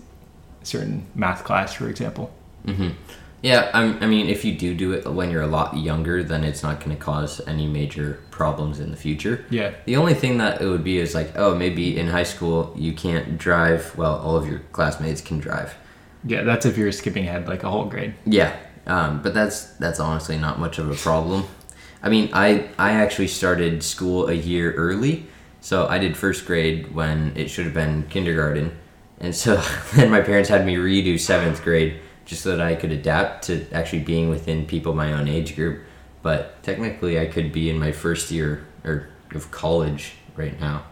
certain 0.63 1.05
math 1.15 1.43
class, 1.43 1.73
for 1.73 1.89
example. 1.89 2.31
hmm 2.65 2.89
Yeah, 3.45 3.69
I'm, 3.75 4.01
I 4.01 4.07
mean, 4.07 4.27
if 4.27 4.43
you 4.43 4.55
do 4.55 4.73
do 4.73 4.93
it 4.93 5.05
when 5.05 5.29
you're 5.29 5.43
a 5.43 5.47
lot 5.47 5.77
younger, 5.77 6.23
then 6.23 6.43
it's 6.43 6.63
not 6.63 6.79
going 6.79 6.97
to 6.97 7.01
cause 7.01 7.39
any 7.47 7.67
major 7.67 8.19
problems 8.31 8.79
in 8.79 8.89
the 8.89 8.97
future. 8.97 9.45
Yeah. 9.51 9.75
The 9.85 9.97
only 9.97 10.15
thing 10.15 10.39
that 10.39 10.61
it 10.61 10.65
would 10.65 10.83
be 10.83 10.97
is 10.97 11.13
like, 11.13 11.31
oh, 11.35 11.53
maybe 11.53 11.95
in 11.95 12.07
high 12.07 12.23
school 12.23 12.73
you 12.75 12.91
can't 12.91 13.37
drive. 13.37 13.95
Well, 13.95 14.17
all 14.17 14.35
of 14.35 14.49
your 14.49 14.61
classmates 14.71 15.21
can 15.21 15.37
drive. 15.37 15.75
Yeah, 16.23 16.41
that's 16.41 16.65
if 16.65 16.75
you're 16.75 16.91
skipping 16.91 17.27
ahead 17.27 17.47
like 17.47 17.61
a 17.61 17.69
whole 17.69 17.85
grade. 17.85 18.15
Yeah, 18.25 18.57
um, 18.87 19.21
but 19.21 19.35
that's 19.35 19.65
that's 19.77 19.99
honestly 19.99 20.39
not 20.39 20.59
much 20.59 20.79
of 20.79 20.89
a 20.89 20.95
problem. 20.95 21.45
I 22.01 22.09
mean, 22.09 22.31
I 22.33 22.67
I 22.79 22.93
actually 22.93 23.27
started 23.27 23.83
school 23.83 24.27
a 24.27 24.33
year 24.33 24.73
early, 24.73 25.27
so 25.61 25.85
I 25.85 25.99
did 25.99 26.17
first 26.17 26.47
grade 26.47 26.95
when 26.95 27.31
it 27.37 27.51
should 27.51 27.65
have 27.65 27.75
been 27.75 28.07
kindergarten, 28.09 28.75
and 29.19 29.35
so 29.35 29.61
then 29.93 30.09
my 30.09 30.21
parents 30.21 30.49
had 30.49 30.65
me 30.65 30.77
redo 30.77 31.19
seventh 31.19 31.61
grade 31.63 31.99
just 32.25 32.41
so 32.41 32.55
that 32.55 32.61
I 32.65 32.75
could 32.75 32.91
adapt 32.91 33.45
to 33.45 33.65
actually 33.71 33.99
being 33.99 34.29
within 34.29 34.65
people 34.65 34.93
my 34.93 35.13
own 35.13 35.27
age 35.27 35.55
group. 35.55 35.81
But 36.21 36.61
technically, 36.63 37.19
I 37.19 37.27
could 37.27 37.51
be 37.51 37.69
in 37.69 37.77
my 37.79 37.91
first 37.91 38.31
year 38.31 38.65
or 38.83 39.09
of 39.33 39.51
college 39.51 40.13
right 40.35 40.59
now, 40.59 40.83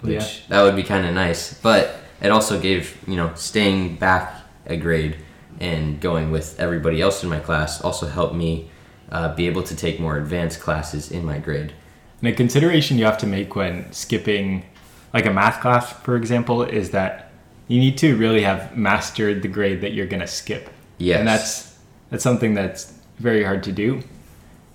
which 0.00 0.14
Yeah. 0.14 0.28
that 0.48 0.62
would 0.62 0.76
be 0.76 0.82
kind 0.82 1.06
of 1.06 1.14
nice. 1.14 1.54
But 1.54 2.00
it 2.22 2.30
also 2.30 2.58
gave 2.58 2.96
you 3.06 3.16
know 3.16 3.32
staying 3.34 3.96
back 3.96 4.34
a 4.66 4.76
grade 4.76 5.16
and 5.60 6.00
going 6.00 6.30
with 6.30 6.58
everybody 6.58 7.00
else 7.00 7.22
in 7.22 7.28
my 7.28 7.38
class 7.38 7.80
also 7.80 8.06
helped 8.06 8.34
me 8.34 8.70
uh, 9.12 9.34
be 9.34 9.46
able 9.46 9.62
to 9.62 9.76
take 9.76 10.00
more 10.00 10.16
advanced 10.16 10.60
classes 10.60 11.10
in 11.10 11.24
my 11.24 11.38
grade. 11.38 11.72
And 12.20 12.28
a 12.28 12.32
consideration 12.32 12.98
you 12.98 13.04
have 13.04 13.18
to 13.18 13.26
make 13.26 13.54
when 13.54 13.92
skipping, 13.92 14.64
like 15.12 15.26
a 15.26 15.30
math 15.30 15.60
class, 15.60 15.92
for 15.92 16.16
example, 16.16 16.62
is 16.62 16.90
that 16.90 17.30
you 17.68 17.78
need 17.78 17.96
to 17.98 18.16
really 18.16 18.42
have 18.42 18.76
mastered 18.76 19.42
the 19.42 19.48
grade 19.48 19.80
that 19.80 19.92
you're 19.92 20.06
going 20.06 20.20
to 20.20 20.26
skip. 20.26 20.68
Yes. 20.98 21.18
And 21.18 21.28
that's 21.28 21.78
that's 22.10 22.22
something 22.22 22.54
that's 22.54 22.92
very 23.18 23.42
hard 23.42 23.62
to 23.64 23.72
do. 23.72 24.02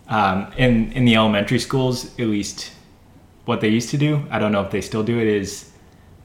Um, 0.07 0.51
in 0.57 0.91
in 0.93 1.05
the 1.05 1.15
elementary 1.15 1.59
schools, 1.59 2.05
at 2.19 2.27
least, 2.27 2.71
what 3.45 3.61
they 3.61 3.69
used 3.69 3.89
to 3.89 3.97
do, 3.97 4.23
I 4.31 4.39
don't 4.39 4.51
know 4.51 4.61
if 4.61 4.71
they 4.71 4.81
still 4.81 5.03
do 5.03 5.19
it, 5.19 5.27
is 5.27 5.71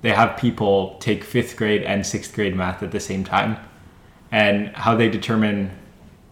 they 0.02 0.10
have 0.10 0.36
people 0.38 0.96
take 1.00 1.22
fifth 1.22 1.56
grade 1.56 1.82
and 1.82 2.06
sixth 2.06 2.34
grade 2.34 2.56
math 2.56 2.82
at 2.82 2.90
the 2.92 3.00
same 3.00 3.24
time, 3.24 3.58
and 4.32 4.68
how 4.68 4.94
they 4.96 5.08
determine 5.08 5.70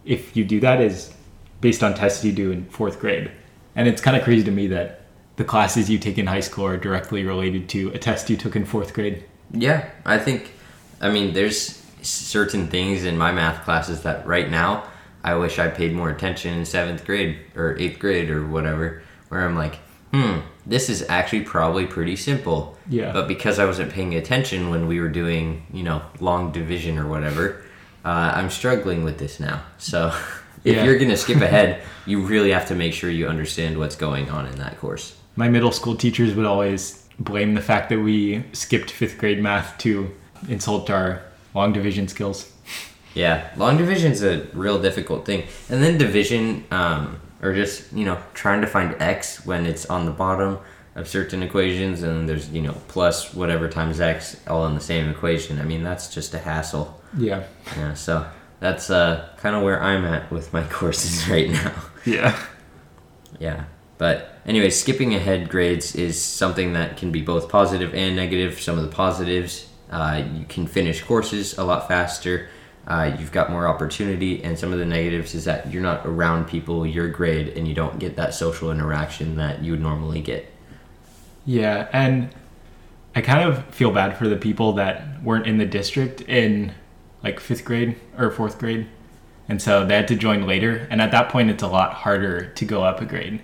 if 0.05 0.35
you 0.35 0.43
do 0.43 0.59
that 0.59 0.81
is 0.81 1.13
based 1.61 1.83
on 1.83 1.93
tests 1.93 2.25
you 2.25 2.31
do 2.31 2.51
in 2.51 2.65
fourth 2.65 2.99
grade. 2.99 3.31
And 3.75 3.87
it's 3.87 4.01
kind 4.01 4.17
of 4.17 4.23
crazy 4.23 4.43
to 4.43 4.51
me 4.51 4.67
that 4.67 5.01
the 5.37 5.43
classes 5.43 5.89
you 5.89 5.97
take 5.97 6.17
in 6.17 6.27
high 6.27 6.41
school 6.41 6.65
are 6.65 6.77
directly 6.77 7.23
related 7.23 7.69
to 7.69 7.89
a 7.89 7.97
test 7.97 8.29
you 8.29 8.37
took 8.37 8.55
in 8.55 8.65
fourth 8.65 8.93
grade. 8.93 9.23
Yeah, 9.53 9.89
I 10.05 10.17
think, 10.17 10.51
I 10.99 11.09
mean, 11.09 11.33
there's 11.33 11.81
certain 12.01 12.67
things 12.67 13.05
in 13.05 13.17
my 13.17 13.31
math 13.31 13.63
classes 13.63 14.01
that 14.03 14.25
right 14.27 14.49
now 14.49 14.83
I 15.23 15.35
wish 15.35 15.57
I 15.59 15.69
paid 15.69 15.93
more 15.93 16.09
attention 16.09 16.57
in 16.57 16.65
seventh 16.65 17.05
grade 17.05 17.39
or 17.55 17.77
eighth 17.77 17.99
grade 17.99 18.29
or 18.29 18.45
whatever, 18.45 19.03
where 19.29 19.45
I'm 19.45 19.55
like, 19.55 19.75
hmm, 20.11 20.39
this 20.65 20.89
is 20.89 21.05
actually 21.07 21.41
probably 21.41 21.85
pretty 21.85 22.15
simple. 22.15 22.77
Yeah. 22.89 23.13
But 23.13 23.27
because 23.27 23.57
I 23.59 23.65
wasn't 23.65 23.91
paying 23.91 24.15
attention 24.15 24.69
when 24.69 24.87
we 24.87 24.99
were 24.99 25.07
doing, 25.09 25.65
you 25.71 25.83
know, 25.83 26.01
long 26.19 26.51
division 26.51 26.97
or 26.97 27.07
whatever, 27.07 27.63
uh, 28.03 28.33
I'm 28.35 28.49
struggling 28.49 29.03
with 29.03 29.17
this 29.17 29.39
now. 29.39 29.63
So 29.77 30.07
if 30.63 30.75
Yeah. 30.75 30.83
you're 30.83 30.97
going 30.97 31.09
to 31.11 31.17
skip 31.17 31.41
ahead, 31.41 31.81
you 32.05 32.19
really 32.25 32.51
have 32.51 32.67
to 32.67 32.75
make 32.75 32.93
sure 32.93 33.09
you 33.09 33.27
understand 33.27 33.77
what's 33.77 33.95
going 33.95 34.29
on 34.29 34.45
in 34.47 34.55
that 34.57 34.77
course. 34.79 35.15
My 35.35 35.47
middle 35.47 35.71
school 35.71 35.95
teachers 35.95 36.35
would 36.35 36.45
always 36.45 37.02
blame 37.19 37.53
the 37.53 37.61
fact 37.61 37.89
that 37.89 37.99
we 37.99 38.43
skipped 38.53 38.91
fifth 38.91 39.17
grade 39.17 39.41
math 39.41 39.77
to 39.79 40.11
insult 40.47 40.89
our 40.89 41.21
long 41.53 41.73
division 41.73 42.07
skills. 42.07 42.51
Yeah, 43.13 43.49
long 43.57 43.77
division's 43.77 44.23
a 44.23 44.47
real 44.53 44.81
difficult 44.81 45.25
thing. 45.25 45.43
And 45.69 45.83
then 45.83 45.97
division, 45.97 46.65
um, 46.71 47.19
or 47.41 47.53
just, 47.53 47.93
you 47.93 48.05
know, 48.05 48.17
trying 48.33 48.61
to 48.61 48.67
find 48.67 48.99
x 49.01 49.45
when 49.45 49.65
it's 49.65 49.85
on 49.85 50.05
the 50.05 50.11
bottom 50.11 50.57
of 50.95 51.07
certain 51.07 51.43
equations 51.43 52.03
and 52.03 52.27
there's, 52.27 52.49
you 52.49 52.61
know, 52.61 52.75
plus 52.87 53.33
whatever 53.33 53.67
times 53.67 53.99
x 53.99 54.39
all 54.47 54.65
in 54.65 54.73
the 54.75 54.81
same 54.81 55.09
equation. 55.09 55.59
I 55.59 55.63
mean, 55.63 55.83
that's 55.83 56.13
just 56.13 56.33
a 56.33 56.39
hassle. 56.39 56.99
Yeah. 57.17 57.43
Yeah, 57.77 57.93
so 57.93 58.25
that's 58.59 58.89
uh, 58.89 59.29
kind 59.37 59.55
of 59.55 59.63
where 59.63 59.81
I'm 59.81 60.05
at 60.05 60.31
with 60.31 60.53
my 60.53 60.63
courses 60.69 61.27
right 61.29 61.49
now. 61.49 61.73
Yeah. 62.05 62.39
Yeah. 63.39 63.65
But 64.03 64.35
anyway, 64.45 64.69
skipping 64.69 65.15
ahead 65.15 65.47
grades 65.47 65.95
is 65.95 66.21
something 66.21 66.73
that 66.73 66.97
can 66.97 67.13
be 67.13 67.21
both 67.21 67.47
positive 67.47 67.95
and 67.95 68.17
negative. 68.17 68.59
Some 68.59 68.77
of 68.77 68.83
the 68.83 68.91
positives, 68.91 69.69
uh, 69.89 70.25
you 70.35 70.43
can 70.43 70.67
finish 70.67 71.01
courses 71.01 71.57
a 71.57 71.63
lot 71.63 71.87
faster. 71.87 72.49
Uh, 72.85 73.15
you've 73.17 73.31
got 73.31 73.49
more 73.49 73.65
opportunity, 73.65 74.43
and 74.43 74.59
some 74.59 74.73
of 74.73 74.79
the 74.79 74.85
negatives 74.85 75.33
is 75.33 75.45
that 75.45 75.71
you're 75.71 75.81
not 75.81 76.05
around 76.05 76.49
people 76.49 76.85
your 76.85 77.07
grade, 77.07 77.57
and 77.57 77.65
you 77.65 77.73
don't 77.73 77.97
get 77.97 78.17
that 78.17 78.33
social 78.33 78.71
interaction 78.71 79.37
that 79.37 79.63
you 79.63 79.71
would 79.71 79.81
normally 79.81 80.19
get. 80.19 80.51
Yeah, 81.45 81.87
and 81.93 82.35
I 83.15 83.21
kind 83.21 83.47
of 83.47 83.63
feel 83.73 83.91
bad 83.91 84.17
for 84.17 84.27
the 84.27 84.35
people 84.35 84.73
that 84.73 85.23
weren't 85.23 85.47
in 85.47 85.59
the 85.59 85.65
district 85.65 86.19
in 86.23 86.73
like 87.23 87.39
fifth 87.39 87.63
grade 87.63 87.95
or 88.17 88.31
fourth 88.31 88.59
grade. 88.59 88.85
And 89.47 89.61
so 89.61 89.85
they 89.85 89.95
had 89.95 90.09
to 90.09 90.17
join 90.17 90.45
later. 90.45 90.89
And 90.91 91.01
at 91.01 91.11
that 91.11 91.29
point, 91.29 91.49
it's 91.49 91.63
a 91.63 91.67
lot 91.67 91.93
harder 91.93 92.47
to 92.47 92.65
go 92.65 92.83
up 92.83 92.99
a 92.99 93.05
grade. 93.05 93.41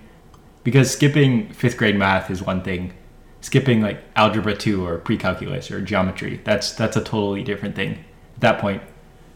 Because 0.62 0.90
skipping 0.90 1.52
fifth 1.52 1.76
grade 1.76 1.96
math 1.96 2.30
is 2.30 2.42
one 2.42 2.62
thing. 2.62 2.92
Skipping 3.40 3.80
like 3.80 4.02
algebra 4.16 4.54
2 4.54 4.84
or 4.84 4.98
pre 4.98 5.16
calculus 5.16 5.70
or 5.70 5.80
geometry, 5.80 6.40
that's, 6.44 6.72
that's 6.72 6.96
a 6.96 7.00
totally 7.00 7.42
different 7.42 7.74
thing. 7.74 8.04
At 8.36 8.40
that 8.40 8.58
point, 8.58 8.82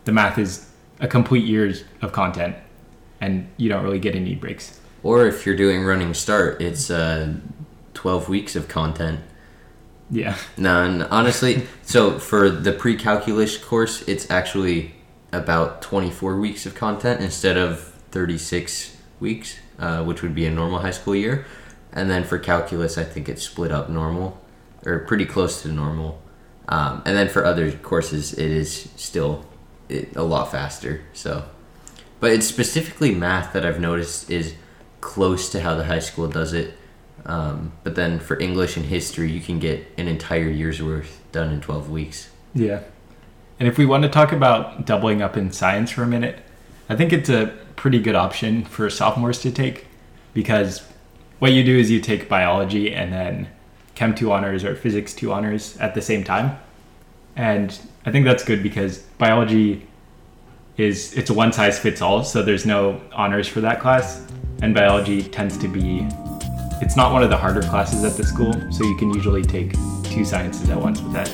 the 0.05 0.13
math 0.13 0.39
is 0.39 0.69
a 1.01 1.09
complete 1.09 1.45
years 1.45 1.85
of 2.03 2.13
content 2.13 2.57
and 3.21 3.49
you 3.57 3.69
don't 3.69 3.83
really 3.83 3.99
get 3.99 4.15
any 4.15 4.35
breaks. 4.35 4.81
Or 5.03 5.27
if 5.27 5.47
you're 5.47 5.57
doing 5.57 5.85
running 5.85 6.15
start, 6.15 6.61
it's 6.61 6.91
uh, 6.91 7.35
12 7.95 8.29
weeks 8.29 8.57
of 8.57 8.69
content. 8.69 9.21
Yeah. 10.11 10.37
No, 10.57 10.85
and 10.85 11.03
honestly, 11.05 11.67
so 11.83 12.19
for 12.19 12.51
the 12.51 12.73
pre-calculus 12.73 13.57
course, 13.57 14.03
it's 14.09 14.31
actually 14.31 14.95
about 15.33 15.83
24 15.83 16.39
weeks 16.39 16.67
of 16.67 16.75
content 16.75 17.21
instead 17.21 17.57
of 17.57 17.81
36 18.11 18.97
weeks, 19.21 19.59
uh, 19.79 20.05
which 20.05 20.23
would 20.23 20.35
be 20.35 20.47
a 20.47 20.51
normal 20.51 20.79
high 20.79 20.91
school 20.91 21.15
year. 21.15 21.47
And 21.93 22.11
then 22.11 22.25
for 22.25 22.39
calculus, 22.39 22.99
I 22.99 23.05
think 23.05 23.29
it's 23.29 23.43
split 23.43 23.71
up 23.71 23.89
normal, 23.89 24.41
or 24.85 25.01
pretty 25.01 25.25
close 25.25 25.63
to 25.63 25.69
normal. 25.69 26.21
Um, 26.69 27.03
and 27.05 27.17
then 27.17 27.29
for 27.29 27.45
other 27.45 27.71
courses, 27.73 28.33
it 28.33 28.51
is 28.51 28.89
still 28.97 29.45
it, 29.89 30.17
a 30.17 30.23
lot 30.23 30.51
faster. 30.51 31.03
So, 31.13 31.45
but 32.21 32.33
it's 32.33 32.47
specifically 32.47 33.15
math 33.15 33.53
that 33.53 33.65
I've 33.65 33.81
noticed 33.81 34.31
is 34.31 34.55
close 35.01 35.51
to 35.51 35.61
how 35.61 35.75
the 35.75 35.85
high 35.85 35.99
school 35.99 36.29
does 36.29 36.53
it. 36.53 36.75
Um, 37.27 37.73
but 37.85 37.95
then 37.95 38.19
for 38.19 38.39
English 38.39 38.77
and 38.77 38.87
history, 38.87 39.31
you 39.31 39.41
can 39.41 39.59
get 39.59 39.87
an 39.97 40.09
entire 40.09 40.49
year's 40.49 40.83
worth 40.83 41.23
done 41.33 41.53
in 41.53 41.61
12 41.61 41.91
weeks. 41.91 42.31
Yeah. 42.55 42.83
And 43.59 43.69
if 43.69 43.79
we 43.79 43.87
want 43.87 44.03
to 44.03 44.09
talk 44.09 44.33
about 44.33 44.85
doubling 44.85 45.23
up 45.23 45.37
in 45.37 45.53
science 45.53 45.91
for 45.91 46.03
a 46.03 46.07
minute, 46.07 46.41
I 46.89 46.97
think 46.97 47.13
it's 47.13 47.29
a 47.29 47.57
pretty 47.77 47.99
good 47.99 48.15
option 48.15 48.65
for 48.65 48.89
sophomores 48.91 49.41
to 49.43 49.51
take 49.51 49.87
because 50.33 50.83
what 51.39 51.53
you 51.53 51.65
do 51.65 51.77
is 51.77 51.91
you 51.91 52.01
take 52.01 52.29
biology 52.29 52.95
and 52.95 53.13
then 53.13 53.49
chem 53.95 54.15
2 54.15 54.33
honors 54.33 54.65
or 54.65 54.75
physics 54.75 55.15
2 55.15 55.33
honors 55.33 55.77
at 55.79 55.95
the 55.95 56.03
same 56.03 56.25
time. 56.25 56.59
And 57.37 57.79
I 58.07 58.13
think 58.13 58.25
that's 58.25 58.45
good 58.45 58.63
because 58.63 58.99
biology 59.19 59.87
is 60.77 61.15
it's 61.15 61.31
a 61.31 61.35
one 61.35 61.53
size 61.53 61.79
fits 61.79 62.01
all, 62.03 62.25
so 62.25 62.43
there's 62.43 62.67
no 62.67 63.01
honors 63.13 63.49
for 63.49 63.61
that 63.61 63.81
class. 63.81 64.27
And 64.63 64.75
biology 64.75 65.23
tends 65.23 65.57
to 65.59 65.69
be 65.69 66.07
it's 66.81 66.97
not 66.97 67.13
one 67.13 67.23
of 67.23 67.31
the 67.31 67.37
harder 67.37 67.63
classes 67.63 68.05
at 68.05 68.17
the 68.17 68.25
school, 68.25 68.53
so 68.73 68.85
you 68.85 68.97
can 68.97 69.13
usually 69.15 69.43
take 69.43 69.73
two 70.05 70.25
sciences 70.25 70.69
at 70.71 70.81
once 70.81 71.01
with 71.01 71.13
that. 71.13 71.29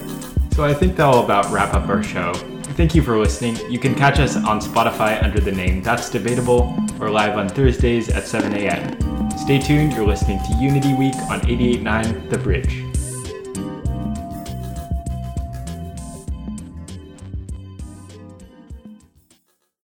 So 0.55 0.65
I 0.65 0.75
think 0.75 0.97
that'll 0.97 1.25
about 1.25 1.51
wrap 1.51 1.75
up 1.75 1.89
our 1.89 2.03
show. 2.03 2.33
Thank 2.81 2.95
you 2.95 3.03
for 3.03 3.19
listening. 3.19 3.59
You 3.71 3.79
can 3.79 3.95
catch 3.95 4.19
us 4.19 4.37
on 4.37 4.59
Spotify 4.59 5.23
under 5.23 5.39
the 5.39 5.53
name 5.53 5.83
That's 5.83 6.09
Debatable 6.09 6.75
or 6.99 7.11
live 7.11 7.37
on 7.37 7.47
Thursdays 7.47 8.09
at 8.09 8.27
7 8.27 8.55
a.m. 8.55 9.31
Stay 9.33 9.59
tuned, 9.59 9.93
you're 9.93 10.07
listening 10.07 10.39
to 10.45 10.55
Unity 10.59 10.95
Week 10.95 11.15
on 11.29 11.43
88.9 11.43 12.31
The 12.31 12.39
Bridge. 12.39 12.90